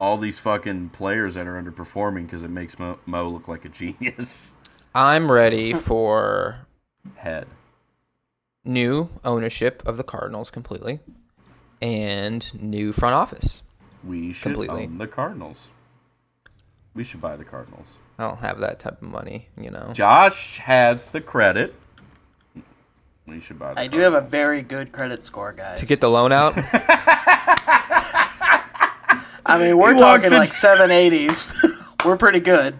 all 0.00 0.16
these 0.16 0.38
fucking 0.38 0.88
players 0.88 1.34
that 1.34 1.46
are 1.46 1.60
underperforming 1.62 2.24
because 2.24 2.42
it 2.42 2.48
makes 2.48 2.78
Mo, 2.78 2.98
Mo 3.04 3.28
look 3.28 3.46
like 3.46 3.66
a 3.66 3.68
genius. 3.68 4.52
I'm 4.94 5.30
ready 5.30 5.74
for 5.74 6.66
Head. 7.16 7.46
new 8.64 9.10
ownership 9.22 9.82
of 9.86 9.98
the 9.98 10.02
Cardinals 10.02 10.50
completely 10.50 11.00
and 11.82 12.62
new 12.62 12.90
front 12.94 13.14
office. 13.14 13.62
We 14.02 14.32
should 14.32 14.44
Completely. 14.54 14.84
own 14.84 14.96
the 14.96 15.06
Cardinals. 15.06 15.68
We 16.94 17.04
should 17.04 17.20
buy 17.20 17.36
the 17.36 17.44
Cardinals. 17.44 17.98
I 18.18 18.26
don't 18.26 18.38
have 18.38 18.60
that 18.60 18.78
type 18.80 19.02
of 19.02 19.08
money, 19.08 19.48
you 19.60 19.70
know. 19.70 19.90
Josh 19.92 20.56
has 20.58 21.10
the 21.10 21.20
credit. 21.20 21.74
We 23.26 23.40
should 23.40 23.58
buy 23.58 23.74
the 23.74 23.80
I 23.80 23.88
do 23.88 23.98
have 23.98 24.14
a 24.14 24.22
very 24.22 24.62
good 24.62 24.90
credit 24.90 25.22
score, 25.22 25.52
guys. 25.52 25.80
To 25.80 25.86
get 25.86 26.00
the 26.00 26.08
loan 26.08 26.32
out, 26.32 26.54
I 29.48 29.58
mean, 29.58 29.78
we're 29.78 29.94
He 29.94 29.98
talking 30.00 30.30
in- 30.32 30.38
like 30.38 30.52
seven 30.52 30.90
eighties. 30.90 31.52
we're 32.04 32.16
pretty 32.16 32.40
good. 32.40 32.76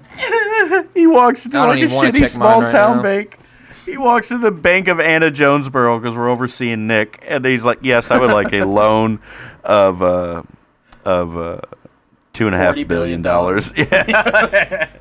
He 0.94 1.06
walks 1.06 1.44
into 1.46 1.58
like 1.58 1.80
a 1.80 1.84
shitty 1.86 2.28
small 2.28 2.60
right 2.62 2.70
town 2.70 2.96
now. 2.98 3.02
bank. 3.02 3.38
He 3.86 3.96
walks 3.96 4.28
to 4.28 4.38
the 4.38 4.50
bank 4.50 4.86
of 4.88 5.00
Anna 5.00 5.30
Jonesboro 5.30 5.98
because 5.98 6.14
we're 6.14 6.28
overseeing 6.28 6.86
Nick, 6.86 7.24
and 7.26 7.44
he's 7.44 7.64
like, 7.64 7.78
"Yes, 7.82 8.10
I 8.10 8.20
would 8.20 8.30
like 8.32 8.52
a 8.52 8.64
loan 8.64 9.18
of 9.64 10.02
uh, 10.02 10.42
of 11.04 11.38
uh, 11.38 11.60
two 12.34 12.46
and 12.46 12.54
a 12.54 12.58
half 12.58 12.76
$40 12.76 12.86
billion 12.86 13.22
billion. 13.22 14.88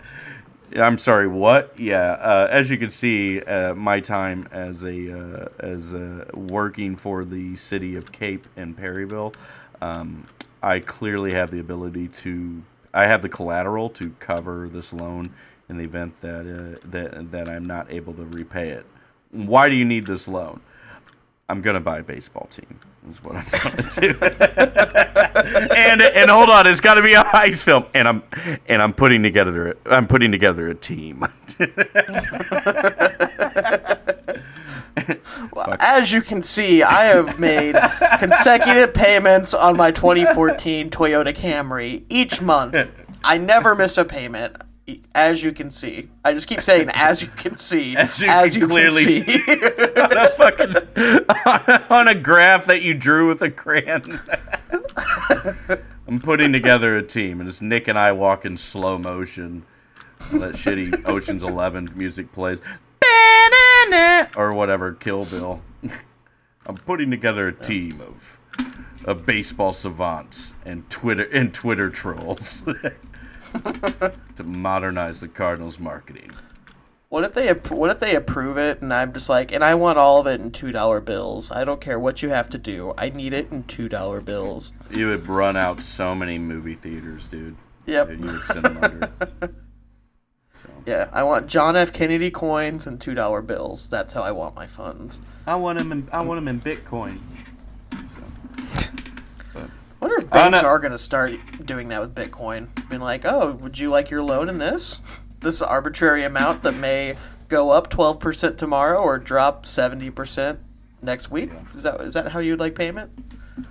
Yeah, 0.70 0.84
I'm 0.84 0.97
sorry. 0.97 1.28
What? 1.30 1.80
Yeah. 1.80 2.11
Uh, 2.20 2.47
as 2.51 2.70
you 2.70 2.78
can 2.78 2.89
see, 2.89 3.41
uh, 3.41 3.74
my 3.74 4.01
time 4.01 4.49
as 4.51 4.84
a 4.84 5.18
uh, 5.18 5.47
as 5.59 5.93
uh, 5.93 6.26
working 6.34 6.97
for 6.97 7.24
the 7.24 7.55
city 7.55 7.95
of 7.95 8.11
Cape 8.11 8.45
and 8.57 8.76
Perryville, 8.76 9.34
um, 9.82 10.26
I 10.61 10.79
clearly 10.79 11.33
have 11.33 11.51
the 11.51 11.59
ability 11.59 12.07
to. 12.09 12.61
I 12.93 13.05
have 13.05 13.21
the 13.21 13.29
collateral 13.29 13.89
to 13.91 14.09
cover 14.19 14.69
this 14.69 14.93
loan 14.93 15.33
in 15.69 15.77
the 15.77 15.83
event 15.83 16.19
that 16.21 16.41
uh, 16.41 16.79
that 16.89 17.31
that 17.31 17.49
I'm 17.49 17.65
not 17.65 17.91
able 17.91 18.13
to 18.13 18.25
repay 18.25 18.69
it. 18.69 18.85
Why 19.31 19.69
do 19.69 19.75
you 19.75 19.85
need 19.85 20.07
this 20.07 20.27
loan? 20.27 20.61
I'm 21.49 21.61
gonna 21.61 21.79
buy 21.79 21.99
a 21.99 22.03
baseball 22.03 22.47
team. 22.51 22.79
Is 23.09 23.23
what 23.23 23.35
I'm 23.35 23.45
gonna 23.51 23.89
do. 24.01 24.17
and 25.75 26.01
and 26.01 26.29
hold 26.29 26.49
on, 26.49 26.67
it's 26.67 26.81
got 26.81 26.95
to 26.95 27.01
be 27.01 27.13
a 27.13 27.23
heist 27.23 27.63
film. 27.63 27.85
And 27.93 28.07
I'm 28.07 28.23
and 28.67 28.81
I'm 28.81 28.93
putting 28.93 29.23
together 29.23 29.77
I'm 29.85 30.07
putting 30.07 30.31
together 30.31 30.67
a 30.69 30.75
team. 30.75 31.25
As 35.79 36.11
you 36.11 36.21
can 36.21 36.43
see, 36.43 36.83
I 36.83 37.05
have 37.05 37.39
made 37.39 37.75
consecutive 38.19 38.93
payments 38.93 39.53
on 39.53 39.77
my 39.77 39.91
2014 39.91 40.89
Toyota 40.89 41.35
Camry 41.35 42.03
each 42.09 42.41
month. 42.41 42.75
I 43.23 43.37
never 43.37 43.75
miss 43.75 43.97
a 43.97 44.05
payment. 44.05 44.55
As 45.13 45.43
you 45.43 45.51
can 45.51 45.69
see, 45.69 46.07
I 46.23 46.31
just 46.31 46.47
keep 46.47 46.61
saying, 46.61 46.89
"As 46.93 47.21
you 47.21 47.27
can 47.27 47.57
see," 47.57 47.97
As 47.97 48.21
you 48.21 48.61
can 48.61 48.69
clearly 48.69 49.03
see. 49.03 49.21
on 49.97 50.17
a 50.17 50.29
fucking 50.29 50.75
on 50.77 50.83
a, 51.67 51.85
on 51.89 52.07
a 52.07 52.15
graph 52.15 52.67
that 52.67 52.83
you 52.83 52.93
drew 52.93 53.27
with 53.27 53.41
a 53.41 53.51
crayon. 53.51 54.21
I'm 56.07 56.21
putting 56.21 56.53
together 56.53 56.95
a 56.95 57.03
team, 57.03 57.41
and 57.41 57.49
it's 57.49 57.59
Nick 57.59 57.89
and 57.89 57.99
I 57.99 58.13
walk 58.13 58.45
in 58.45 58.55
slow 58.55 58.97
motion. 58.97 59.65
That 60.31 60.53
shitty 60.55 61.05
Ocean's 61.05 61.43
Eleven 61.43 61.91
music 61.93 62.31
plays, 62.31 62.61
or 64.36 64.53
whatever, 64.53 64.93
Kill 64.93 65.25
Bill. 65.25 65.61
I'm 66.65 66.78
putting 66.78 67.09
together 67.11 67.47
a 67.47 67.53
team 67.53 68.01
of 68.01 68.38
of 69.05 69.25
baseball 69.25 69.71
savants 69.71 70.55
and 70.65 70.89
Twitter 70.89 71.23
and 71.32 71.53
Twitter 71.53 71.89
trolls 71.89 72.63
to 74.36 74.43
modernize 74.43 75.21
the 75.21 75.28
Cardinals' 75.28 75.80
marketing. 75.80 76.32
What 77.09 77.23
if 77.23 77.34
they 77.34 77.53
what 77.53 77.89
if 77.89 77.99
they 78.01 78.15
approve 78.15 78.57
it 78.57 78.82
and 78.82 78.93
I'm 78.93 79.13
just 79.13 79.30
like, 79.30 79.53
and 79.53 79.63
I 79.63 79.75
want 79.75 79.97
all 79.97 80.19
of 80.19 80.28
it 80.28 80.41
in 80.41 80.51
two 80.51 80.71
dollar 80.73 80.99
bills. 80.99 81.51
I 81.51 81.63
don't 81.63 81.80
care 81.80 81.99
what 81.99 82.21
you 82.21 82.30
have 82.30 82.49
to 82.49 82.57
do. 82.57 82.93
I 82.97 83.09
need 83.09 83.32
it 83.32 83.51
in 83.51 83.63
two 83.63 83.88
dollar 83.88 84.19
bills. 84.19 84.73
You 84.91 85.07
would 85.07 85.28
run 85.28 85.55
out 85.55 85.84
so 85.84 86.13
many 86.13 86.38
movie 86.38 86.75
theaters, 86.75 87.28
dude. 87.28 87.55
Yep. 87.86 88.09
And 88.09 88.25
you 88.25 88.32
would 88.32 88.41
send 88.41 88.65
them 88.65 88.84
under. 88.84 89.53
So. 90.88 90.91
Yeah, 90.93 91.09
I 91.11 91.23
want 91.23 91.47
John 91.47 91.75
F. 91.75 91.91
Kennedy 91.91 92.31
coins 92.31 92.88
and 92.88 92.99
two 92.99 93.13
dollar 93.13 93.41
bills. 93.41 93.89
That's 93.89 94.13
how 94.13 94.21
I 94.23 94.31
want 94.31 94.55
my 94.55 94.67
funds. 94.67 95.19
I 95.45 95.55
want 95.55 95.77
them. 95.77 95.91
In, 95.91 96.07
I 96.13 96.21
want 96.21 96.38
them 96.38 96.47
in 96.47 96.61
Bitcoin. 96.61 97.19
I 99.51 99.69
wonder 99.99 100.17
if 100.17 100.29
banks 100.29 100.63
are 100.63 100.79
going 100.79 100.91
to 100.91 100.97
start 100.97 101.33
doing 101.65 101.89
that 101.89 101.99
with 101.99 102.15
Bitcoin. 102.15 102.69
Being 102.88 103.01
like, 103.01 103.25
oh, 103.25 103.51
would 103.53 103.79
you 103.79 103.89
like 103.89 104.09
your 104.09 104.23
loan 104.23 104.47
in 104.47 104.59
this? 104.59 105.01
This 105.41 105.61
arbitrary 105.61 106.23
amount 106.23 106.63
that 106.63 106.73
may 106.73 107.15
go 107.49 107.71
up 107.71 107.89
12% 107.89 108.57
tomorrow 108.57 109.01
or 109.01 109.17
drop 109.17 109.65
70% 109.65 110.59
next 111.01 111.29
week? 111.29 111.51
Is 111.75 111.83
that 111.83 111.99
is 111.99 112.13
that 112.13 112.31
how 112.31 112.39
you'd 112.39 112.59
like 112.59 112.75
payment? 112.75 113.11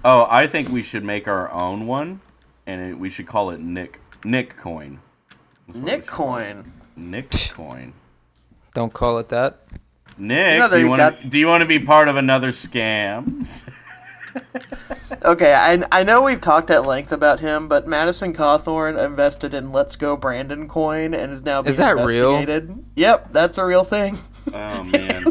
Oh, 0.04 0.26
I 0.28 0.46
think 0.46 0.68
we 0.68 0.82
should 0.82 1.04
make 1.04 1.26
our 1.26 1.50
own 1.54 1.86
one, 1.86 2.20
and 2.66 2.92
it, 2.92 2.98
we 2.98 3.08
should 3.08 3.26
call 3.26 3.50
it 3.50 3.60
Nick 3.60 4.00
Nick 4.22 4.58
Coin. 4.58 5.00
Nick 5.72 6.06
coin. 6.06 6.72
Nick 6.96 7.30
Coin. 7.52 7.92
Don't 8.74 8.92
call 8.92 9.18
it 9.18 9.28
that. 9.28 9.58
Nick, 10.18 10.54
You 10.54 10.58
know, 10.60 10.68
do 10.68 10.76
you 10.76 10.80
they've 10.82 10.88
want 10.88 10.98
got- 11.00 11.20
to 11.22 11.28
do 11.28 11.38
you 11.38 11.46
want 11.46 11.60
to 11.62 11.66
be 11.68 11.78
part 11.78 12.08
of 12.08 12.16
another 12.16 12.50
scam? 12.52 13.46
Okay, 15.24 15.54
I, 15.54 15.82
I 15.90 16.02
know 16.02 16.22
we've 16.22 16.40
talked 16.40 16.70
at 16.70 16.84
length 16.84 17.10
about 17.10 17.40
him, 17.40 17.68
but 17.68 17.86
Madison 17.88 18.34
Cawthorn 18.34 19.02
invested 19.02 19.54
in 19.54 19.72
Let's 19.72 19.96
Go 19.96 20.14
Brandon 20.16 20.68
coin 20.68 21.14
and 21.14 21.32
is 21.32 21.42
now 21.42 21.62
being 21.62 21.70
Is 21.72 21.78
that 21.78 21.96
real? 21.96 22.44
Yep, 22.96 23.32
that's 23.32 23.56
a 23.56 23.64
real 23.64 23.82
thing. 23.84 24.18
Oh 24.52 24.84
man, 24.84 25.24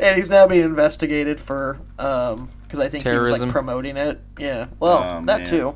and 0.00 0.16
he's 0.16 0.30
now 0.30 0.46
being 0.46 0.64
investigated 0.64 1.40
for 1.40 1.78
um 1.98 2.48
because 2.62 2.78
I 2.80 2.88
think 2.88 3.04
he 3.04 3.10
was 3.10 3.40
like 3.40 3.50
promoting 3.50 3.96
it. 3.98 4.18
Yeah, 4.38 4.66
well, 4.78 4.98
Oh, 5.20 5.24
that 5.26 5.40
man. 5.40 5.46
too. 5.46 5.74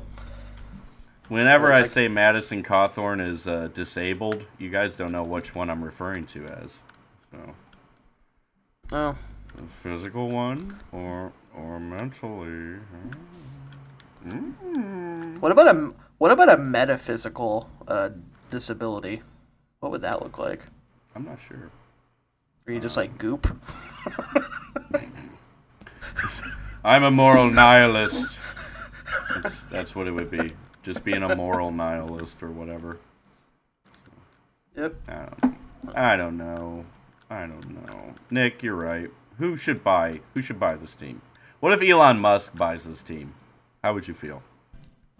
Whenever 1.29 1.71
I 1.71 1.81
like- 1.81 1.89
say 1.89 2.07
Madison 2.07 2.63
Cawthorn 2.63 3.19
is 3.25 3.47
uh, 3.47 3.69
disabled, 3.73 4.45
you 4.57 4.69
guys 4.69 4.95
don't 4.95 5.11
know 5.11 5.23
which 5.23 5.53
one 5.55 5.69
I'm 5.69 5.83
referring 5.83 6.25
to 6.27 6.45
as. 6.47 6.79
So, 7.31 7.55
Oh, 8.91 9.15
a 9.57 9.61
physical 9.81 10.29
one 10.29 10.79
or 10.91 11.31
or 11.55 11.79
mentally. 11.79 12.77
what 15.39 15.51
about 15.51 15.75
a 15.75 15.93
what 16.17 16.31
about 16.31 16.49
a 16.49 16.57
metaphysical 16.57 17.69
uh, 17.87 18.09
disability? 18.51 19.21
What 19.79 19.91
would 19.91 20.01
that 20.03 20.21
look 20.21 20.37
like? 20.37 20.61
I'm 21.15 21.25
not 21.25 21.39
sure. 21.47 21.71
Are 22.67 22.73
you 22.73 22.79
just 22.79 22.97
like 22.97 23.17
goop? 23.17 23.47
I'm 26.83 27.03
a 27.03 27.11
moral 27.11 27.49
nihilist. 27.49 28.27
That's, 29.35 29.59
that's 29.71 29.95
what 29.95 30.07
it 30.07 30.11
would 30.11 30.29
be. 30.31 30.53
Just 30.85 31.03
being 31.03 31.23
a 31.23 31.35
moral 31.35 31.71
nihilist 31.71 32.43
or 32.43 32.51
whatever. 32.51 32.99
Yep. 34.77 34.93
I 35.07 35.13
don't, 35.15 35.57
I 35.95 36.15
don't 36.15 36.37
know. 36.37 36.85
I 37.27 37.47
don't 37.47 37.87
know. 37.87 38.13
Nick, 38.29 38.61
you're 38.61 38.75
right. 38.75 39.09
Who 39.39 39.57
should 39.57 39.83
buy? 39.83 40.19
Who 40.35 40.43
should 40.43 40.59
buy 40.59 40.75
this 40.75 40.93
team? 40.93 41.23
What 41.59 41.73
if 41.73 41.81
Elon 41.81 42.19
Musk 42.19 42.55
buys 42.55 42.83
this 42.83 43.01
team? 43.01 43.33
How 43.83 43.95
would 43.95 44.07
you 44.07 44.13
feel? 44.13 44.43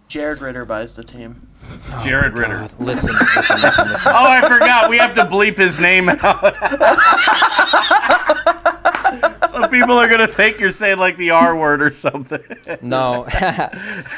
Jared 0.07 0.39
Ritter 0.39 0.65
buys 0.65 0.95
the 0.95 1.03
team. 1.03 1.47
Oh 1.91 2.01
Jared 2.05 2.33
Ritter. 2.33 2.69
Listen, 2.77 3.15
listen, 3.35 3.59
listen, 3.59 3.87
listen. 3.87 4.11
Oh, 4.13 4.27
I 4.27 4.47
forgot. 4.47 4.87
We 4.87 4.99
have 4.99 5.15
to 5.15 5.25
bleep 5.25 5.57
his 5.57 5.79
name 5.79 6.09
out. 6.09 6.21
People 9.75 9.97
are 9.97 10.07
gonna 10.07 10.25
think 10.25 10.59
you're 10.59 10.71
saying 10.71 10.99
like 10.99 11.17
the 11.17 11.31
R 11.31 11.53
word 11.55 11.81
or 11.81 11.91
something. 11.91 12.41
No, 12.81 13.25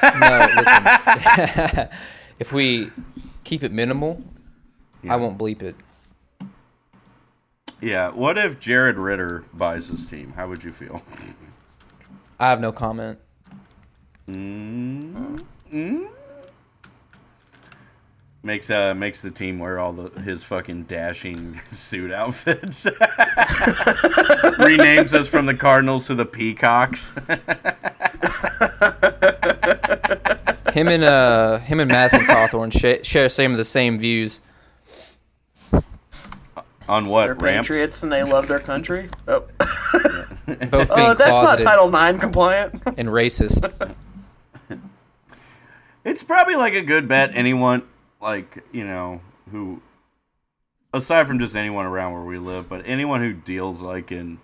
no. 0.03 0.47
Listen, 0.55 1.89
if 2.39 2.53
we 2.53 2.91
keep 3.43 3.63
it 3.63 3.71
minimal, 3.71 4.21
I 5.09 5.15
won't 5.15 5.37
bleep 5.37 5.63
it. 5.63 5.75
Yeah. 7.81 8.09
What 8.09 8.37
if 8.37 8.59
Jared 8.59 8.97
Ritter 8.97 9.45
buys 9.53 9.89
this 9.89 10.05
team? 10.05 10.33
How 10.33 10.47
would 10.47 10.63
you 10.63 10.71
feel? 10.71 11.01
I 12.39 12.49
have 12.49 12.59
no 12.59 12.71
comment. 12.71 13.19
Mm, 14.29 15.43
mm. 15.73 16.07
Makes 18.43 18.69
uh 18.69 18.93
makes 18.93 19.21
the 19.21 19.31
team 19.31 19.59
wear 19.59 19.79
all 19.79 19.93
the 19.93 20.21
his 20.21 20.43
fucking 20.43 20.83
dashing 20.83 21.59
suit 21.71 22.11
outfits. 22.11 22.85
Renames 24.57 25.13
us 25.13 25.27
from 25.27 25.45
the 25.47 25.55
Cardinals 25.55 26.07
to 26.07 26.15
the 26.15 26.25
Peacocks. 26.25 27.11
Him 30.73 30.87
and 30.89 31.03
uh, 31.03 31.57
him 31.59 31.79
and 31.79 31.89
Madison 31.89 32.21
Cawthorn 32.21 32.71
sh- 32.71 33.05
share 33.07 33.29
some 33.29 33.51
of 33.51 33.57
the 33.57 33.65
same 33.65 33.97
views. 33.97 34.41
On 36.87 37.07
what 37.07 37.25
They're 37.25 37.33
ramps? 37.33 37.67
patriots 37.67 38.03
and 38.03 38.11
they 38.11 38.21
love 38.23 38.47
their 38.47 38.59
country. 38.59 39.09
Oh, 39.27 39.41
Both 39.59 40.45
being 40.45 40.59
oh 40.69 41.13
that's 41.15 41.19
not 41.19 41.57
closeted 41.57 41.65
Title 41.65 41.93
IX 41.93 42.19
compliant. 42.19 42.81
and 42.95 43.09
racist. 43.09 43.95
It's 46.05 46.23
probably 46.23 46.55
like 46.55 46.75
a 46.75 46.81
good 46.83 47.07
bet. 47.07 47.31
Anyone 47.33 47.81
like 48.21 48.63
you 48.71 48.85
know 48.85 49.21
who, 49.51 49.81
aside 50.93 51.27
from 51.27 51.39
just 51.39 51.55
anyone 51.55 51.85
around 51.85 52.13
where 52.13 52.23
we 52.23 52.37
live, 52.37 52.69
but 52.69 52.83
anyone 52.85 53.21
who 53.21 53.33
deals 53.33 53.81
like 53.81 54.11
in 54.11 54.39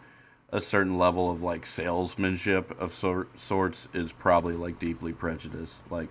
a 0.51 0.61
certain 0.61 0.97
level 0.97 1.31
of 1.31 1.41
like 1.41 1.65
salesmanship 1.65 2.79
of 2.79 2.93
sort 2.93 3.39
sorts 3.39 3.87
is 3.93 4.11
probably 4.11 4.53
like 4.53 4.79
deeply 4.79 5.11
prejudiced. 5.11 5.79
Like 5.89 6.09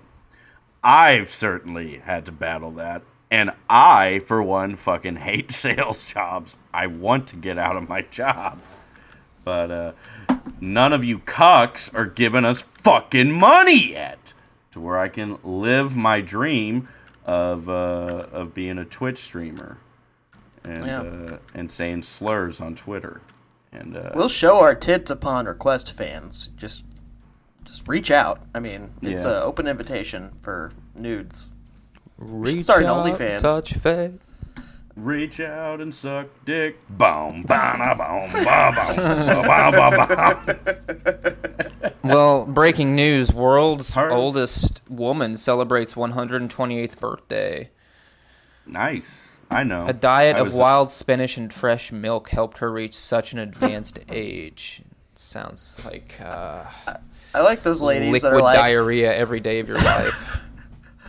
I've 0.83 1.29
certainly 1.29 1.99
had 1.99 2.27
to 2.27 2.33
battle 2.33 2.73
that. 2.73 3.03
And 3.31 3.53
I, 3.71 4.19
for 4.19 4.43
one, 4.43 4.77
fucking 4.77 5.17
hate 5.17 5.53
sales 5.53 6.05
jobs. 6.05 6.57
I 6.75 6.89
want 6.89 7.29
to 7.29 7.37
get 7.37 7.57
out 7.57 7.77
of 7.77 7.89
my 7.89 8.03
job. 8.03 8.59
But 9.45 9.71
uh, 9.71 9.93
none 10.61 10.93
of 10.93 11.03
you 11.03 11.19
cucks 11.19 11.93
are 11.95 12.05
giving 12.05 12.45
us 12.45 12.63
fucking 12.63 13.33
money 13.33 13.91
yet 13.93 14.35
to 14.73 14.81
where 14.81 14.99
I 14.99 15.09
can 15.09 15.39
live 15.43 15.97
my 15.97 16.21
dream 16.21 16.89
of 17.25 17.69
uh, 17.69 18.27
of 18.33 18.55
being 18.55 18.79
a 18.79 18.85
Twitch 18.85 19.19
streamer 19.19 19.79
and 20.65 20.87
Yeah. 20.87 21.01
uh, 21.03 21.39
and 21.55 21.71
saying 21.71 22.03
slurs 22.05 22.61
on 22.61 22.75
Twitter. 22.75 23.21
And 23.73 23.97
uh, 23.97 24.11
We'll 24.15 24.29
show 24.29 24.61
our 24.61 24.75
tits 24.75 25.11
upon 25.11 25.47
request, 25.47 25.93
fans. 25.93 26.51
Just, 26.59 26.85
just 27.65 27.89
reach 27.89 28.11
out. 28.11 28.43
I 28.55 28.61
mean, 28.61 28.91
it's 29.01 29.25
Yeah. 29.25 29.31
an 29.39 29.43
open 29.43 29.67
invitation 29.67 30.33
for 30.43 30.73
nudes. 30.95 31.49
Reach 32.19 32.65
start 32.65 32.83
an 32.83 32.89
out, 32.91 33.07
OnlyFans. 33.07 33.41
touch 33.41 33.73
faith. 33.75 34.21
Reach 34.95 35.41
out 35.41 35.81
and 35.81 35.95
suck 35.95 36.27
dick. 36.45 36.77
Boom, 36.91 37.45
ba 37.45 37.77
na 37.79 37.95
boom, 37.95 38.31
ba 38.45 38.73
boom, 38.77 39.47
ba 39.47 39.73
ba 39.73 40.07
ba. 41.01 41.92
Well, 42.05 42.45
breaking 42.47 42.95
news: 42.97 43.33
world's 43.33 43.95
Her- 43.95 44.11
oldest 44.11 44.83
woman 44.89 45.37
celebrates 45.37 45.95
128th 45.95 46.99
birthday. 47.01 47.71
Nice. 48.67 49.29
I 49.51 49.65
know. 49.65 49.87
A 49.87 49.93
diet 49.93 50.37
I 50.37 50.41
of 50.41 50.47
was- 50.47 50.55
wild 50.57 50.91
spinach 50.91 51.37
and 51.37 51.53
fresh 51.53 51.93
milk 51.93 52.31
helped 52.31 52.59
her 52.59 52.73
reach 52.73 52.95
such 52.95 53.33
an 53.33 53.39
advanced 53.39 53.99
age. 54.09 54.83
Sounds 55.15 55.79
like 55.85 56.19
uh, 56.23 56.65
I 57.35 57.41
like 57.43 57.63
those 57.63 57.83
ladies 57.83 58.07
that 58.23 58.29
liquid 58.29 58.33
are 58.33 58.43
like 58.43 58.57
diarrhea 58.57 59.15
every 59.15 59.41
day 59.41 59.61
of 59.61 59.69
your 59.69 59.77
life. 59.83 60.41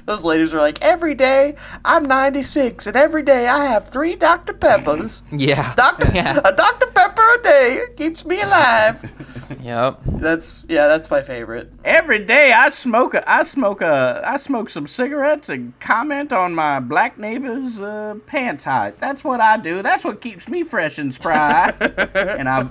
Those 0.05 0.23
ladies 0.23 0.53
are 0.53 0.59
like 0.59 0.81
every 0.81 1.15
day 1.15 1.55
I'm 1.85 2.05
96 2.05 2.87
and 2.87 2.95
every 2.95 3.23
day 3.23 3.47
I 3.47 3.65
have 3.65 3.89
three 3.89 4.15
Dr 4.15 4.53
Peppers. 4.53 5.23
yeah. 5.31 5.73
Dr. 5.75 6.11
Yeah. 6.13 6.39
a 6.43 6.55
Dr 6.55 6.87
Pepper 6.87 7.35
a 7.39 7.41
day 7.43 7.85
keeps 7.97 8.25
me 8.25 8.41
alive. 8.41 9.11
Yep. 9.61 9.99
That's 10.05 10.65
yeah, 10.67 10.87
that's 10.87 11.11
my 11.11 11.21
favorite. 11.21 11.71
Every 11.85 12.19
day 12.19 12.53
I 12.53 12.69
smoke 12.69 13.13
a, 13.13 13.29
I 13.29 13.43
smoke 13.43 13.81
a, 13.81 14.21
I 14.25 14.37
smoke 14.37 14.69
some 14.69 14.87
cigarettes 14.87 15.47
and 15.49 15.77
comment 15.79 16.33
on 16.33 16.55
my 16.55 16.79
black 16.79 17.19
neighbor's 17.19 17.79
uh, 17.79 18.15
pants 18.25 18.63
height. 18.63 18.99
That's 18.99 19.23
what 19.23 19.41
I 19.41 19.57
do. 19.57 19.81
That's 19.81 20.03
what 20.03 20.21
keeps 20.21 20.47
me 20.47 20.63
fresh 20.63 20.97
and 20.97 21.13
spry. 21.13 21.71
and 21.79 22.49
I 22.49 22.61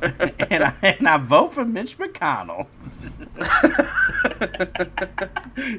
and 0.51 0.65
I 0.65 0.75
and 0.83 1.09
I 1.09 1.19
vote 1.19 1.55
for 1.55 1.65
Mitch 1.65 1.99
McConnell. 1.99 2.67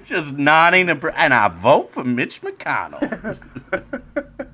Just 0.04 0.38
nodding 0.38 0.90
and, 0.90 1.02
pr- 1.02 1.10
and 1.10 1.34
I 1.44 1.50
vote 1.50 1.92
for 1.92 2.06
Mitch 2.06 2.42
McConnell. 2.42 3.38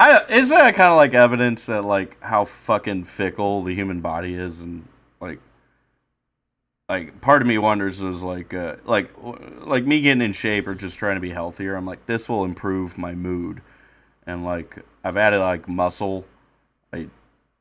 I, 0.00 0.24
isn't 0.28 0.58
that 0.58 0.74
kind 0.74 0.90
of 0.90 0.96
like 0.96 1.14
evidence 1.14 1.66
that 1.66 1.84
like 1.84 2.20
how 2.20 2.44
fucking 2.44 3.04
fickle 3.04 3.62
the 3.62 3.72
human 3.72 4.00
body 4.00 4.34
is 4.34 4.62
and 4.62 4.88
like 5.20 5.38
like 6.88 7.20
part 7.20 7.42
of 7.42 7.46
me 7.46 7.58
wonders 7.58 8.02
was 8.02 8.22
like 8.22 8.52
uh, 8.52 8.74
like 8.84 9.10
like 9.60 9.84
me 9.84 10.00
getting 10.00 10.22
in 10.22 10.32
shape 10.32 10.66
or 10.66 10.74
just 10.74 10.98
trying 10.98 11.14
to 11.14 11.20
be 11.20 11.30
healthier 11.30 11.76
i'm 11.76 11.86
like 11.86 12.06
this 12.06 12.28
will 12.28 12.42
improve 12.42 12.98
my 12.98 13.14
mood. 13.14 13.62
And 14.26 14.44
like 14.44 14.80
i've 15.04 15.16
added 15.16 15.38
like 15.38 15.68
muscle. 15.68 16.24
I 16.92 17.06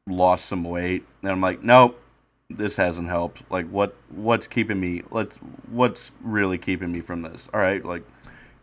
lost 0.07 0.45
some 0.45 0.63
weight. 0.63 1.05
And 1.21 1.31
i'm 1.31 1.41
like 1.41 1.61
nope 1.61 2.01
this 2.55 2.77
hasn't 2.77 3.09
helped. 3.09 3.43
Like 3.49 3.67
what 3.69 3.95
what's 4.09 4.47
keeping 4.47 4.79
me 4.79 5.03
let's 5.11 5.37
what's 5.69 6.11
really 6.21 6.57
keeping 6.57 6.91
me 6.91 7.01
from 7.01 7.21
this? 7.21 7.49
All 7.53 7.59
right 7.59 7.83
like 7.83 8.03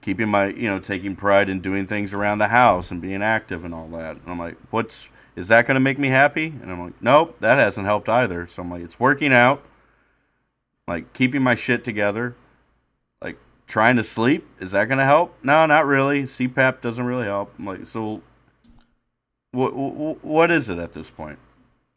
keeping 0.00 0.28
my 0.28 0.48
you 0.48 0.68
know 0.68 0.78
taking 0.78 1.16
pride 1.16 1.48
in 1.48 1.60
doing 1.60 1.86
things 1.86 2.14
around 2.14 2.38
the 2.38 2.48
house 2.48 2.90
and 2.90 3.00
being 3.00 3.22
active 3.22 3.64
and 3.64 3.74
all 3.74 3.88
that. 3.88 4.16
And 4.16 4.28
i'm 4.28 4.38
like 4.38 4.56
what's 4.70 5.08
is 5.36 5.48
that 5.48 5.66
going 5.66 5.76
to 5.76 5.80
make 5.80 5.98
me 5.98 6.08
happy? 6.08 6.46
And 6.46 6.70
i'm 6.70 6.80
like 6.80 7.00
nope 7.02 7.36
that 7.40 7.58
hasn't 7.58 7.86
helped 7.86 8.08
either. 8.08 8.46
So 8.46 8.62
i'm 8.62 8.70
like 8.70 8.82
it's 8.82 9.00
working 9.00 9.32
out. 9.32 9.62
Like 10.86 11.12
keeping 11.12 11.42
my 11.42 11.54
shit 11.54 11.84
together. 11.84 12.34
Like 13.20 13.38
trying 13.66 13.96
to 13.96 14.04
sleep 14.04 14.48
is 14.60 14.72
that 14.72 14.86
going 14.86 14.98
to 14.98 15.04
help? 15.04 15.34
No 15.42 15.66
not 15.66 15.86
really. 15.86 16.22
Cpap 16.22 16.80
doesn't 16.80 17.04
really 17.04 17.26
help. 17.26 17.52
I'm 17.58 17.66
like 17.66 17.86
so 17.86 18.22
what 19.52 19.70
what 20.24 20.50
is 20.50 20.70
it 20.70 20.78
at 20.78 20.92
this 20.94 21.10
point? 21.10 21.38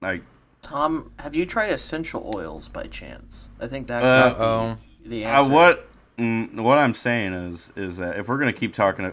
Like 0.01 0.23
Tom, 0.61 1.11
have 1.19 1.35
you 1.35 1.45
tried 1.45 1.71
essential 1.71 2.31
oils 2.35 2.69
by 2.69 2.87
chance? 2.87 3.49
I 3.59 3.67
think 3.67 3.87
that 3.87 4.03
Uh, 4.03 4.29
be 4.29 4.35
oh. 4.39 4.77
the 5.05 5.25
Uh, 5.25 5.47
what 5.47 5.87
mm, 6.17 6.55
what 6.61 6.77
I'm 6.77 6.93
saying 6.93 7.33
is 7.33 7.71
is 7.75 7.97
that 7.97 8.17
if 8.17 8.27
we're 8.27 8.37
gonna 8.37 8.53
keep 8.53 8.73
talking, 8.73 9.05
uh, 9.05 9.11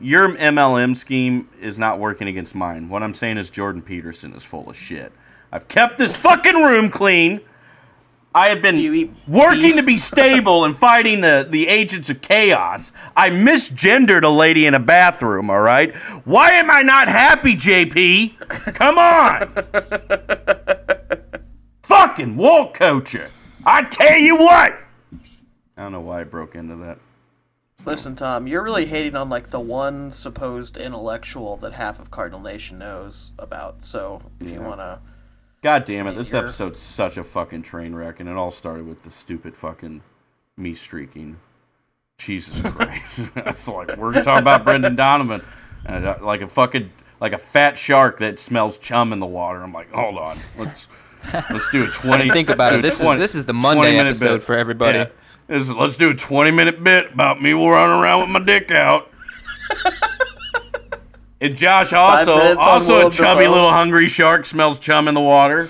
your 0.00 0.28
MLM 0.36 0.96
scheme 0.96 1.48
is 1.60 1.78
not 1.78 1.98
working 1.98 2.28
against 2.28 2.54
mine. 2.54 2.88
What 2.88 3.02
I'm 3.02 3.14
saying 3.14 3.38
is 3.38 3.50
Jordan 3.50 3.82
Peterson 3.82 4.34
is 4.34 4.44
full 4.44 4.68
of 4.68 4.76
shit. 4.76 5.12
I've 5.50 5.68
kept 5.68 5.98
this 5.98 6.14
fucking 6.14 6.56
room 6.56 6.90
clean. 6.90 7.40
I 8.34 8.48
have 8.48 8.62
been 8.62 9.14
working 9.28 9.60
beef? 9.60 9.76
to 9.76 9.82
be 9.82 9.98
stable 9.98 10.64
and 10.64 10.76
fighting 10.76 11.20
the, 11.20 11.46
the 11.48 11.68
agents 11.68 12.08
of 12.08 12.22
chaos. 12.22 12.90
I 13.14 13.28
misgendered 13.28 14.24
a 14.24 14.30
lady 14.30 14.64
in 14.64 14.72
a 14.72 14.80
bathroom, 14.80 15.50
all 15.50 15.60
right? 15.60 15.94
Why 16.24 16.52
am 16.52 16.70
I 16.70 16.80
not 16.82 17.08
happy, 17.08 17.54
JP? 17.56 18.38
Come 18.74 18.98
on! 18.98 19.52
Fucking 22.02 22.36
woke 22.36 22.74
culture. 22.74 23.30
I 23.64 23.84
tell 23.84 24.16
you 24.16 24.36
what! 24.36 24.76
I 25.76 25.82
don't 25.84 25.92
know 25.92 26.00
why 26.00 26.22
I 26.22 26.24
broke 26.24 26.56
into 26.56 26.74
that. 26.84 26.98
Listen, 27.84 28.16
Tom, 28.16 28.48
you're 28.48 28.62
really 28.64 28.86
hating 28.86 29.14
on 29.14 29.28
like 29.28 29.50
the 29.50 29.60
one 29.60 30.10
supposed 30.10 30.76
intellectual 30.76 31.56
that 31.58 31.74
half 31.74 32.00
of 32.00 32.10
Cardinal 32.10 32.40
Nation 32.40 32.76
knows 32.76 33.30
about. 33.38 33.84
So 33.84 34.20
if 34.40 34.50
you 34.50 34.60
wanna, 34.60 35.00
God 35.62 35.84
damn 35.84 36.08
it, 36.08 36.16
this 36.16 36.32
You're- 36.32 36.42
episode's 36.44 36.80
such 36.80 37.16
a 37.16 37.22
fucking 37.22 37.62
train 37.62 37.94
wreck, 37.94 38.18
and 38.18 38.28
it 38.28 38.34
all 38.34 38.50
started 38.50 38.88
with 38.88 39.04
the 39.04 39.10
stupid 39.12 39.56
fucking 39.56 40.02
me 40.56 40.74
streaking. 40.74 41.38
Jesus 42.18 42.62
Christ. 42.72 43.20
That's 43.36 43.68
like, 43.68 43.96
we're 43.96 44.12
talking 44.24 44.42
about 44.42 44.64
Brendan 44.64 44.96
Donovan. 44.96 45.42
And 45.86 46.04
uh, 46.04 46.18
like 46.20 46.40
a 46.40 46.48
fucking, 46.48 46.90
like 47.20 47.32
a 47.32 47.38
fat 47.38 47.78
shark 47.78 48.18
that 48.18 48.40
smells 48.40 48.76
chum 48.78 49.12
in 49.12 49.20
the 49.20 49.26
water. 49.26 49.62
I'm 49.62 49.72
like, 49.72 49.92
hold 49.92 50.18
on. 50.18 50.36
Let's, 50.58 50.88
let's 51.50 51.70
do 51.70 51.84
a 51.84 51.88
20. 51.88 52.30
Think 52.30 52.50
about 52.50 52.74
it. 52.74 52.82
This 52.82 53.00
is 53.00 53.18
this 53.18 53.34
is 53.34 53.44
the 53.44 53.54
Monday 53.54 53.96
episode 53.96 54.36
bit. 54.36 54.42
for 54.42 54.56
everybody. 54.56 54.98
Yeah. 54.98 55.08
Is, 55.48 55.70
let's 55.70 55.96
do 55.96 56.10
a 56.10 56.14
20 56.14 56.50
minute 56.50 56.82
bit 56.82 57.12
about 57.12 57.42
me 57.42 57.52
running 57.52 58.00
around 58.00 58.20
with 58.20 58.30
my 58.30 58.42
dick 58.42 58.70
out. 58.70 59.10
and 61.40 61.56
Josh 61.56 61.92
also 61.92 62.56
also 62.58 63.08
a 63.08 63.10
chubby 63.10 63.46
little 63.46 63.70
hungry 63.70 64.06
shark 64.06 64.46
smells 64.46 64.78
chum 64.78 65.08
in 65.08 65.14
the 65.14 65.20
water. 65.20 65.68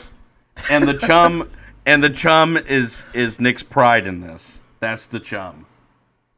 And 0.70 0.86
the 0.86 0.94
chum 0.98 1.50
and 1.86 2.02
the 2.02 2.10
chum 2.10 2.56
is 2.56 3.04
is 3.12 3.40
Nick's 3.40 3.62
pride 3.62 4.06
in 4.06 4.20
this. 4.20 4.60
That's 4.80 5.06
the 5.06 5.20
chum. 5.20 5.66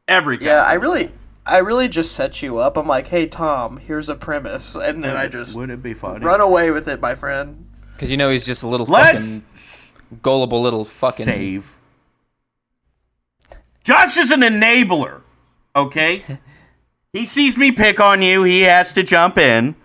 Every 0.07 0.37
yeah, 0.39 0.63
I 0.63 0.73
really, 0.73 1.11
I 1.45 1.57
really 1.57 1.87
just 1.87 2.13
set 2.13 2.41
you 2.41 2.59
up. 2.59 2.77
I'm 2.77 2.87
like, 2.87 3.07
hey 3.07 3.27
Tom, 3.27 3.77
here's 3.77 4.07
a 4.09 4.15
premise, 4.15 4.75
and 4.75 5.03
then 5.03 5.15
I 5.15 5.27
just 5.27 5.55
would 5.55 5.69
it 5.69 5.81
be 5.81 5.93
funny? 5.93 6.23
run 6.23 6.41
away 6.41 6.71
with 6.71 6.87
it, 6.87 7.01
my 7.01 7.15
friend. 7.15 7.64
Because 7.95 8.11
you 8.11 8.17
know 8.17 8.29
he's 8.29 8.45
just 8.45 8.63
a 8.63 8.67
little 8.67 8.85
Let's 8.85 9.39
fucking 9.39 10.19
gullible 10.21 10.61
little 10.61 10.85
fucking. 10.85 11.25
save. 11.25 11.75
Josh 13.83 14.17
is 14.17 14.31
an 14.31 14.41
enabler, 14.41 15.21
okay? 15.75 16.23
he 17.13 17.25
sees 17.25 17.57
me 17.57 17.71
pick 17.71 17.99
on 17.99 18.21
you, 18.21 18.43
he 18.43 18.61
has 18.61 18.93
to 18.93 19.03
jump 19.03 19.37
in. 19.37 19.75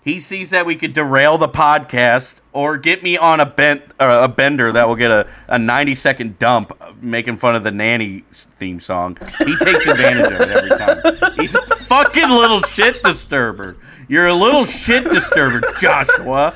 He 0.00 0.20
sees 0.20 0.50
that 0.50 0.64
we 0.64 0.74
could 0.74 0.94
derail 0.94 1.36
the 1.36 1.48
podcast 1.48 2.40
or 2.54 2.78
get 2.78 3.02
me 3.02 3.18
on 3.18 3.40
a 3.40 3.46
bent 3.46 3.82
uh, 4.00 4.20
a 4.22 4.28
bender 4.28 4.72
that 4.72 4.88
will 4.88 4.94
get 4.96 5.10
a, 5.10 5.28
a 5.48 5.58
90 5.58 5.94
second 5.96 6.38
dump 6.38 6.72
making 7.02 7.36
fun 7.36 7.54
of 7.56 7.62
the 7.62 7.70
nanny 7.72 8.24
theme 8.32 8.80
song. 8.80 9.18
He 9.44 9.54
takes 9.56 9.86
advantage 9.88 10.32
of 10.32 10.40
it 10.40 10.48
every 10.50 10.78
time. 10.78 11.32
He's 11.36 11.54
a 11.54 11.60
fucking 11.60 12.28
little 12.30 12.62
shit 12.62 13.02
disturber. 13.02 13.76
You're 14.08 14.28
a 14.28 14.34
little 14.34 14.64
shit 14.64 15.04
disturber, 15.10 15.60
Joshua. 15.80 16.54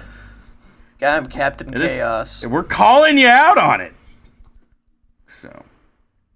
I'm 1.03 1.27
Captain 1.27 1.75
It 1.75 1.81
is- 1.81 1.99
Chaos. 1.99 2.47
We're 2.47 2.63
calling 2.63 3.19
you 3.19 3.29
out 3.29 3.59
on 3.59 3.81
it. 3.81 3.93
So, 5.27 5.65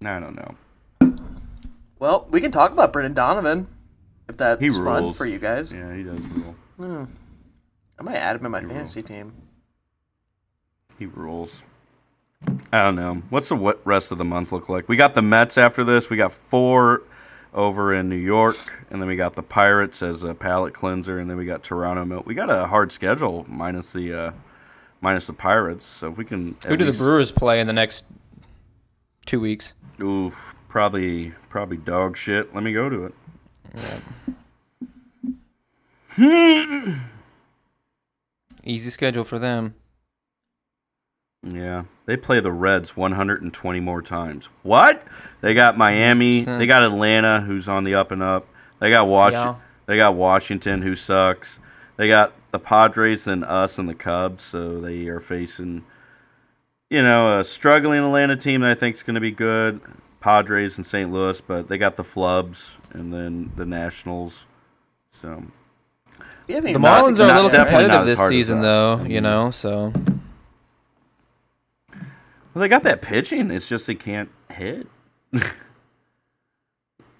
I 0.05 0.19
don't 0.19 0.35
know. 0.35 0.55
Well, 1.99 2.27
we 2.29 2.41
can 2.41 2.51
talk 2.51 2.71
about 2.71 2.91
Brendan 2.93 3.13
Donovan 3.13 3.67
if 4.29 4.37
that's 4.37 4.59
He 4.61 4.69
fun 4.69 4.83
rules. 5.03 5.17
for 5.17 5.25
you 5.25 5.39
guys. 5.39 5.71
Yeah, 5.71 5.93
he 5.95 6.03
does 6.03 6.19
rule. 6.77 7.07
I 7.99 8.03
might 8.03 8.15
add 8.17 8.35
him 8.35 8.45
in 8.45 8.51
my 8.51 8.61
fantasy 8.61 9.01
team. 9.01 9.33
He 10.99 11.05
rules. 11.07 11.63
I 12.71 12.83
don't 12.83 12.95
know. 12.95 13.23
What's 13.29 13.49
the 13.49 13.55
what 13.55 13.81
rest 13.85 14.11
of 14.11 14.19
the 14.19 14.25
month 14.25 14.51
look 14.51 14.69
like? 14.69 14.87
We 14.87 14.95
got 14.95 15.15
the 15.15 15.23
Mets 15.23 15.57
after 15.57 15.83
this. 15.83 16.09
We 16.09 16.17
got 16.17 16.31
four 16.31 17.01
over 17.53 17.93
in 17.95 18.09
New 18.09 18.15
York, 18.15 18.57
and 18.91 19.01
then 19.01 19.07
we 19.09 19.15
got 19.15 19.33
the 19.33 19.41
Pirates 19.41 20.03
as 20.03 20.23
a 20.23 20.35
palate 20.35 20.75
cleanser, 20.75 21.17
and 21.17 21.27
then 21.29 21.37
we 21.37 21.45
got 21.45 21.63
Toronto. 21.63 22.21
We 22.25 22.35
got 22.35 22.51
a 22.51 22.67
hard 22.67 22.91
schedule 22.91 23.45
minus 23.49 23.91
the 23.93 24.13
uh, 24.13 24.31
minus 25.01 25.27
the 25.27 25.33
Pirates. 25.33 25.85
So 25.85 26.09
if 26.11 26.17
we 26.17 26.25
can, 26.25 26.55
Who 26.65 26.77
do 26.77 26.85
the 26.85 26.93
Brewers 26.93 27.31
play 27.31 27.59
in 27.59 27.67
the 27.67 27.73
next 27.73 28.11
two 29.25 29.39
weeks? 29.39 29.73
Ooh, 30.01 30.31
probably 30.69 31.31
probably 31.49 31.77
dog 31.77 32.17
shit. 32.17 32.53
Let 32.53 32.63
me 32.63 32.73
go 32.73 32.89
to 32.89 33.05
it. 33.05 33.13
Easy 38.63 38.89
schedule 38.89 39.23
for 39.23 39.39
them. 39.39 39.75
Yeah, 41.43 41.83
they 42.05 42.17
play 42.17 42.39
the 42.39 42.51
Reds 42.51 42.97
120 42.97 43.79
more 43.79 44.01
times. 44.01 44.49
What? 44.63 45.03
They 45.41 45.53
got 45.53 45.77
Miami. 45.77 46.41
They 46.41 46.65
got. 46.65 46.83
Atlanta, 46.83 47.41
who's 47.41 47.69
on 47.69 47.83
the 47.83 47.95
up 47.95 48.11
and 48.11 48.21
up. 48.23 48.47
They 48.79 48.89
got 48.89 49.07
Washington. 49.07 49.55
Yeah. 49.55 49.61
They 49.85 49.97
got 49.97 50.15
Washington, 50.15 50.81
who 50.81 50.95
sucks. 50.95 51.59
They 51.95 52.07
got 52.07 52.33
the 52.51 52.59
Padres 52.59 53.27
and 53.27 53.43
us 53.43 53.77
and 53.77 53.87
the 53.89 53.93
Cubs, 53.95 54.43
so 54.43 54.79
they 54.81 55.07
are 55.07 55.19
facing, 55.19 55.83
you 56.89 57.01
know, 57.01 57.39
a 57.39 57.43
struggling 57.43 57.99
Atlanta 58.03 58.35
team 58.35 58.61
that 58.61 58.69
I 58.71 58.75
think 58.75 58.95
is 58.95 59.03
going 59.03 59.15
to 59.15 59.21
be 59.21 59.31
good. 59.31 59.81
Padres 60.19 60.77
and 60.77 60.85
St. 60.85 61.11
Louis, 61.11 61.39
but 61.41 61.67
they 61.67 61.77
got 61.77 61.95
the 61.95 62.03
Flubs 62.03 62.69
and 62.93 63.13
then 63.13 63.51
the 63.55 63.65
Nationals. 63.65 64.45
So 65.11 65.43
We 66.47 66.55
haven't 66.55 66.73
The 66.73 66.79
Not- 66.79 67.03
Marlins 67.05 67.19
are 67.19 67.31
a 67.31 67.35
little 67.35 67.49
definitely 67.49 67.87
not 67.87 67.99
competitive 67.99 68.07
as 68.07 68.17
this 68.17 68.27
season, 68.27 68.61
though. 68.61 69.03
You 69.03 69.21
know, 69.21 69.51
so 69.51 69.93
Well, 71.91 72.61
they 72.61 72.67
got 72.67 72.83
that 72.83 73.01
pitching. 73.01 73.51
It's 73.51 73.67
just 73.69 73.87
they 73.87 73.95
can't 73.95 74.29
hit. 74.51 74.87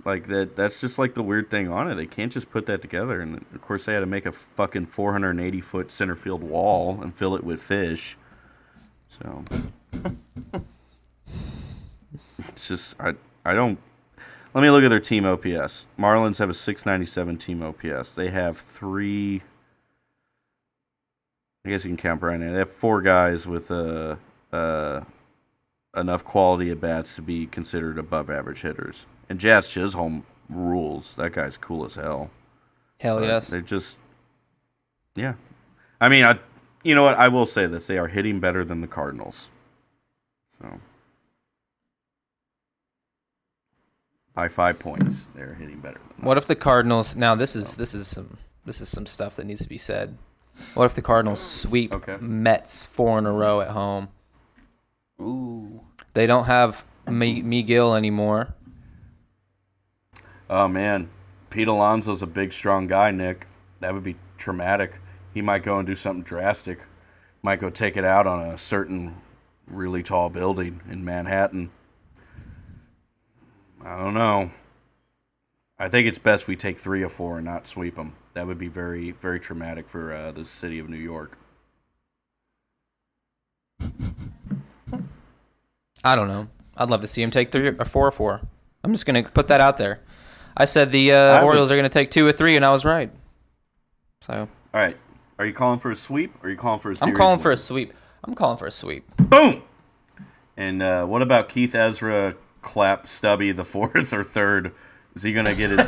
like 0.08 0.28
that. 0.28 0.56
That's 0.56 0.82
just 0.82 0.98
like 0.98 1.14
the 1.14 1.22
weird 1.22 1.52
thing 1.52 1.70
on 1.70 1.92
it. 1.92 1.96
They 1.96 2.08
can't 2.08 2.32
just 2.32 2.50
put 2.50 2.66
that 2.66 2.82
together. 2.82 3.22
And 3.22 3.46
of 3.54 3.62
course, 3.62 3.86
they 3.86 3.94
had 3.94 4.00
to 4.00 4.08
make 4.08 4.26
a 4.26 4.32
fucking 4.32 4.88
480 4.88 5.62
foot 5.62 5.92
center 5.92 6.16
field 6.16 6.42
wall 6.42 7.00
and 7.02 7.14
fill 7.14 7.36
it 7.36 7.44
with 7.44 7.62
fish. 7.62 8.18
So 9.20 9.44
it's 12.48 12.68
just 12.68 12.96
I 13.00 13.14
I 13.46 13.54
don't. 13.54 13.78
Let 14.54 14.62
me 14.62 14.70
look 14.72 14.84
at 14.84 14.90
their 14.90 15.00
team 15.00 15.26
OPS. 15.26 15.86
Marlins 16.00 16.40
have 16.40 16.50
a 16.50 16.54
697 16.54 17.38
team 17.38 17.62
OPS. 17.62 18.16
They 18.16 18.30
have 18.30 18.58
three. 18.58 19.44
I 21.66 21.70
guess 21.70 21.84
you 21.84 21.90
can 21.90 21.98
count 21.98 22.22
Brian. 22.22 22.40
They 22.40 22.58
have 22.58 22.72
four 22.72 23.02
guys 23.02 23.46
with 23.46 23.70
uh, 23.70 24.16
uh, 24.54 25.02
enough 25.96 26.24
quality 26.24 26.72
at 26.72 26.80
bats 26.80 27.16
to 27.16 27.22
be 27.22 27.46
considered 27.46 28.00
above 28.00 28.30
average 28.30 28.62
hitters. 28.62 29.06
And 29.30 29.40
Jazz 29.40 29.70
Chisholm 29.70 30.26
rules. 30.50 31.16
That 31.16 31.34
guy's 31.34 31.58
cool 31.58 31.86
as 31.86 31.96
hell. 31.96 32.32
hell 33.00 33.20
But 33.20 33.28
yes. 33.28 33.48
They're 33.50 33.62
just, 33.62 33.98
yeah. 35.16 35.34
I 36.00 36.10
mean, 36.10 36.24
I, 36.24 36.40
you 36.84 36.96
know 36.96 37.04
what? 37.04 37.16
I 37.16 37.28
will 37.28 37.46
say 37.46 37.66
this: 37.66 37.88
they 37.88 37.98
are 37.98 38.08
hitting 38.08 38.40
better 38.40 38.64
than 38.64 38.82
the 38.82 38.88
Cardinals. 38.88 39.50
So, 40.62 40.80
by 44.34 44.48
five 44.48 44.80
points, 44.80 45.26
they're 45.36 45.56
hitting 45.56 45.80
better. 45.80 46.00
Than 46.18 46.26
What 46.26 46.38
if 46.38 46.48
the 46.48 46.56
Cardinals? 46.56 47.16
Now 47.16 47.36
this 47.36 47.56
is 47.56 47.76
this 47.76 47.94
is 47.94 48.08
some 48.08 48.38
this 48.66 48.80
is 48.80 48.90
some 48.90 49.06
stuff 49.06 49.36
that 49.36 49.46
needs 49.46 49.64
to 49.64 49.70
be 49.70 49.78
said. 49.78 50.18
What 50.74 50.86
if 50.86 50.96
the 50.96 51.02
Cardinals 51.02 51.42
sweep 51.42 51.94
Okay. 51.94 52.18
Mets 52.20 52.86
four 52.86 53.20
in 53.20 53.26
a 53.26 53.32
row 53.32 53.62
at 53.62 53.70
home? 53.70 54.10
Ooh. 55.22 55.82
They 56.14 56.26
don't 56.26 56.46
have 56.46 56.84
Me- 57.08 57.42
Miguel 57.42 57.96
anymore. 57.96 58.56
Oh 60.50 60.68
man, 60.68 61.10
Pete 61.50 61.68
Alonso's 61.68 62.22
a 62.22 62.28
big, 62.28 62.54
strong 62.54 62.88
guy. 62.88 63.12
Nick, 63.12 63.48
that 63.80 63.94
would 63.94 64.04
be 64.04 64.16
traumatic. 64.38 65.00
He 65.34 65.42
might 65.42 65.64
go 65.64 65.78
and 65.78 65.86
do 65.86 65.96
something 65.96 66.24
drastic. 66.24 66.80
Might 67.42 67.60
go 67.60 67.70
take 67.70 67.98
it 67.98 68.06
out 68.06 68.28
on 68.28 68.48
a 68.48 68.58
certain 68.58 69.16
really 69.68 70.04
tall 70.04 70.30
building 70.30 70.82
in 70.90 71.04
Manhattan. 71.04 71.70
I 73.84 73.98
don't 73.98 74.14
know. 74.14 74.52
I 75.80 75.90
think 75.90 76.08
it's 76.08 76.18
best 76.18 76.48
we 76.48 76.56
take 76.56 76.80
three 76.80 77.04
or 77.04 77.10
four 77.10 77.38
and 77.38 77.46
not 77.46 77.68
sweep 77.68 77.96
them. 77.96 78.16
That 78.34 78.48
would 78.48 78.58
be 78.58 78.68
very, 78.68 79.12
very 79.12 79.40
traumatic 79.40 79.88
for 79.88 80.14
uh, 80.14 80.32
the 80.32 80.44
city 80.44 80.80
of 80.80 80.90
New 80.90 80.98
York. 80.98 81.38
I 86.04 86.16
don't 86.16 86.28
know. 86.28 86.48
I'd 86.76 86.90
love 86.90 87.02
to 87.02 87.08
see 87.08 87.22
him 87.22 87.32
take 87.32 87.52
three 87.52 87.68
or 87.68 87.86
four 87.86 88.08
or 88.08 88.12
four. 88.12 88.42
I'm 88.84 88.92
just 88.92 89.06
gonna 89.06 89.24
put 89.24 89.50
that 89.50 89.62
out 89.62 89.78
there. 89.78 90.02
I 90.58 90.66
said 90.66 90.92
the 90.92 91.14
uh, 91.14 91.40
would- 91.42 91.46
Orioles 91.46 91.72
are 91.72 91.76
gonna 91.76 91.90
take 91.90 92.12
two 92.12 92.26
or 92.26 92.32
three, 92.32 92.56
and 92.56 92.66
I 92.66 92.72
was 92.72 92.84
right. 92.84 93.12
So 94.22 94.48
All 94.74 94.82
right, 94.82 94.98
are 95.38 95.46
you 95.46 95.54
calling 95.54 95.80
for 95.80 95.92
a 95.92 95.96
sweep 95.96 96.34
or 96.44 96.48
are 96.48 96.52
you 96.52 96.58
calling 96.58 96.80
for 96.80 96.92
a? 96.92 96.96
I'm 97.02 97.14
calling 97.14 97.40
for 97.40 97.52
a 97.52 97.58
sweep. 97.58 97.94
I'm 98.24 98.34
calling 98.34 98.58
for 98.58 98.66
a 98.66 98.72
sweep. 98.72 99.06
Boom. 99.18 99.62
And 100.58 100.82
uh, 100.82 101.06
what 101.06 101.22
about 101.22 101.50
Keith 101.50 101.76
Ezra 101.76 102.36
clap 102.64 103.08
Stubby 103.08 103.52
the 103.52 103.64
fourth 103.64 104.12
or 104.12 104.24
third? 104.24 104.74
Is 105.16 105.24
he 105.24 105.34
gonna 105.34 105.56
get 105.56 105.70
his? 105.70 105.80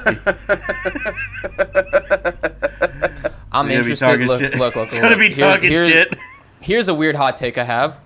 I'm 3.51 3.70
interested. 3.70 4.22
Look, 4.22 4.41
look, 4.41 4.55
look, 4.55 4.76
look. 4.76 4.91
Gonna 4.91 5.17
be 5.17 5.30
talking 5.30 5.72
here's, 5.72 5.88
shit. 5.88 6.15
Here's 6.61 6.88
a 6.88 6.93
weird 6.93 7.15
hot 7.15 7.38
take 7.38 7.57
I 7.57 7.63
have. 7.63 7.99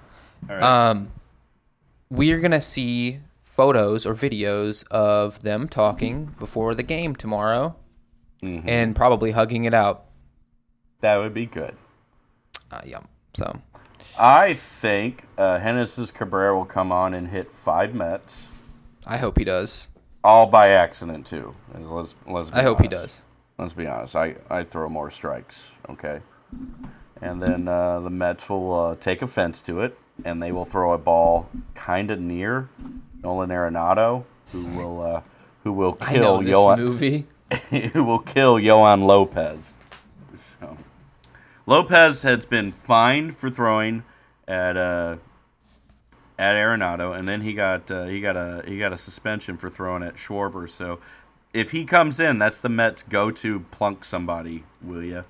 All 0.49 0.55
right. 0.55 0.89
Um, 0.89 1.11
we're 2.09 2.39
gonna 2.39 2.61
see 2.61 3.19
photos 3.55 4.05
or 4.05 4.13
videos 4.15 4.87
of 4.89 5.41
them 5.43 5.67
talking 5.67 6.25
before 6.39 6.73
the 6.75 6.83
game 6.83 7.15
tomorrow, 7.15 7.75
Mhm. 8.41 8.63
and 8.67 8.95
probably 8.95 9.31
hugging 9.31 9.65
it 9.65 9.73
out. 9.73 10.05
that 11.01 11.17
would 11.17 11.33
be 11.33 11.45
good. 11.45 11.75
Uh, 12.71 12.79
yeah. 12.85 13.01
So 13.33 13.59
I 14.17 14.53
think 14.53 15.25
uh, 15.37 15.59
Genesis 15.59 16.11
Cabrera 16.11 16.55
will 16.55 16.63
come 16.65 16.91
on 16.93 17.13
and 17.13 17.27
hit 17.27 17.51
five 17.51 17.93
Mets, 17.93 18.47
I 19.05 19.17
hope 19.17 19.37
he 19.37 19.43
does. 19.43 19.89
all 20.23 20.45
by 20.47 20.69
accident 20.69 21.25
too. 21.25 21.53
Let's, 21.77 22.15
let's 22.25 22.49
be 22.51 22.55
I 22.55 22.63
hope 22.63 22.79
he 22.79 22.87
does. 22.87 23.23
Let's 23.59 23.73
be 23.73 23.85
honest. 23.85 24.15
I, 24.15 24.35
I 24.49 24.63
throw 24.63 24.87
more 24.87 25.11
strikes. 25.11 25.71
Okay. 25.89 26.21
And 27.21 27.41
then 27.41 27.67
uh, 27.67 27.99
the 27.99 28.09
Mets 28.09 28.49
will 28.49 28.73
uh, 28.73 28.95
take 28.95 29.21
offense 29.21 29.61
to 29.63 29.81
it, 29.81 29.97
and 30.23 30.41
they 30.41 30.51
will 30.53 30.65
throw 30.65 30.93
a 30.93 30.97
ball 30.97 31.49
kind 31.75 32.11
of 32.11 32.19
near 32.21 32.69
Nolan 33.23 33.49
Arenado, 33.49 34.25
who 34.51 34.65
will 34.77 35.01
uh, 35.01 35.21
who 35.63 35.71
will 35.71 35.97
I 36.01 36.15
know 36.15 36.19
kill 36.19 36.41
this 36.41 36.55
Yohan 36.55 36.77
movie. 36.77 37.25
who 37.93 38.03
will 38.03 38.19
kill 38.19 38.55
Yoan 38.55 39.03
Lopez. 39.03 39.75
So, 40.35 40.77
Lopez 41.65 42.23
has 42.23 42.45
been 42.45 42.71
fined 42.71 43.37
for 43.37 43.49
throwing 43.49 44.03
at 44.47 44.75
uh, 44.75 45.17
at 46.37 46.55
Arenado, 46.55 47.17
and 47.17 47.27
then 47.27 47.41
he 47.41 47.53
got 47.53 47.89
uh, 47.89 48.05
he 48.05 48.19
got 48.19 48.35
a 48.35 48.63
he 48.67 48.79
got 48.79 48.91
a 48.93 48.97
suspension 48.97 49.57
for 49.57 49.69
throwing 49.69 50.03
at 50.03 50.15
Schwarber. 50.15 50.69
So, 50.69 50.99
if 51.53 51.71
he 51.71 51.85
comes 51.85 52.19
in, 52.19 52.37
that's 52.37 52.59
the 52.59 52.69
Mets' 52.69 53.03
go-to 53.03 53.61
plunk 53.71 54.03
somebody. 54.03 54.63
Will 54.81 55.03
you? 55.03 55.23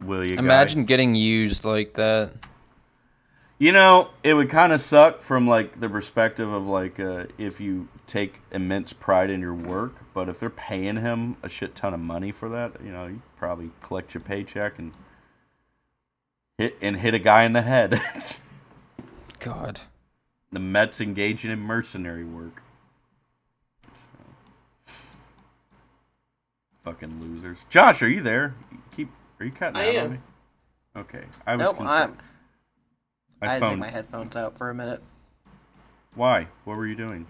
Will 0.00 0.24
you? 0.24 0.36
guy? 0.36 0.42
Imagine 0.42 0.84
getting 0.84 1.14
used 1.14 1.64
like 1.64 1.94
that. 1.94 2.32
You 3.60 3.72
know, 3.72 4.10
it 4.22 4.34
would 4.34 4.50
kind 4.50 4.72
of 4.72 4.80
suck 4.80 5.20
from 5.20 5.48
like 5.48 5.80
the 5.80 5.88
perspective 5.88 6.50
of 6.52 6.66
like 6.66 7.00
uh, 7.00 7.24
if 7.38 7.60
you 7.60 7.88
take 8.06 8.40
immense 8.52 8.92
pride 8.92 9.30
in 9.30 9.40
your 9.40 9.54
work, 9.54 9.96
but 10.14 10.28
if 10.28 10.38
they're 10.38 10.48
paying 10.48 10.96
him 10.96 11.36
a 11.42 11.48
shit 11.48 11.74
ton 11.74 11.92
of 11.92 11.98
money 11.98 12.30
for 12.30 12.48
that, 12.50 12.80
you 12.84 12.92
know, 12.92 13.06
you 13.06 13.22
probably 13.36 13.70
collect 13.82 14.14
your 14.14 14.20
paycheck 14.20 14.78
and 14.78 14.92
hit 16.56 16.76
and 16.80 16.96
hit 16.98 17.14
a 17.14 17.18
guy 17.18 17.42
in 17.42 17.52
the 17.52 17.62
head. 17.62 18.00
God. 19.40 19.80
the 20.52 20.60
Mets 20.60 21.00
engaging 21.00 21.50
in 21.50 21.58
mercenary 21.58 22.24
work. 22.24 22.62
So. 23.84 24.92
Fucking 26.84 27.20
losers. 27.20 27.58
Josh, 27.68 28.02
are 28.02 28.08
you 28.08 28.20
there? 28.20 28.54
Keep 28.96 29.10
are 29.40 29.46
you 29.46 29.52
cutting 29.52 29.76
I 29.76 29.88
out 29.88 29.94
am. 29.94 30.04
on 30.04 30.10
me? 30.12 30.18
Okay, 30.96 31.24
I 31.44 31.56
was. 31.56 31.60
Nope, 31.60 31.76
concerned. 31.78 32.16
I'm. 32.18 32.27
My 33.40 33.48
I 33.48 33.52
had 33.52 33.60
to 33.60 33.68
take 33.70 33.78
my 33.78 33.88
headphones 33.88 34.36
out 34.36 34.58
for 34.58 34.70
a 34.70 34.74
minute. 34.74 35.02
Why? 36.14 36.48
What 36.64 36.76
were 36.76 36.86
you 36.86 36.96
doing? 36.96 37.26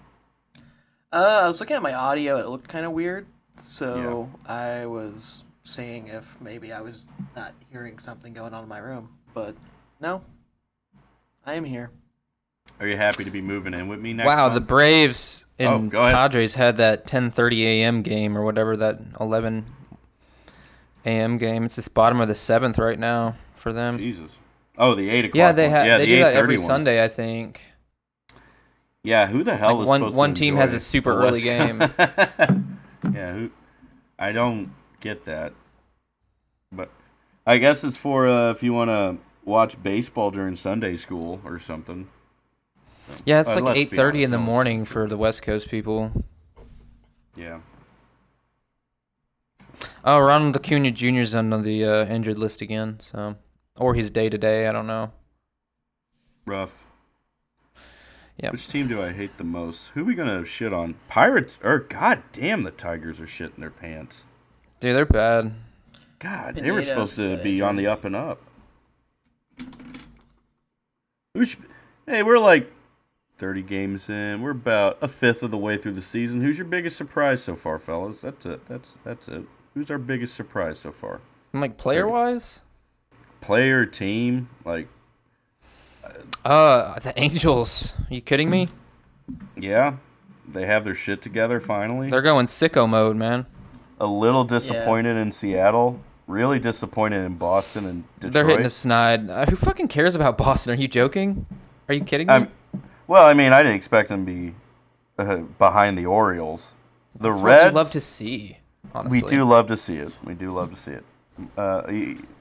Uh, 1.12 1.40
I 1.44 1.48
was 1.48 1.60
looking 1.60 1.76
at 1.76 1.82
my 1.82 1.94
audio. 1.94 2.38
It 2.38 2.48
looked 2.48 2.68
kind 2.68 2.84
of 2.86 2.92
weird, 2.92 3.26
so 3.58 4.30
I 4.46 4.86
was 4.86 5.42
seeing 5.62 6.08
if 6.08 6.40
maybe 6.40 6.72
I 6.72 6.80
was 6.80 7.06
not 7.36 7.54
hearing 7.70 7.98
something 7.98 8.32
going 8.32 8.54
on 8.54 8.62
in 8.62 8.68
my 8.68 8.78
room. 8.78 9.10
But 9.34 9.56
no, 10.00 10.22
I 11.44 11.54
am 11.54 11.64
here. 11.64 11.90
Are 12.80 12.86
you 12.86 12.96
happy 12.96 13.24
to 13.24 13.30
be 13.30 13.40
moving 13.40 13.74
in 13.74 13.88
with 13.88 14.00
me 14.00 14.12
next 14.12 14.26
wow, 14.26 14.48
the? 14.50 14.60
Braves 14.60 15.46
Oh, 15.60 15.76
and 15.76 15.90
go 15.90 16.02
ahead. 16.02 16.14
Padres 16.14 16.54
had 16.54 16.76
that 16.76 17.06
10:30 17.06 17.62
a.m. 17.64 18.02
game 18.02 18.36
or 18.38 18.44
whatever 18.44 18.76
that 18.76 19.00
11 19.18 19.64
a.m. 21.04 21.38
game. 21.38 21.64
It's 21.64 21.76
this 21.76 21.88
bottom 21.88 22.20
of 22.20 22.28
the 22.28 22.34
seventh 22.34 22.78
right 22.78 22.98
now 22.98 23.34
for 23.56 23.72
them. 23.72 23.98
Jesus. 23.98 24.36
Oh, 24.78 24.94
the 24.94 25.10
eight 25.10 25.24
o'clock. 25.26 25.36
Yeah, 25.36 25.52
they 25.52 25.68
have. 25.68 25.86
Yeah, 25.86 25.98
they 25.98 26.06
the 26.06 26.12
do 26.16 26.22
that 26.22 26.34
every 26.34 26.56
one. 26.56 26.66
Sunday, 26.66 27.02
I 27.02 27.08
think. 27.08 27.60
Yeah, 29.02 29.26
who 29.26 29.42
the 29.42 29.56
hell 29.56 29.76
Like, 29.76 29.82
is 29.82 29.88
one- 29.88 30.14
one 30.14 30.34
team 30.34 30.56
has 30.56 30.72
a 30.72 30.80
super 30.80 31.10
early 31.12 31.40
game. 31.52 31.80
yeah, 31.80 33.32
who? 33.34 33.50
I 34.18 34.32
don't 34.32 34.72
get 35.00 35.24
that. 35.24 35.52
But 36.72 36.90
I 37.46 37.58
guess 37.58 37.82
it's 37.84 37.96
for 37.96 38.28
uh, 38.28 38.50
if 38.50 38.62
you 38.62 38.72
want 38.72 38.88
to 38.90 39.16
watch 39.44 39.82
baseball 39.82 40.30
during 40.30 40.54
Sunday 40.56 40.96
school 40.96 41.40
or 41.44 41.58
something. 41.58 42.08
Yeah, 43.24 43.40
it's 43.40 43.56
Uh, 43.56 43.62
like 43.62 43.76
8:30 43.76 44.22
in 44.24 44.30
the 44.30 44.38
morning 44.38 44.84
for 44.84 45.08
the 45.08 45.16
West 45.16 45.42
Coast 45.42 45.68
people. 45.68 46.12
Yeah. 47.34 47.60
Oh, 50.04 50.18
Ronald 50.20 50.56
Acuna 50.56 50.90
Jr. 50.90 51.20
is 51.20 51.34
on 51.34 51.50
the 51.62 51.84
uh, 51.84 52.06
injured 52.06 52.38
list 52.38 52.60
again, 52.62 52.98
so 53.00 53.36
or 53.78 53.94
his 53.94 54.10
day 54.10 54.28
to 54.28 54.38
day. 54.38 54.66
I 54.66 54.72
don't 54.72 54.86
know. 54.86 55.12
Rough. 56.46 56.84
Yeah. 58.36 58.50
Which 58.50 58.68
team 58.68 58.86
do 58.86 59.02
I 59.02 59.12
hate 59.12 59.36
the 59.36 59.44
most? 59.44 59.88
Who 59.88 60.02
are 60.02 60.04
we 60.04 60.14
gonna 60.14 60.44
shit 60.44 60.72
on? 60.72 60.94
Pirates 61.08 61.58
or 61.62 61.80
god 61.80 62.22
damn 62.32 62.62
the 62.62 62.70
Tigers 62.70 63.20
are 63.20 63.26
shitting 63.26 63.58
their 63.58 63.70
pants. 63.70 64.22
Dude, 64.80 64.94
they're 64.94 65.06
bad. 65.06 65.52
God, 66.20 66.54
they 66.54 66.70
were 66.70 66.82
supposed 66.82 67.16
to 67.16 67.36
be 67.38 67.60
on 67.60 67.76
the 67.76 67.86
up 67.86 68.04
and 68.04 68.14
up. 68.14 68.40
Who 71.34 71.44
should, 71.44 71.60
hey, 72.06 72.22
we're 72.22 72.38
like 72.38 72.72
30 73.38 73.62
games 73.62 74.08
in. 74.08 74.42
We're 74.42 74.50
about 74.50 74.98
a 75.00 75.08
fifth 75.08 75.42
of 75.42 75.50
the 75.50 75.58
way 75.58 75.76
through 75.76 75.92
the 75.92 76.02
season. 76.02 76.40
Who's 76.40 76.58
your 76.58 76.66
biggest 76.66 76.96
surprise 76.96 77.42
so 77.42 77.54
far, 77.54 77.78
fellas? 77.78 78.20
That's 78.20 78.46
it. 78.46 78.66
That's 78.66 78.98
that's 79.04 79.28
it. 79.28 79.44
Who's 79.74 79.90
our 79.90 79.98
biggest 79.98 80.34
surprise 80.34 80.78
so 80.78 80.90
far? 80.90 81.20
I'm 81.54 81.60
like 81.60 81.76
player 81.76 82.08
wise. 82.08 82.62
Player, 83.40 83.86
team, 83.86 84.48
like 84.64 84.88
Uh, 86.44 86.98
the 87.00 87.12
Angels. 87.18 87.94
Are 88.10 88.14
you 88.14 88.20
kidding 88.20 88.50
me? 88.50 88.68
yeah, 89.56 89.96
they 90.46 90.66
have 90.66 90.84
their 90.84 90.94
shit 90.94 91.20
together 91.22 91.60
finally. 91.60 92.10
They're 92.10 92.22
going 92.22 92.46
sicko 92.46 92.88
mode, 92.88 93.16
man. 93.16 93.46
a 94.00 94.06
little 94.06 94.44
disappointed 94.44 95.16
in 95.16 95.32
Seattle. 95.32 96.00
Really 96.26 96.58
disappointed 96.58 97.24
in 97.24 97.36
Boston 97.36 97.86
and 97.86 98.04
Detroit. 98.20 98.32
They're 98.34 98.46
hitting 98.46 98.66
a 98.66 98.70
snide. 98.70 99.28
Uh, 99.30 99.46
who 99.46 99.56
fucking 99.56 99.88
cares 99.88 100.14
about 100.14 100.36
Boston? 100.38 100.72
Are 100.74 100.76
you 100.76 100.86
joking? 100.88 101.46
Are 101.88 101.94
you 101.94 102.04
kidding 102.04 102.26
me? 102.26 102.34
I'm, 102.34 102.48
well, 103.06 103.24
I 103.26 103.32
mean, 103.34 103.52
I 103.52 103.62
didn't 103.62 103.76
expect 103.76 104.10
them 104.10 104.26
to 104.26 104.32
be 104.32 104.54
uh, 105.18 105.36
behind 105.58 105.96
the 105.96 106.04
Orioles. 106.06 106.74
The 107.16 107.30
That's 107.30 107.40
what 107.40 107.46
Reds, 107.48 107.64
you'd 107.64 107.74
love 107.74 107.90
to 107.92 108.00
see. 108.00 108.58
Honestly, 108.94 109.22
we 109.22 109.28
do 109.28 109.44
love 109.44 109.66
to 109.68 109.76
see 109.76 109.96
it. 109.96 110.12
We 110.24 110.34
do 110.34 110.50
love 110.50 110.70
to 110.70 110.76
see 110.76 110.92
it. 110.92 111.04
Uh, 111.56 111.82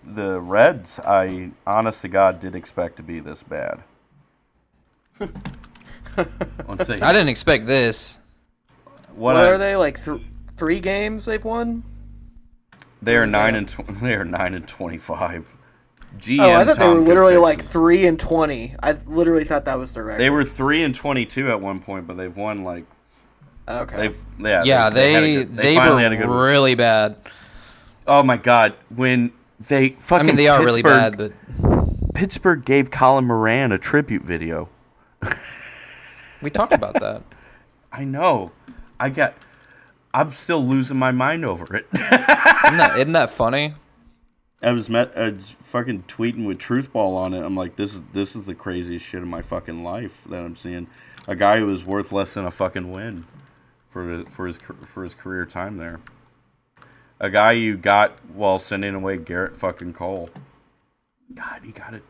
the 0.05 0.39
Reds, 0.39 0.99
I 0.99 1.51
honest 1.65 2.01
to 2.01 2.07
God 2.07 2.39
did 2.39 2.55
expect 2.55 2.97
to 2.97 3.03
be 3.03 3.19
this 3.19 3.43
bad. 3.43 3.79
One 6.65 6.79
second. 6.79 7.03
I 7.03 7.13
didn't 7.13 7.29
expect 7.29 7.65
this. 7.65 8.19
What, 9.15 9.35
What 9.35 9.37
I- 9.37 9.47
are 9.49 9.57
they 9.57 9.75
like? 9.75 10.03
Th- 10.03 10.21
three 10.55 10.79
games 10.79 11.25
they've 11.25 11.43
won. 11.43 11.83
They 13.01 13.15
are 13.15 13.27
nine 13.27 13.55
and 13.55 13.69
tw- 13.69 13.85
they 14.01 14.13
are 14.15 14.25
nine 14.25 14.53
and 14.55 14.67
twenty-five. 14.67 15.53
GM 16.17 16.39
Oh, 16.39 16.51
I 16.53 16.65
thought 16.65 16.79
they 16.79 16.87
were 16.87 16.95
literally 16.99 17.35
Goodfix 17.35 17.41
like 17.41 17.65
three 17.65 18.07
and 18.07 18.19
twenty. 18.19 18.73
I 18.81 18.93
literally 19.05 19.43
thought 19.43 19.65
that 19.65 19.77
was 19.77 19.93
their 19.93 20.03
record. 20.05 20.21
They 20.21 20.31
were 20.31 20.43
three 20.43 20.81
and 20.83 20.95
twenty-two 20.95 21.49
at 21.49 21.61
one 21.61 21.79
point, 21.79 22.07
but 22.07 22.17
they've 22.17 22.35
won 22.35 22.63
like 22.63 22.85
okay. 23.69 23.95
they've 23.97 24.17
yeah 24.39 24.63
Yeah, 24.63 24.83
had 24.85 24.93
a 24.93 24.95
they 24.95 25.35
good- 25.35 25.55
they, 25.55 25.75
finally 25.75 26.01
had 26.03 26.13
a 26.13 26.15
were 26.17 26.23
good 26.25 26.43
really 26.47 26.73
bad. 26.75 27.17
Oh 28.07 28.23
my 28.23 28.37
god, 28.37 28.73
when 28.95 29.31
they 29.67 29.85
I 29.85 29.89
fucking 29.99 30.27
mean, 30.27 30.35
they 30.37 30.47
are 30.47 30.63
really 30.63 30.81
Pittsburgh- 30.81 31.17
bad, 31.17 31.33
but 31.67 32.13
Pittsburgh 32.15 32.63
gave 32.65 32.89
Colin 32.89 33.25
Moran 33.25 33.71
a 33.71 33.77
tribute 33.77 34.23
video. 34.23 34.69
we 36.41 36.49
talked 36.49 36.73
about 36.73 36.99
that. 36.99 37.21
I 37.91 38.03
know. 38.03 38.51
I 38.99 39.09
got 39.09 39.35
I'm 40.13 40.31
still 40.31 40.63
losing 40.65 40.97
my 40.97 41.11
mind 41.11 41.45
over 41.45 41.75
it. 41.75 41.87
Isn't 41.93 42.77
that, 42.77 42.93
isn't 42.97 43.13
that 43.13 43.29
funny? 43.29 43.73
I 44.61 44.71
was 44.71 44.89
met 44.89 45.15
I 45.17 45.29
was 45.29 45.55
fucking 45.61 46.03
tweeting 46.07 46.45
with 46.47 46.57
Truthball 46.59 47.15
on 47.15 47.33
it. 47.33 47.43
I'm 47.43 47.55
like 47.55 47.75
this 47.75 47.93
is 47.93 48.01
this 48.13 48.35
is 48.35 48.45
the 48.45 48.55
craziest 48.55 49.05
shit 49.05 49.21
in 49.21 49.27
my 49.27 49.41
fucking 49.41 49.83
life 49.83 50.21
that 50.29 50.41
I'm 50.41 50.55
seeing. 50.55 50.87
A 51.27 51.35
guy 51.35 51.59
who 51.59 51.67
was 51.67 51.85
worth 51.85 52.11
less 52.11 52.33
than 52.33 52.45
a 52.45 52.51
fucking 52.51 52.91
win 52.91 53.25
for 53.89 54.23
for 54.25 54.47
his 54.47 54.59
for 54.85 55.03
his 55.03 55.13
career 55.13 55.45
time 55.45 55.77
there. 55.77 55.99
A 57.19 57.29
guy 57.29 57.53
you 57.53 57.77
got 57.77 58.11
while 58.33 58.59
sending 58.59 58.93
away 58.93 59.17
Garrett 59.17 59.57
fucking 59.57 59.93
Cole. 59.93 60.29
God, 61.33 61.61
he 61.63 61.71
got 61.71 61.93
it. 61.93 62.03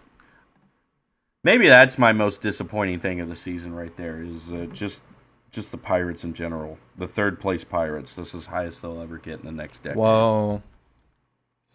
Maybe 1.43 1.68
that's 1.68 1.97
my 1.97 2.12
most 2.12 2.41
disappointing 2.41 2.99
thing 2.99 3.22
of 3.22 3.30
the 3.30 3.36
season 3.36 3.74
right 3.74 3.95
there 3.95 4.22
is 4.22 4.51
uh, 4.51 4.68
just 4.74 5.03
just 5.51 5.72
the 5.72 5.78
Pirates 5.78 6.26
in 6.26 6.34
general. 6.34 6.78
The 6.97 7.08
third 7.08 7.39
place 7.39 7.64
Pirates. 7.64 8.14
This 8.16 8.34
is 8.36 8.45
highest 8.45 8.82
they'll 8.82 9.01
ever 9.01 9.18
get 9.18 9.39
in 9.39 9.45
the 9.45 9.51
next 9.51 9.82
decade. 9.84 9.97
Whoa, 9.97 10.62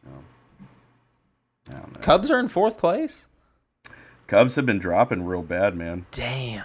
So, 0.05 0.11
I 1.70 1.72
don't 1.78 1.93
know. 1.95 2.01
Cubs 2.01 2.30
are 2.30 2.39
in 2.39 2.49
fourth 2.49 2.76
place. 2.76 3.28
Cubs 4.26 4.57
have 4.57 4.66
been 4.66 4.78
dropping 4.78 5.24
real 5.24 5.43
bad, 5.43 5.74
man. 5.74 6.05
Damn, 6.11 6.64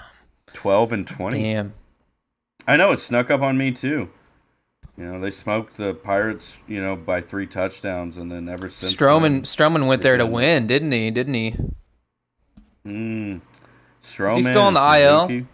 12 0.54 0.94
and 0.94 1.08
20. 1.08 1.42
damn. 1.42 1.74
I 2.68 2.76
know 2.76 2.92
it 2.92 3.00
snuck 3.00 3.32
up 3.32 3.42
on 3.42 3.58
me 3.58 3.72
too. 3.72 4.10
You 4.96 5.06
know, 5.06 5.20
they 5.20 5.32
smoked 5.32 5.78
the 5.78 5.94
Pirates, 5.94 6.56
you 6.68 6.82
know, 6.82 6.96
by 6.96 7.22
three 7.22 7.46
touchdowns 7.48 8.18
and 8.18 8.32
then 8.32 8.50
ever 8.50 8.70
since 8.70 8.96
Stroman 8.96 9.22
then- 9.22 9.42
Stroman 9.44 9.88
went 9.88 10.02
there 10.02 10.18
to 10.18 10.26
win, 10.26 10.68
didn't 10.68 10.92
he? 10.92 11.12
Didn't 11.12 11.34
he? 11.34 11.56
Mm. 12.86 13.42
Stroman 14.02 14.40
Is 14.40 14.46
he 14.46 14.52
still 14.52 14.62
on 14.62 14.74
the 14.74 14.80
IL? 14.80 15.28
Suzuki. 15.28 15.48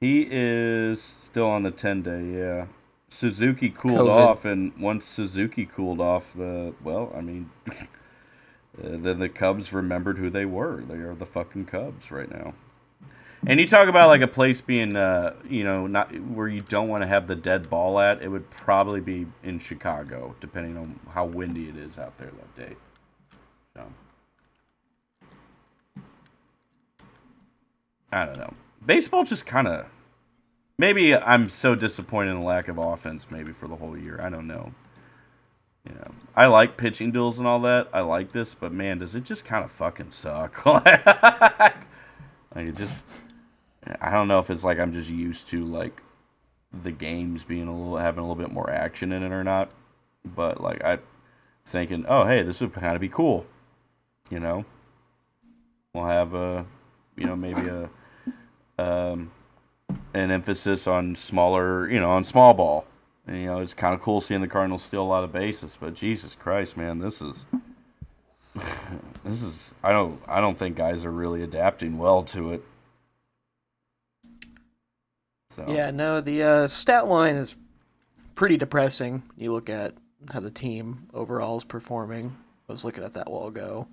He 0.00 0.26
is 0.30 1.00
still 1.00 1.46
on 1.46 1.62
the 1.62 1.70
10 1.70 2.02
day, 2.02 2.24
yeah. 2.24 2.66
Suzuki 3.08 3.68
cooled 3.70 4.08
COVID. 4.08 4.16
off, 4.16 4.44
and 4.44 4.72
once 4.80 5.04
Suzuki 5.04 5.66
cooled 5.66 6.00
off, 6.00 6.38
uh, 6.40 6.72
well, 6.82 7.12
I 7.14 7.20
mean, 7.20 7.50
uh, 7.70 7.76
then 8.76 9.18
the 9.18 9.28
Cubs 9.28 9.72
remembered 9.72 10.18
who 10.18 10.30
they 10.30 10.46
were. 10.46 10.82
They 10.88 10.96
are 10.96 11.14
the 11.14 11.26
fucking 11.26 11.66
Cubs 11.66 12.10
right 12.10 12.30
now. 12.30 12.54
And 13.46 13.58
you 13.58 13.66
talk 13.66 13.88
about 13.88 14.08
like 14.08 14.20
a 14.20 14.28
place 14.28 14.60
being, 14.60 14.94
uh, 14.94 15.34
you 15.48 15.64
know, 15.64 15.86
not 15.88 16.12
where 16.28 16.46
you 16.46 16.60
don't 16.60 16.88
want 16.88 17.02
to 17.02 17.08
have 17.08 17.26
the 17.26 17.34
dead 17.34 17.68
ball 17.68 17.98
at. 17.98 18.22
It 18.22 18.28
would 18.28 18.48
probably 18.50 19.00
be 19.00 19.26
in 19.42 19.58
Chicago, 19.58 20.36
depending 20.40 20.76
on 20.76 20.98
how 21.10 21.24
windy 21.24 21.68
it 21.68 21.76
is 21.76 21.98
out 21.98 22.16
there 22.18 22.30
that 22.30 22.68
day. 22.68 22.76
So. 23.74 23.84
I 28.12 28.26
don't 28.26 28.38
know. 28.38 28.54
Baseball 28.84 29.24
just 29.24 29.44
kind 29.44 29.66
of. 29.66 29.86
Maybe 30.78 31.16
I'm 31.16 31.48
so 31.48 31.74
disappointed 31.74 32.32
in 32.32 32.40
the 32.40 32.44
lack 32.44 32.68
of 32.68 32.78
offense. 32.78 33.26
Maybe 33.30 33.52
for 33.52 33.66
the 33.66 33.76
whole 33.76 33.96
year. 33.96 34.20
I 34.22 34.28
don't 34.28 34.46
know. 34.46 34.72
You 35.88 35.94
know, 35.96 36.12
I 36.36 36.46
like 36.46 36.76
pitching 36.76 37.10
duels 37.10 37.38
and 37.38 37.48
all 37.48 37.60
that. 37.60 37.88
I 37.92 38.02
like 38.02 38.30
this, 38.30 38.54
but 38.54 38.72
man, 38.72 38.98
does 38.98 39.16
it 39.16 39.24
just 39.24 39.44
kind 39.44 39.64
of 39.64 39.72
fucking 39.72 40.12
suck? 40.12 40.64
like 40.66 41.74
it 42.54 42.76
just. 42.76 43.02
I 44.00 44.10
don't 44.10 44.28
know 44.28 44.38
if 44.38 44.50
it's 44.50 44.64
like 44.64 44.78
I'm 44.78 44.92
just 44.92 45.10
used 45.10 45.48
to 45.48 45.64
like 45.64 46.02
the 46.82 46.92
games 46.92 47.44
being 47.44 47.68
a 47.68 47.76
little 47.76 47.96
having 47.96 48.20
a 48.20 48.22
little 48.22 48.42
bit 48.42 48.52
more 48.52 48.70
action 48.70 49.12
in 49.12 49.22
it 49.22 49.32
or 49.32 49.44
not. 49.44 49.70
But 50.24 50.60
like 50.60 50.82
I 50.84 50.98
thinking, 51.64 52.06
oh 52.08 52.26
hey, 52.26 52.42
this 52.42 52.60
would 52.60 52.72
kind 52.72 52.94
of 52.94 53.00
be 53.00 53.08
cool. 53.08 53.46
You 54.30 54.40
know, 54.40 54.64
we'll 55.94 56.06
have 56.06 56.34
a, 56.34 56.64
you 57.16 57.26
know, 57.26 57.36
maybe 57.36 57.68
a, 57.68 57.90
um, 58.82 59.30
an 60.14 60.30
emphasis 60.30 60.86
on 60.86 61.16
smaller, 61.16 61.90
you 61.90 62.00
know, 62.00 62.10
on 62.10 62.24
small 62.24 62.54
ball. 62.54 62.86
And, 63.26 63.36
you 63.36 63.46
know, 63.46 63.60
it's 63.60 63.74
kind 63.74 63.94
of 63.94 64.00
cool 64.00 64.20
seeing 64.20 64.40
the 64.40 64.48
Cardinals 64.48 64.82
steal 64.82 65.02
a 65.02 65.04
lot 65.04 65.22
of 65.22 65.32
bases. 65.32 65.76
But 65.78 65.94
Jesus 65.94 66.34
Christ, 66.34 66.76
man, 66.76 66.98
this 66.98 67.20
is. 67.20 67.44
this 69.24 69.42
is 69.42 69.74
I 69.82 69.92
don't 69.92 70.20
I 70.28 70.40
don't 70.40 70.58
think 70.58 70.76
guys 70.76 71.06
are 71.06 71.10
really 71.10 71.42
adapting 71.42 71.96
well 71.96 72.22
to 72.24 72.52
it. 72.52 72.62
So 75.54 75.64
Yeah, 75.68 75.90
no, 75.90 76.20
the 76.20 76.42
uh, 76.42 76.68
stat 76.68 77.06
line 77.06 77.36
is 77.36 77.56
pretty 78.34 78.56
depressing. 78.56 79.22
You 79.36 79.52
look 79.52 79.68
at 79.68 79.94
how 80.32 80.40
the 80.40 80.50
team 80.50 81.08
overall 81.12 81.58
is 81.58 81.64
performing. 81.64 82.34
I 82.68 82.72
was 82.72 82.84
looking 82.84 83.04
at 83.04 83.12
that 83.14 83.28
a 83.28 83.30
while 83.30 83.48
ago. 83.48 83.86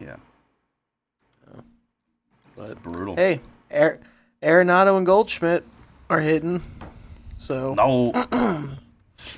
yeah, 0.00 0.16
But 2.56 2.70
it's 2.72 2.80
brutal. 2.80 3.14
hey, 3.16 3.40
Ar- 3.72 4.00
Arenado 4.42 4.96
and 4.96 5.06
Goldschmidt 5.06 5.64
are 6.08 6.20
hidden. 6.20 6.60
So 7.38 7.74
No, 7.74 8.12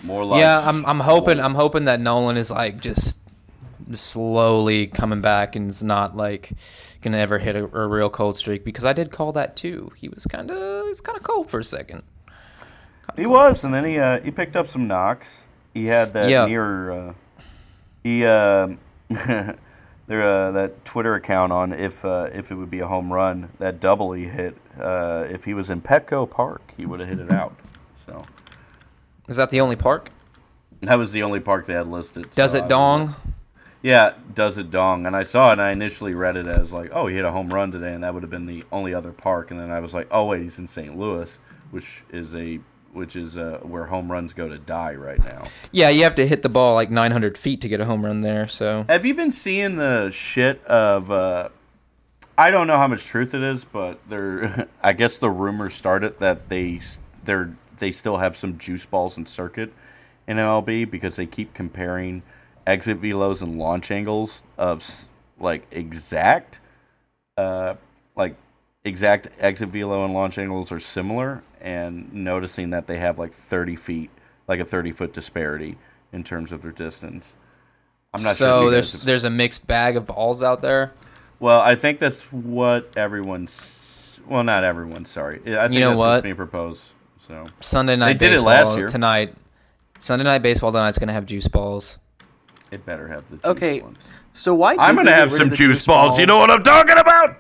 more 0.02 0.24
like 0.24 0.40
yeah, 0.40 0.60
I'm 0.64 0.84
I'm 0.86 1.00
hoping 1.00 1.38
I'm 1.38 1.54
hoping 1.54 1.84
that 1.84 2.00
Nolan 2.00 2.36
is 2.36 2.50
like 2.50 2.80
just 2.80 3.18
slowly 3.92 4.86
coming 4.86 5.20
back 5.20 5.54
and 5.54 5.68
is 5.70 5.82
not 5.82 6.16
like 6.16 6.52
gonna 7.02 7.18
ever 7.18 7.38
hit 7.38 7.56
a, 7.56 7.64
a 7.76 7.86
real 7.86 8.08
cold 8.10 8.36
streak 8.38 8.64
because 8.64 8.84
I 8.84 8.92
did 8.92 9.10
call 9.10 9.32
that 9.32 9.56
too. 9.56 9.90
He 9.96 10.08
was 10.08 10.24
kind 10.26 10.50
of 10.50 10.86
he's 10.86 11.00
kind 11.00 11.18
of 11.18 11.24
cold 11.24 11.50
for 11.50 11.60
a 11.60 11.64
second. 11.64 12.02
He 13.16 13.26
was, 13.26 13.64
and 13.64 13.74
then 13.74 13.84
he 13.84 13.98
uh, 13.98 14.20
he 14.20 14.30
picked 14.30 14.56
up 14.56 14.68
some 14.68 14.86
knocks. 14.88 15.42
He 15.74 15.86
had 15.86 16.12
that 16.14 16.30
Yeah. 16.30 16.46
near. 16.46 16.90
Uh, 16.90 17.12
he 18.02 18.24
uh, 18.24 18.68
there 19.10 20.22
uh, 20.22 20.50
that 20.52 20.84
Twitter 20.84 21.14
account 21.14 21.52
on 21.52 21.72
if 21.72 22.04
uh, 22.04 22.28
if 22.32 22.50
it 22.50 22.54
would 22.54 22.70
be 22.70 22.80
a 22.80 22.86
home 22.86 23.12
run 23.12 23.48
that 23.58 23.80
double 23.80 24.12
he 24.12 24.24
hit. 24.24 24.56
Uh, 24.80 25.24
if 25.28 25.44
he 25.44 25.52
was 25.54 25.68
in 25.70 25.80
Petco 25.82 26.28
Park, 26.28 26.72
he 26.76 26.86
would 26.86 27.00
have 27.00 27.08
hit 27.08 27.18
it 27.20 27.30
out. 27.32 27.54
So 28.06 28.24
Is 29.28 29.36
that 29.36 29.50
the 29.50 29.60
only 29.60 29.76
park? 29.76 30.08
that 30.80 30.96
was 30.98 31.12
the 31.12 31.22
only 31.22 31.38
park 31.38 31.66
they 31.66 31.74
had 31.74 31.86
listed. 31.86 32.30
Does 32.32 32.52
so 32.52 32.58
it 32.58 32.62
was- 32.62 32.68
dong? 32.70 33.14
Yeah, 33.82 34.14
does 34.32 34.58
it 34.58 34.70
dong? 34.70 35.06
And 35.06 35.16
I 35.16 35.24
saw 35.24 35.50
it, 35.50 35.52
and 35.54 35.62
I 35.62 35.72
initially 35.72 36.14
read 36.14 36.36
it 36.36 36.46
as 36.46 36.72
like, 36.72 36.90
oh, 36.92 37.08
he 37.08 37.16
hit 37.16 37.24
a 37.24 37.32
home 37.32 37.52
run 37.52 37.72
today, 37.72 37.92
and 37.92 38.04
that 38.04 38.14
would 38.14 38.22
have 38.22 38.30
been 38.30 38.46
the 38.46 38.64
only 38.70 38.94
other 38.94 39.10
park. 39.10 39.50
And 39.50 39.58
then 39.58 39.70
I 39.70 39.80
was 39.80 39.92
like, 39.92 40.08
oh 40.10 40.26
wait, 40.26 40.42
he's 40.42 40.58
in 40.58 40.66
St. 40.66 40.96
Louis, 40.96 41.38
which 41.70 42.04
is 42.10 42.34
a 42.34 42.60
which 42.92 43.16
is 43.16 43.38
uh, 43.38 43.58
where 43.62 43.86
home 43.86 44.12
runs 44.12 44.34
go 44.34 44.48
to 44.48 44.58
die 44.58 44.94
right 44.94 45.18
now. 45.24 45.44
Yeah, 45.72 45.88
you 45.88 46.04
have 46.04 46.14
to 46.16 46.26
hit 46.26 46.42
the 46.42 46.50
ball 46.50 46.74
like 46.74 46.90
900 46.90 47.38
feet 47.38 47.62
to 47.62 47.68
get 47.68 47.80
a 47.80 47.86
home 47.86 48.04
run 48.04 48.20
there. 48.20 48.46
So 48.48 48.84
Have 48.88 49.06
you 49.06 49.14
been 49.14 49.32
seeing 49.32 49.76
the 49.76 50.10
shit 50.10 50.64
of? 50.66 51.10
Uh, 51.10 51.48
I 52.36 52.50
don't 52.50 52.66
know 52.66 52.76
how 52.76 52.88
much 52.88 53.04
truth 53.04 53.34
it 53.34 53.42
is, 53.42 53.64
but 53.64 53.98
there. 54.08 54.68
I 54.82 54.92
guess 54.92 55.18
the 55.18 55.30
rumor 55.30 55.70
started 55.70 56.18
that 56.20 56.48
they 56.48 56.80
they 57.24 57.44
they 57.78 57.92
still 57.92 58.18
have 58.18 58.36
some 58.36 58.58
juice 58.58 58.86
balls 58.86 59.18
in 59.18 59.26
circuit 59.26 59.72
in 60.28 60.36
MLB 60.36 60.88
because 60.88 61.16
they 61.16 61.26
keep 61.26 61.52
comparing 61.52 62.22
exit 62.66 63.00
velos 63.00 63.42
and 63.42 63.58
launch 63.58 63.90
angles 63.90 64.42
of 64.58 64.84
like 65.38 65.66
exact, 65.70 66.60
uh, 67.36 67.74
like 68.16 68.36
exact 68.84 69.28
exit 69.38 69.68
velo 69.70 70.04
and 70.04 70.14
launch 70.14 70.38
angles 70.38 70.72
are 70.72 70.80
similar, 70.80 71.42
and 71.60 72.12
noticing 72.12 72.70
that 72.70 72.86
they 72.86 72.96
have 72.96 73.18
like 73.18 73.32
thirty 73.32 73.76
feet, 73.76 74.10
like 74.48 74.60
a 74.60 74.64
thirty 74.64 74.92
foot 74.92 75.12
disparity 75.12 75.76
in 76.12 76.22
terms 76.24 76.52
of 76.52 76.62
their 76.62 76.72
distance. 76.72 77.34
I'm 78.14 78.22
not 78.22 78.36
sure. 78.36 78.46
so 78.46 78.64
you 78.64 78.70
there's 78.70 78.92
guys 78.92 79.04
there's 79.04 79.24
a 79.24 79.30
mixed 79.30 79.66
bag 79.66 79.96
of 79.96 80.06
balls 80.06 80.42
out 80.42 80.60
there. 80.60 80.92
well, 81.40 81.60
I 81.60 81.74
think 81.74 81.98
that's 81.98 82.30
what 82.32 82.96
everyone's. 82.96 84.20
Well, 84.26 84.44
not 84.44 84.62
everyone. 84.64 85.04
Sorry, 85.04 85.40
I 85.40 85.68
think 85.68 85.80
know 85.80 85.90
that's 85.90 85.98
what? 85.98 86.06
what's 86.06 86.22
being 86.22 86.36
proposed. 86.36 86.84
So 87.26 87.46
Sunday 87.60 87.96
night 87.96 88.18
they 88.18 88.28
did 88.28 88.38
it 88.38 88.42
last 88.42 88.76
year. 88.76 88.88
tonight. 88.88 89.34
Sunday 89.98 90.24
night 90.24 90.42
baseball 90.42 90.72
tonight's 90.72 90.98
gonna 90.98 91.12
have 91.12 91.26
juice 91.26 91.48
balls. 91.48 91.98
It 92.72 92.84
better 92.86 93.06
have 93.08 93.24
the. 93.30 93.36
juice 93.36 93.44
Okay, 93.44 93.80
ones. 93.82 93.98
So 94.32 94.54
why? 94.54 94.76
I'm 94.78 94.96
gonna 94.96 95.10
they 95.10 95.16
have 95.16 95.30
some 95.30 95.42
of 95.42 95.50
the 95.50 95.56
juice 95.56 95.84
balls. 95.84 96.18
You 96.18 96.26
know 96.26 96.38
what 96.38 96.50
I'm 96.50 96.62
talking 96.62 96.98
about? 96.98 97.36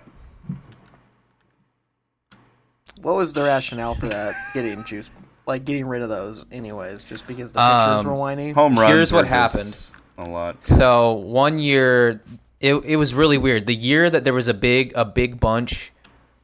What 3.00 3.16
was 3.16 3.32
the 3.32 3.42
rationale 3.42 3.94
for 3.94 4.08
that? 4.08 4.34
Getting 4.54 4.84
juice, 4.84 5.10
like 5.46 5.64
getting 5.64 5.86
rid 5.86 6.02
of 6.02 6.08
those, 6.08 6.44
anyways, 6.52 7.02
just 7.02 7.26
because 7.26 7.52
the 7.52 7.58
pictures 7.58 8.00
Um, 8.00 8.06
were 8.06 8.14
whiny. 8.14 8.52
Home 8.52 8.78
run. 8.78 8.90
Here's 8.90 9.12
what 9.12 9.26
happened. 9.26 9.76
A 10.18 10.24
lot. 10.24 10.64
So 10.64 11.14
one 11.14 11.58
year, 11.58 12.22
it 12.60 12.74
it 12.74 12.96
was 12.96 13.14
really 13.14 13.38
weird. 13.38 13.66
The 13.66 13.74
year 13.74 14.08
that 14.10 14.24
there 14.24 14.34
was 14.34 14.46
a 14.46 14.54
big 14.54 14.92
a 14.94 15.04
big 15.04 15.40
bunch 15.40 15.92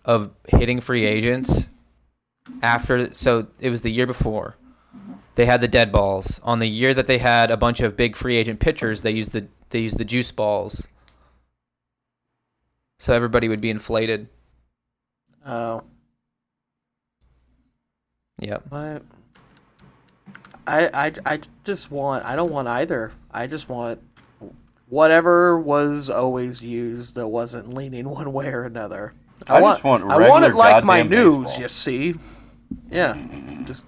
of 0.05 0.31
hitting 0.49 0.81
free 0.81 1.05
agents. 1.05 1.69
After 2.63 3.13
so 3.13 3.47
it 3.61 3.69
was 3.71 3.83
the 3.83 3.91
year 3.91 4.07
before. 4.07 4.57
They 5.35 5.47
had 5.47 5.61
the 5.61 5.69
dead 5.69 5.93
balls. 5.93 6.41
On 6.43 6.59
the 6.59 6.67
year 6.69 6.93
that 6.95 7.07
they 7.07 7.19
had 7.19 7.51
a 7.51 7.57
bunch 7.57 7.81
of 7.81 7.97
big 7.97 8.17
free 8.17 8.37
agent 8.37 8.59
pitchers, 8.61 9.03
they 9.03 9.13
used 9.13 9.33
the 9.33 9.47
they 9.71 9.81
used 9.81 9.99
the 9.99 10.05
juice 10.05 10.31
balls. 10.33 10.89
So 12.99 13.13
everybody 13.13 13.49
would 13.49 13.61
be 13.61 13.71
inflated. 13.71 14.29
Oh, 15.47 15.85
Yep. 18.41 18.65
what? 18.71 19.03
I, 20.67 20.89
I, 20.93 21.13
I 21.27 21.41
just 21.65 21.91
want. 21.91 22.25
I 22.25 22.37
don't 22.37 22.51
want 22.53 22.69
either. 22.69 23.13
I 23.33 23.47
just 23.47 23.69
want 23.69 24.01
whatever 24.89 25.59
was 25.59 26.09
always 26.11 26.63
used 26.63 27.15
that 27.15 27.29
wasn't 27.29 27.73
leaning 27.73 28.09
one 28.11 28.33
way 28.33 28.49
or 28.49 28.65
another. 28.65 29.15
I 29.49 29.61
just 29.61 29.85
want 29.85 30.05
I 30.05 30.29
want 30.29 30.45
it 30.45 30.55
like 30.55 30.85
my 30.85 31.03
news. 31.03 31.45
baseball. 31.45 31.63
You 31.63 31.69
see? 31.69 32.15
Yeah. 32.91 33.17
Just 33.65 33.85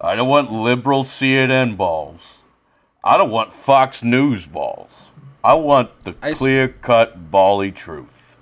I 0.00 0.16
don't 0.16 0.28
want 0.28 0.50
liberal 0.50 1.04
CNN 1.04 1.76
balls. 1.76 2.42
I 3.02 3.16
don't 3.16 3.30
want 3.30 3.52
Fox 3.52 4.02
News 4.02 4.46
balls. 4.46 5.10
I 5.42 5.54
want 5.54 6.04
the 6.04 6.14
clear 6.14 6.68
cut 6.68 7.30
bally 7.30 7.70
truth. 7.70 8.36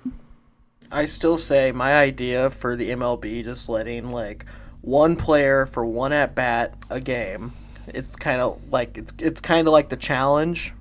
I 0.91 1.05
still 1.05 1.37
say 1.37 1.71
my 1.71 1.95
idea 1.95 2.49
for 2.49 2.75
the 2.75 2.91
MLB 2.91 3.43
just 3.43 3.67
letting 3.67 4.11
like 4.11 4.45
one 4.81 5.15
player 5.15 5.65
for 5.65 5.85
one 5.85 6.13
at 6.13 6.33
bat 6.35 6.75
a 6.89 6.99
game. 6.99 7.53
It's 7.87 8.15
kind 8.15 8.41
of 8.41 8.61
like 8.71 8.97
it's 8.97 9.13
it's 9.19 9.41
kind 9.41 9.67
of 9.67 9.73
like 9.73 9.89
the 9.89 9.97
challenge 9.97 10.73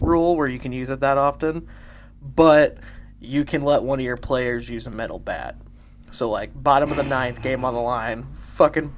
rule 0.00 0.36
where 0.36 0.48
you 0.48 0.58
can 0.58 0.72
use 0.72 0.90
it 0.90 1.00
that 1.00 1.18
often, 1.18 1.68
but 2.20 2.78
you 3.20 3.44
can 3.44 3.62
let 3.62 3.82
one 3.82 3.98
of 3.98 4.04
your 4.04 4.16
players 4.16 4.68
use 4.68 4.86
a 4.86 4.90
metal 4.90 5.18
bat. 5.18 5.56
So 6.10 6.30
like 6.30 6.50
bottom 6.60 6.90
of 6.90 6.96
the 6.96 7.02
ninth, 7.02 7.42
game 7.42 7.64
on 7.64 7.74
the 7.74 7.80
line, 7.80 8.26
fucking 8.40 8.94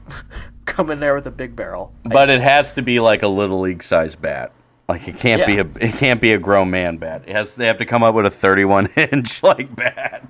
come 0.70 0.90
in 0.90 1.00
there 1.00 1.14
with 1.14 1.26
a 1.26 1.30
big 1.30 1.54
barrel. 1.54 1.92
But 2.04 2.30
it 2.30 2.40
has 2.40 2.72
to 2.72 2.82
be 2.82 3.00
like 3.00 3.22
a 3.22 3.28
little 3.28 3.60
league 3.60 3.82
size 3.82 4.14
bat. 4.16 4.52
Like 4.88 5.06
it 5.06 5.18
can't 5.18 5.40
Yeah. 5.40 5.46
be 5.46 5.58
a 5.58 5.86
it 5.86 5.94
can't 5.96 6.20
be 6.20 6.32
a 6.32 6.38
grown 6.38 6.70
man 6.70 6.96
bat. 6.96 7.22
It 7.26 7.32
has 7.32 7.54
they 7.54 7.66
have 7.66 7.78
to 7.78 7.86
come 7.86 8.02
up 8.02 8.14
with 8.14 8.26
a 8.26 8.30
31 8.30 8.86
inch 8.96 9.42
like 9.42 9.74
bat. 9.76 10.26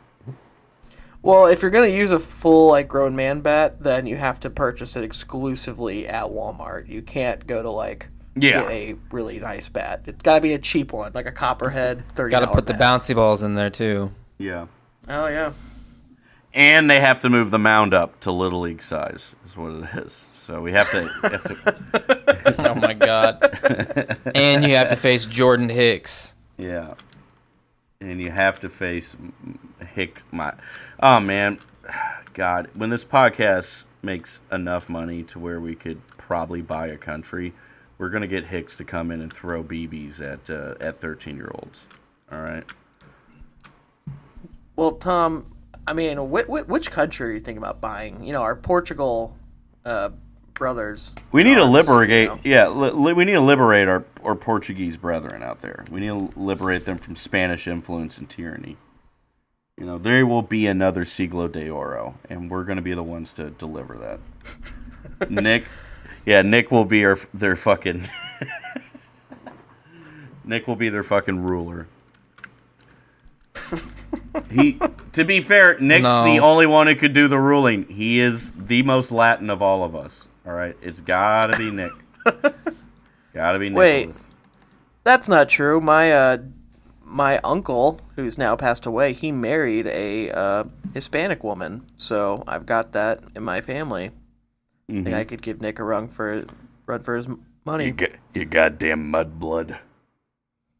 Well, 1.22 1.47
if 1.47 1.61
you're 1.62 1.70
gonna 1.70 1.86
use 1.88 2.11
a 2.11 2.18
full 2.18 2.68
like 2.70 2.88
grown 2.88 3.14
man 3.14 3.41
bat, 3.41 3.82
then 3.82 4.07
you 4.07 4.16
have 4.16 4.41
to 4.41 4.51
purchase 4.51 4.97
it 4.97 5.05
exclusively 5.05 6.09
at 6.09 6.24
Walmart. 6.24 6.88
You 6.88 7.03
can't 7.03 7.47
go 7.47 7.62
to 7.62 7.70
like 7.70 8.09
Yeah. 8.36 8.62
get 8.62 8.70
a 8.70 8.95
really 9.11 9.38
nice 9.38 9.68
bat. 9.68 10.03
It's 10.07 10.22
got 10.22 10.36
to 10.36 10.41
be 10.41 10.55
a 10.55 10.59
cheap 10.59 10.93
one, 10.93 11.12
like 11.14 11.26
a 11.26 11.32
Copperhead 11.32 12.05
thirty. 12.14 12.30
Got 12.30 12.41
to 12.41 12.47
put 12.49 12.66
the 12.66 12.72
bouncy 12.74 13.14
balls 13.14 13.43
in 13.43 13.55
there 13.55 13.70
too. 13.70 14.11
Yeah. 14.38 14.66
Oh 15.09 15.26
yeah. 15.26 15.53
And 16.53 16.91
they 16.91 17.01
have 17.01 17.20
to 17.20 17.28
move 17.30 17.51
the 17.51 17.59
mound 17.59 17.95
up 17.95 18.18
to 18.20 18.32
little 18.32 18.61
league 18.61 18.82
size. 18.82 19.34
Is 19.47 19.57
what 19.57 19.72
it 19.72 19.95
is. 20.05 20.26
So 20.41 20.61
we 20.62 20.72
have 20.72 20.91
to, 20.93 21.03
have 21.07 21.45
to 21.45 22.53
Oh 22.70 22.74
my 22.74 22.95
god. 22.95 24.28
and 24.34 24.64
you 24.64 24.74
have 24.74 24.88
to 24.88 24.97
face 24.97 25.26
Jordan 25.26 25.68
Hicks. 25.68 26.34
Yeah. 26.57 26.95
And 28.01 28.20
you 28.20 28.30
have 28.30 28.59
to 28.61 28.68
face 28.70 29.14
Hicks. 29.95 30.24
My, 30.32 30.55
oh 31.01 31.20
man, 31.20 31.59
God, 32.32 32.68
when 32.74 32.88
this 32.88 33.05
podcast 33.05 33.84
makes 34.03 34.41
enough 34.51 34.88
money 34.88 35.22
to 35.24 35.38
where 35.38 35.61
we 35.61 35.74
could 35.74 36.01
probably 36.16 36.62
buy 36.62 36.88
a 36.88 36.97
country, 36.97 37.53
we're 37.99 38.09
gonna 38.09 38.26
get 38.26 38.45
Hicks 38.47 38.76
to 38.78 38.84
come 38.84 39.11
in 39.11 39.20
and 39.20 39.30
throw 39.32 39.62
BBs 39.62 40.20
at 40.22 40.49
uh, 40.49 40.74
at 40.80 40.99
thirteen 41.01 41.36
year 41.36 41.51
olds. 41.55 41.86
All 42.32 42.41
right. 42.41 42.64
Well, 44.76 44.93
Tom, 44.93 45.45
I 45.86 45.93
mean, 45.93 46.16
wh- 46.16 46.47
wh- 46.47 46.66
which 46.68 46.91
country 46.91 47.28
are 47.28 47.32
you 47.34 47.41
thinking 47.41 47.59
about 47.59 47.82
buying? 47.82 48.24
You 48.24 48.32
know, 48.32 48.41
our 48.43 48.57
Portugal 48.57 49.36
uh, 49.84 50.11
brothers. 50.61 51.11
We 51.32 51.42
need 51.42 51.56
to 51.56 51.64
liberate. 51.64 52.11
you 52.20 52.26
know? 52.26 52.38
Yeah, 52.44 52.68
li- 52.68 52.90
li- 52.90 53.12
we 53.14 53.24
need 53.24 53.32
to 53.32 53.40
liberate 53.40 53.88
our 53.88 54.04
our 54.22 54.36
Portuguese 54.36 54.96
brethren 54.96 55.42
out 55.42 55.61
there. 55.61 55.84
We 55.90 55.98
need 55.98 56.11
to 56.11 56.30
liberate 56.38 56.84
them 56.84 56.98
from 56.98 57.16
Spanish 57.16 57.66
influence 57.66 58.18
and 58.18 58.28
tyranny. 58.28 58.76
You 59.76 59.86
know, 59.86 59.98
there 59.98 60.26
will 60.26 60.42
be 60.42 60.66
another 60.66 61.04
Siglo 61.06 61.48
de 61.48 61.70
Oro, 61.70 62.14
and 62.28 62.50
we're 62.50 62.64
going 62.64 62.76
to 62.76 62.82
be 62.82 62.92
the 62.94 63.02
ones 63.02 63.32
to 63.32 63.48
deliver 63.50 63.96
that. 65.18 65.30
Nick, 65.30 65.64
yeah, 66.26 66.42
Nick 66.42 66.70
will 66.70 66.84
be 66.84 67.04
our 67.06 67.18
their 67.34 67.56
fucking. 67.56 68.06
Nick 70.44 70.68
will 70.68 70.76
be 70.76 70.90
their 70.90 71.02
fucking 71.02 71.42
ruler. 71.42 71.88
He, 74.50 74.78
to 75.12 75.24
be 75.24 75.40
fair, 75.40 75.78
Nick's 75.78 76.02
No. 76.02 76.24
the 76.24 76.40
only 76.40 76.66
one 76.66 76.86
who 76.86 76.94
could 76.96 77.12
do 77.12 77.28
the 77.28 77.38
ruling. 77.38 77.84
He 77.88 78.20
is 78.20 78.52
the 78.52 78.82
most 78.82 79.11
Latin 79.12 79.48
of 79.48 79.62
all 79.62 79.84
of 79.84 79.94
us. 79.94 80.26
All 80.47 80.53
right, 80.53 80.76
it's 80.82 81.01
gotta 81.01 81.57
be 81.57 81.70
Nick. 81.70 81.93
gotta 83.34 83.59
be 83.59 83.70
Wait. 83.70 84.09
That's 85.05 85.28
not 85.28 85.49
true. 85.49 85.80
My 85.80 86.12
uh, 86.12 86.38
my 87.05 87.38
uncle, 87.38 87.99
who's 88.16 88.38
now 88.38 88.57
passed 88.57 88.86
away, 88.86 89.12
he 89.12 89.32
married 89.32 89.86
a 89.86 90.30
uh, 90.30 90.64
Hispanic 90.95 91.43
woman, 91.43 91.91
so 91.97 92.45
I've 92.47 92.66
got 92.66 92.93
that 92.93 93.20
in 93.34 93.43
my 93.43 93.61
family. 93.61 94.11
I 94.88 94.93
think 94.93 95.14
I 95.14 95.24
could 95.24 95.43
give 95.43 95.61
Nick 95.61 95.78
a 95.78 95.84
run 95.84 96.09
for 96.09 96.45
run 96.86 97.03
for 97.03 97.16
his 97.16 97.28
money. 97.64 97.86
You, 97.86 97.93
ga- 97.93 98.16
you 98.34 98.45
goddamn 98.45 99.12
mudblood. 99.12 99.78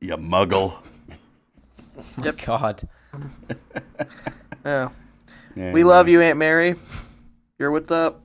You 0.01 0.17
muggle. 0.17 0.85
My 2.25 2.33
God. 2.33 2.83
Yeah. 4.65 4.91
We 5.55 5.85
love 5.85 6.09
you, 6.09 6.21
Aunt 6.21 6.39
Mary. 6.39 6.75
You're 7.59 7.71
what's 7.71 7.91
up. 7.91 8.23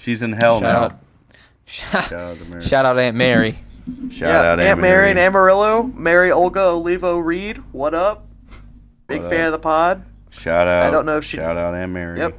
She's 0.00 0.22
in 0.22 0.32
hell 0.32 0.60
Shout 0.60 0.62
now. 0.62 0.82
out. 0.82 1.00
Shout, 1.66 2.04
Shout 2.04 2.12
out 2.12 2.36
to 2.52 2.60
shout 2.62 2.86
out 2.86 2.98
Aunt 2.98 3.16
Mary. 3.16 3.58
Shout 4.10 4.28
yeah, 4.28 4.52
out 4.52 4.60
Aunt 4.60 4.80
Mary 4.80 5.10
and 5.10 5.18
Amarillo, 5.18 5.82
Mary 5.82 6.32
Olga 6.32 6.60
Olivo 6.62 7.18
Reed. 7.18 7.58
What 7.72 7.94
up? 7.94 8.26
Big 9.06 9.20
What 9.22 9.30
fan 9.30 9.40
up? 9.42 9.46
of 9.48 9.52
the 9.52 9.58
pod. 9.58 10.04
Shout 10.30 10.66
out. 10.66 10.84
I 10.84 10.90
don't 10.90 11.04
know 11.04 11.18
if 11.18 11.24
she- 11.24 11.36
Shout 11.36 11.56
out 11.58 11.74
Aunt 11.74 11.92
Mary. 11.92 12.18
Yep. 12.18 12.38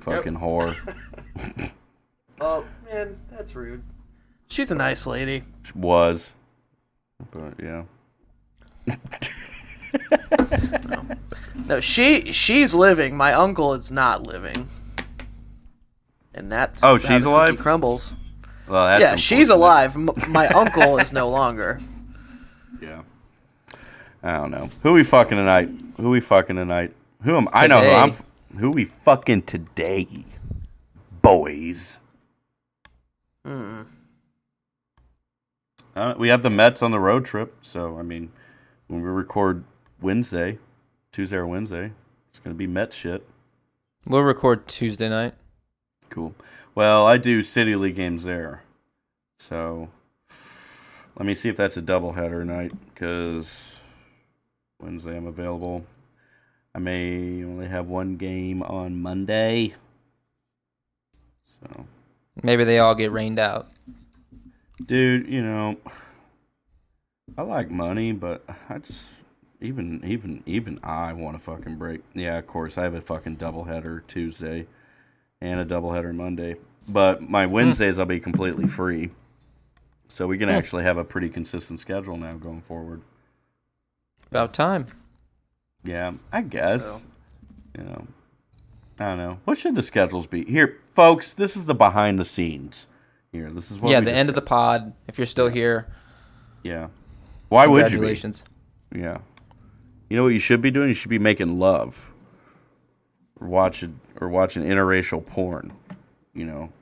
Fucking 0.00 0.36
whore. 0.36 0.74
Oh 2.44 2.64
man, 2.90 3.16
that's 3.30 3.54
rude. 3.54 3.84
She's 4.48 4.72
a 4.72 4.74
nice 4.74 5.06
lady. 5.06 5.44
Was. 5.76 6.32
But 7.30 7.54
yeah. 7.62 7.84
No, 11.68 11.78
she 11.80 12.32
she's 12.32 12.74
living. 12.74 13.16
My 13.16 13.32
uncle 13.32 13.74
is 13.74 13.92
not 13.92 14.26
living. 14.26 14.68
And 16.34 16.50
that's 16.50 16.82
Oh, 16.82 16.98
she's 16.98 17.24
alive? 17.24 17.58
Crumbles. 17.58 18.14
Well, 18.68 18.86
that's 18.86 19.00
yeah, 19.00 19.16
she's 19.16 19.50
alive. 19.50 19.94
M- 19.96 20.10
my 20.28 20.46
uncle 20.48 20.98
is 20.98 21.12
no 21.12 21.28
longer. 21.28 21.80
Yeah. 22.80 23.02
I 24.22 24.36
don't 24.36 24.50
know. 24.50 24.70
Who 24.82 24.92
we 24.92 25.04
fucking 25.04 25.36
tonight? 25.36 25.68
Who 25.98 26.10
we 26.10 26.20
fucking 26.20 26.56
tonight? 26.56 26.94
Who 27.22 27.36
am 27.36 27.48
I 27.52 27.66
know 27.66 27.80
who 27.82 27.90
I'm 27.90 28.10
f- 28.10 28.22
who 28.58 28.70
we 28.70 28.84
fucking 28.86 29.42
today? 29.42 30.06
Boys. 31.20 31.98
Hmm. 33.44 33.82
Uh, 35.94 36.14
we 36.16 36.28
have 36.28 36.42
the 36.42 36.50
Mets 36.50 36.82
on 36.82 36.90
the 36.90 36.98
road 37.00 37.24
trip, 37.24 37.54
so 37.62 37.98
I 37.98 38.02
mean, 38.02 38.30
when 38.88 39.02
we 39.02 39.08
record 39.08 39.64
Wednesday, 40.00 40.58
Tuesday 41.12 41.36
or 41.36 41.46
Wednesday, 41.46 41.92
it's 42.30 42.38
gonna 42.38 42.54
be 42.54 42.66
Mets 42.66 42.96
shit. 42.96 43.26
We'll 44.06 44.22
record 44.22 44.66
Tuesday 44.66 45.08
night. 45.08 45.34
Cool. 46.12 46.34
Well, 46.74 47.06
I 47.06 47.16
do 47.16 47.42
City 47.42 47.74
League 47.74 47.96
games 47.96 48.24
there, 48.24 48.64
so 49.38 49.88
let 51.16 51.24
me 51.24 51.34
see 51.34 51.48
if 51.48 51.56
that's 51.56 51.78
a 51.78 51.82
doubleheader 51.82 52.44
night 52.44 52.70
because 52.92 53.80
Wednesday 54.78 55.16
I'm 55.16 55.26
available. 55.26 55.86
I 56.74 56.80
may 56.80 57.42
only 57.42 57.66
have 57.66 57.86
one 57.86 58.18
game 58.18 58.62
on 58.62 59.00
Monday, 59.00 59.72
so 61.62 61.86
Maybe 62.42 62.64
they 62.64 62.78
all 62.78 62.94
get 62.94 63.10
rained 63.10 63.38
out. 63.38 63.68
Dude, 64.84 65.26
you 65.26 65.40
know, 65.40 65.78
I 67.38 67.42
like 67.42 67.70
money, 67.70 68.12
but 68.12 68.44
I 68.68 68.76
just 68.80 69.06
even 69.62 70.02
even 70.04 70.42
even 70.44 70.78
I 70.82 71.14
want 71.14 71.36
a 71.36 71.38
fucking 71.38 71.76
break. 71.76 72.02
Yeah, 72.12 72.36
of 72.36 72.46
course, 72.46 72.76
I 72.76 72.82
have 72.82 72.94
a 72.94 73.00
fucking 73.00 73.38
doubleheader 73.38 74.06
Tuesday 74.08 74.66
and 75.42 75.58
a 75.58 75.64
doubleheader 75.64 76.14
Monday, 76.14 76.54
but 76.88 77.28
my 77.28 77.46
Wednesdays 77.46 77.98
I'll 77.98 78.06
be 78.06 78.20
completely 78.20 78.68
free, 78.68 79.10
so 80.06 80.26
we 80.26 80.38
can 80.38 80.48
hmm. 80.48 80.54
actually 80.54 80.84
have 80.84 80.98
a 80.98 81.04
pretty 81.04 81.28
consistent 81.28 81.80
schedule 81.80 82.16
now 82.16 82.34
going 82.34 82.62
forward. 82.62 83.02
About 84.30 84.54
time. 84.54 84.86
Yeah, 85.84 86.12
I 86.32 86.42
guess. 86.42 86.84
So- 86.84 87.02
You 87.76 87.84
know, 87.84 88.06
I 88.98 89.04
don't 89.04 89.18
know. 89.18 89.38
What 89.44 89.58
should 89.58 89.74
the 89.74 89.82
schedules 89.82 90.26
be? 90.26 90.44
Here, 90.44 90.78
folks, 90.94 91.32
this 91.32 91.56
is 91.56 91.64
the 91.64 91.74
behind 91.74 92.18
the 92.18 92.24
scenes. 92.24 92.86
Here, 93.32 93.50
this 93.50 93.70
is 93.70 93.80
what 93.80 93.90
yeah, 93.90 93.98
we 93.98 94.04
the 94.04 94.14
end 94.14 94.28
of 94.28 94.34
the 94.34 94.42
pod. 94.42 94.92
If 95.08 95.18
you're 95.18 95.26
still 95.26 95.48
here, 95.48 95.88
Yeah. 96.62 96.88
Why 97.48 97.66
would 97.66 97.90
you 97.90 97.98
be? 97.98 98.14
congratulations. 98.14 98.44
Yeah. 98.94 99.18
You 100.08 100.16
know 100.16 100.22
what 100.22 100.34
you 100.34 100.38
should 100.38 100.62
be 100.62 100.70
doing? 100.70 100.88
You 100.88 100.94
should 100.94 101.10
be 101.10 101.18
making 101.18 101.58
love. 101.58 102.11
Or 103.42 103.48
watching 103.48 103.98
or 104.20 104.28
watching 104.28 104.62
interracial 104.62 105.24
porn. 105.26 105.72
You 106.34 106.44
know. 106.46 106.72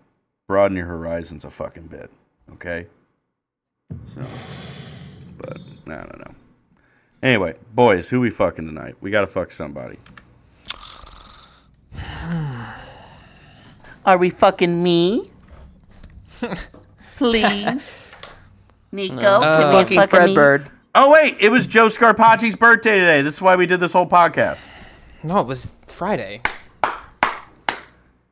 Broaden 0.46 0.76
your 0.76 0.86
horizons 0.86 1.44
a 1.44 1.50
fucking 1.50 1.86
bit. 1.86 2.10
Okay? 2.52 2.86
So 4.14 4.22
but 5.38 5.58
I 5.86 5.96
don't 5.96 6.18
know. 6.18 6.34
Anyway, 7.22 7.54
boys, 7.74 8.08
who 8.08 8.20
we 8.20 8.30
fucking 8.30 8.66
tonight? 8.66 8.96
We 9.00 9.10
gotta 9.10 9.26
fuck 9.26 9.52
somebody. 9.52 9.96
Are 14.04 14.18
we 14.18 14.30
fucking 14.30 14.82
me? 14.82 15.30
Please. 17.16 18.12
Nico, 18.92 19.20
Uh, 19.20 19.60
can 19.60 19.68
we 19.68 19.82
Fucking 19.82 19.96
fucking 19.98 20.10
Fred 20.10 20.26
me? 20.30 20.34
Bird. 20.34 20.70
Oh 20.94 21.10
wait, 21.10 21.36
it 21.38 21.50
was 21.50 21.66
Joe 21.66 21.86
Scarpacci's 21.86 22.56
birthday 22.56 22.98
today. 22.98 23.22
This 23.22 23.36
is 23.36 23.40
why 23.42 23.54
we 23.56 23.66
did 23.66 23.78
this 23.78 23.92
whole 23.92 24.06
podcast. 24.08 24.66
No, 25.22 25.38
it 25.40 25.46
was 25.46 25.72
Friday. 25.86 26.40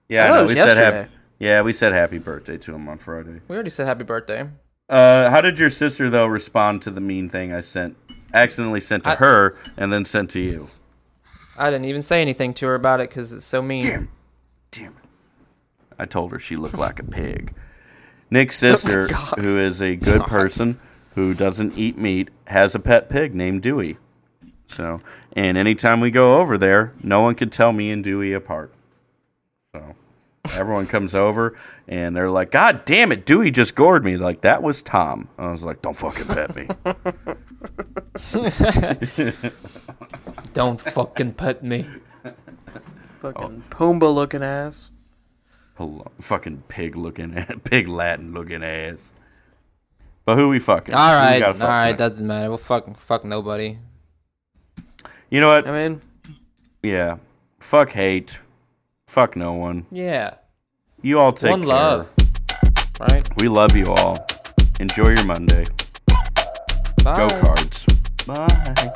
Yeah, 0.09 0.25
I 0.25 0.27
I 0.27 0.29
thought 0.31 0.35
know. 0.37 0.45
it 0.45 0.49
We 0.49 0.55
said 0.55 0.77
happy. 0.77 1.11
Yeah, 1.39 1.63
we 1.63 1.73
said 1.73 1.93
happy 1.93 2.19
birthday 2.19 2.57
to 2.59 2.75
him 2.75 2.89
on 2.89 2.99
Friday. 2.99 3.41
We 3.49 3.55
already 3.55 3.71
said 3.71 3.87
happy 3.87 4.05
birthday. 4.05 4.49
Uh, 4.89 5.31
how 5.31 5.41
did 5.41 5.59
your 5.59 5.69
sister 5.71 6.09
though 6.11 6.27
respond 6.27 6.83
to 6.83 6.91
the 6.91 7.01
mean 7.01 7.29
thing 7.29 7.53
I 7.53 7.61
sent, 7.61 7.97
accidentally 8.33 8.81
sent 8.81 9.05
to 9.05 9.11
I- 9.11 9.17
her 9.17 9.57
and 9.77 9.93
then 9.93 10.05
sent 10.05 10.31
to 10.31 10.41
you? 10.41 10.67
I 11.59 11.71
didn't 11.71 11.87
even 11.87 12.03
say 12.03 12.21
anything 12.23 12.55
to 12.55 12.67
her 12.67 12.75
about 12.77 13.01
it 13.01 13.11
because 13.11 13.33
it's 13.33 13.45
so 13.45 13.61
mean. 13.61 13.83
Damn, 13.83 14.09
damn! 14.71 14.97
I 15.99 16.05
told 16.07 16.31
her 16.33 16.39
she 16.39 16.57
looked 16.57 16.79
like 16.79 17.01
a 17.01 17.05
pig. 17.05 17.53
Nick's 18.31 18.57
sister, 18.61 19.09
who 19.09 19.59
is 19.59 19.83
a 19.83 19.97
good 19.97 20.23
person 20.23 20.79
who 21.15 21.35
doesn't 21.35 21.77
eat 21.77 21.99
meat, 21.99 22.29
has 22.47 22.75
a 22.75 22.79
pet 22.79 23.11
pig 23.11 23.35
named 23.35 23.63
Dewey. 23.63 23.97
So, 24.69 25.01
and 25.35 25.59
anytime 25.59 26.01
we 26.01 26.11
go 26.13 26.37
over 26.39 26.57
there, 26.59 26.93
no 27.03 27.21
one 27.23 27.35
can 27.35 27.51
tell 27.51 27.73
me 27.73 27.91
and 27.91 28.05
Dewey 28.05 28.33
apart. 28.35 28.73
So, 30.49 30.61
everyone 30.61 30.87
comes 30.87 31.15
over 31.15 31.57
and 31.87 32.17
they're 32.17 32.31
like, 32.31 32.51
"God 32.51 32.85
damn 32.85 33.13
it, 33.13 33.27
Dewey 33.27 33.51
just 33.51 33.75
gored 33.75 34.05
me!" 34.05 34.17
Like 34.17 34.41
that 34.43 34.63
was 34.63 34.83
Tom. 34.83 35.29
I 35.39 35.51
was 35.51 35.63
like, 35.63 35.83
"Don't 35.83 35.97
fucking 35.97 36.27
pet 36.27 36.55
me." 36.57 36.69
Don't 40.55 40.81
fucking 40.81 41.35
pet 41.35 41.63
me. 41.63 41.87
Fucking 43.21 43.65
Pumbaa 43.71 44.15
looking 44.15 44.43
ass. 44.43 44.91
Hello, 45.77 46.07
fucking 46.21 46.65
pig 46.69 46.97
looking, 46.97 47.35
pig 47.65 47.89
Latin 47.89 48.33
looking 48.33 48.65
ass. 48.65 49.13
But 50.25 50.37
who 50.37 50.49
we 50.49 50.59
fucking? 50.59 50.95
All 50.95 51.11
Who 51.13 51.17
we 51.17 51.21
right, 51.27 51.39
gotta 51.39 51.49
all 51.53 51.55
fuck 51.55 51.69
right, 51.69 51.85
tonight? 51.87 51.99
doesn't 51.99 52.27
matter. 52.27 52.49
We'll 52.49 52.59
fuck, 52.59 52.99
fuck 52.99 53.25
nobody. 53.25 53.79
You 55.31 55.41
know 55.41 55.49
what? 55.49 55.69
I 55.69 55.89
mean, 55.89 56.01
Yeah. 56.83 57.19
Fuck 57.61 57.91
hate. 57.91 58.39
Fuck 59.09 59.37
no 59.37 59.55
one. 59.55 59.87
Yeah. 59.91 60.35
You 61.01 61.19
all 61.19 61.33
take 61.33 61.51
one 61.51 61.63
care. 61.63 61.69
love. 61.69 62.15
Right? 63.01 63.27
We 63.39 63.49
love 63.49 63.75
you 63.75 63.87
all. 63.87 64.27
Enjoy 64.81 65.09
your 65.09 65.25
Monday. 65.25 65.65
Bye. 67.03 67.17
Go 67.17 67.41
cards. 67.41 67.87
Bye. 68.27 68.93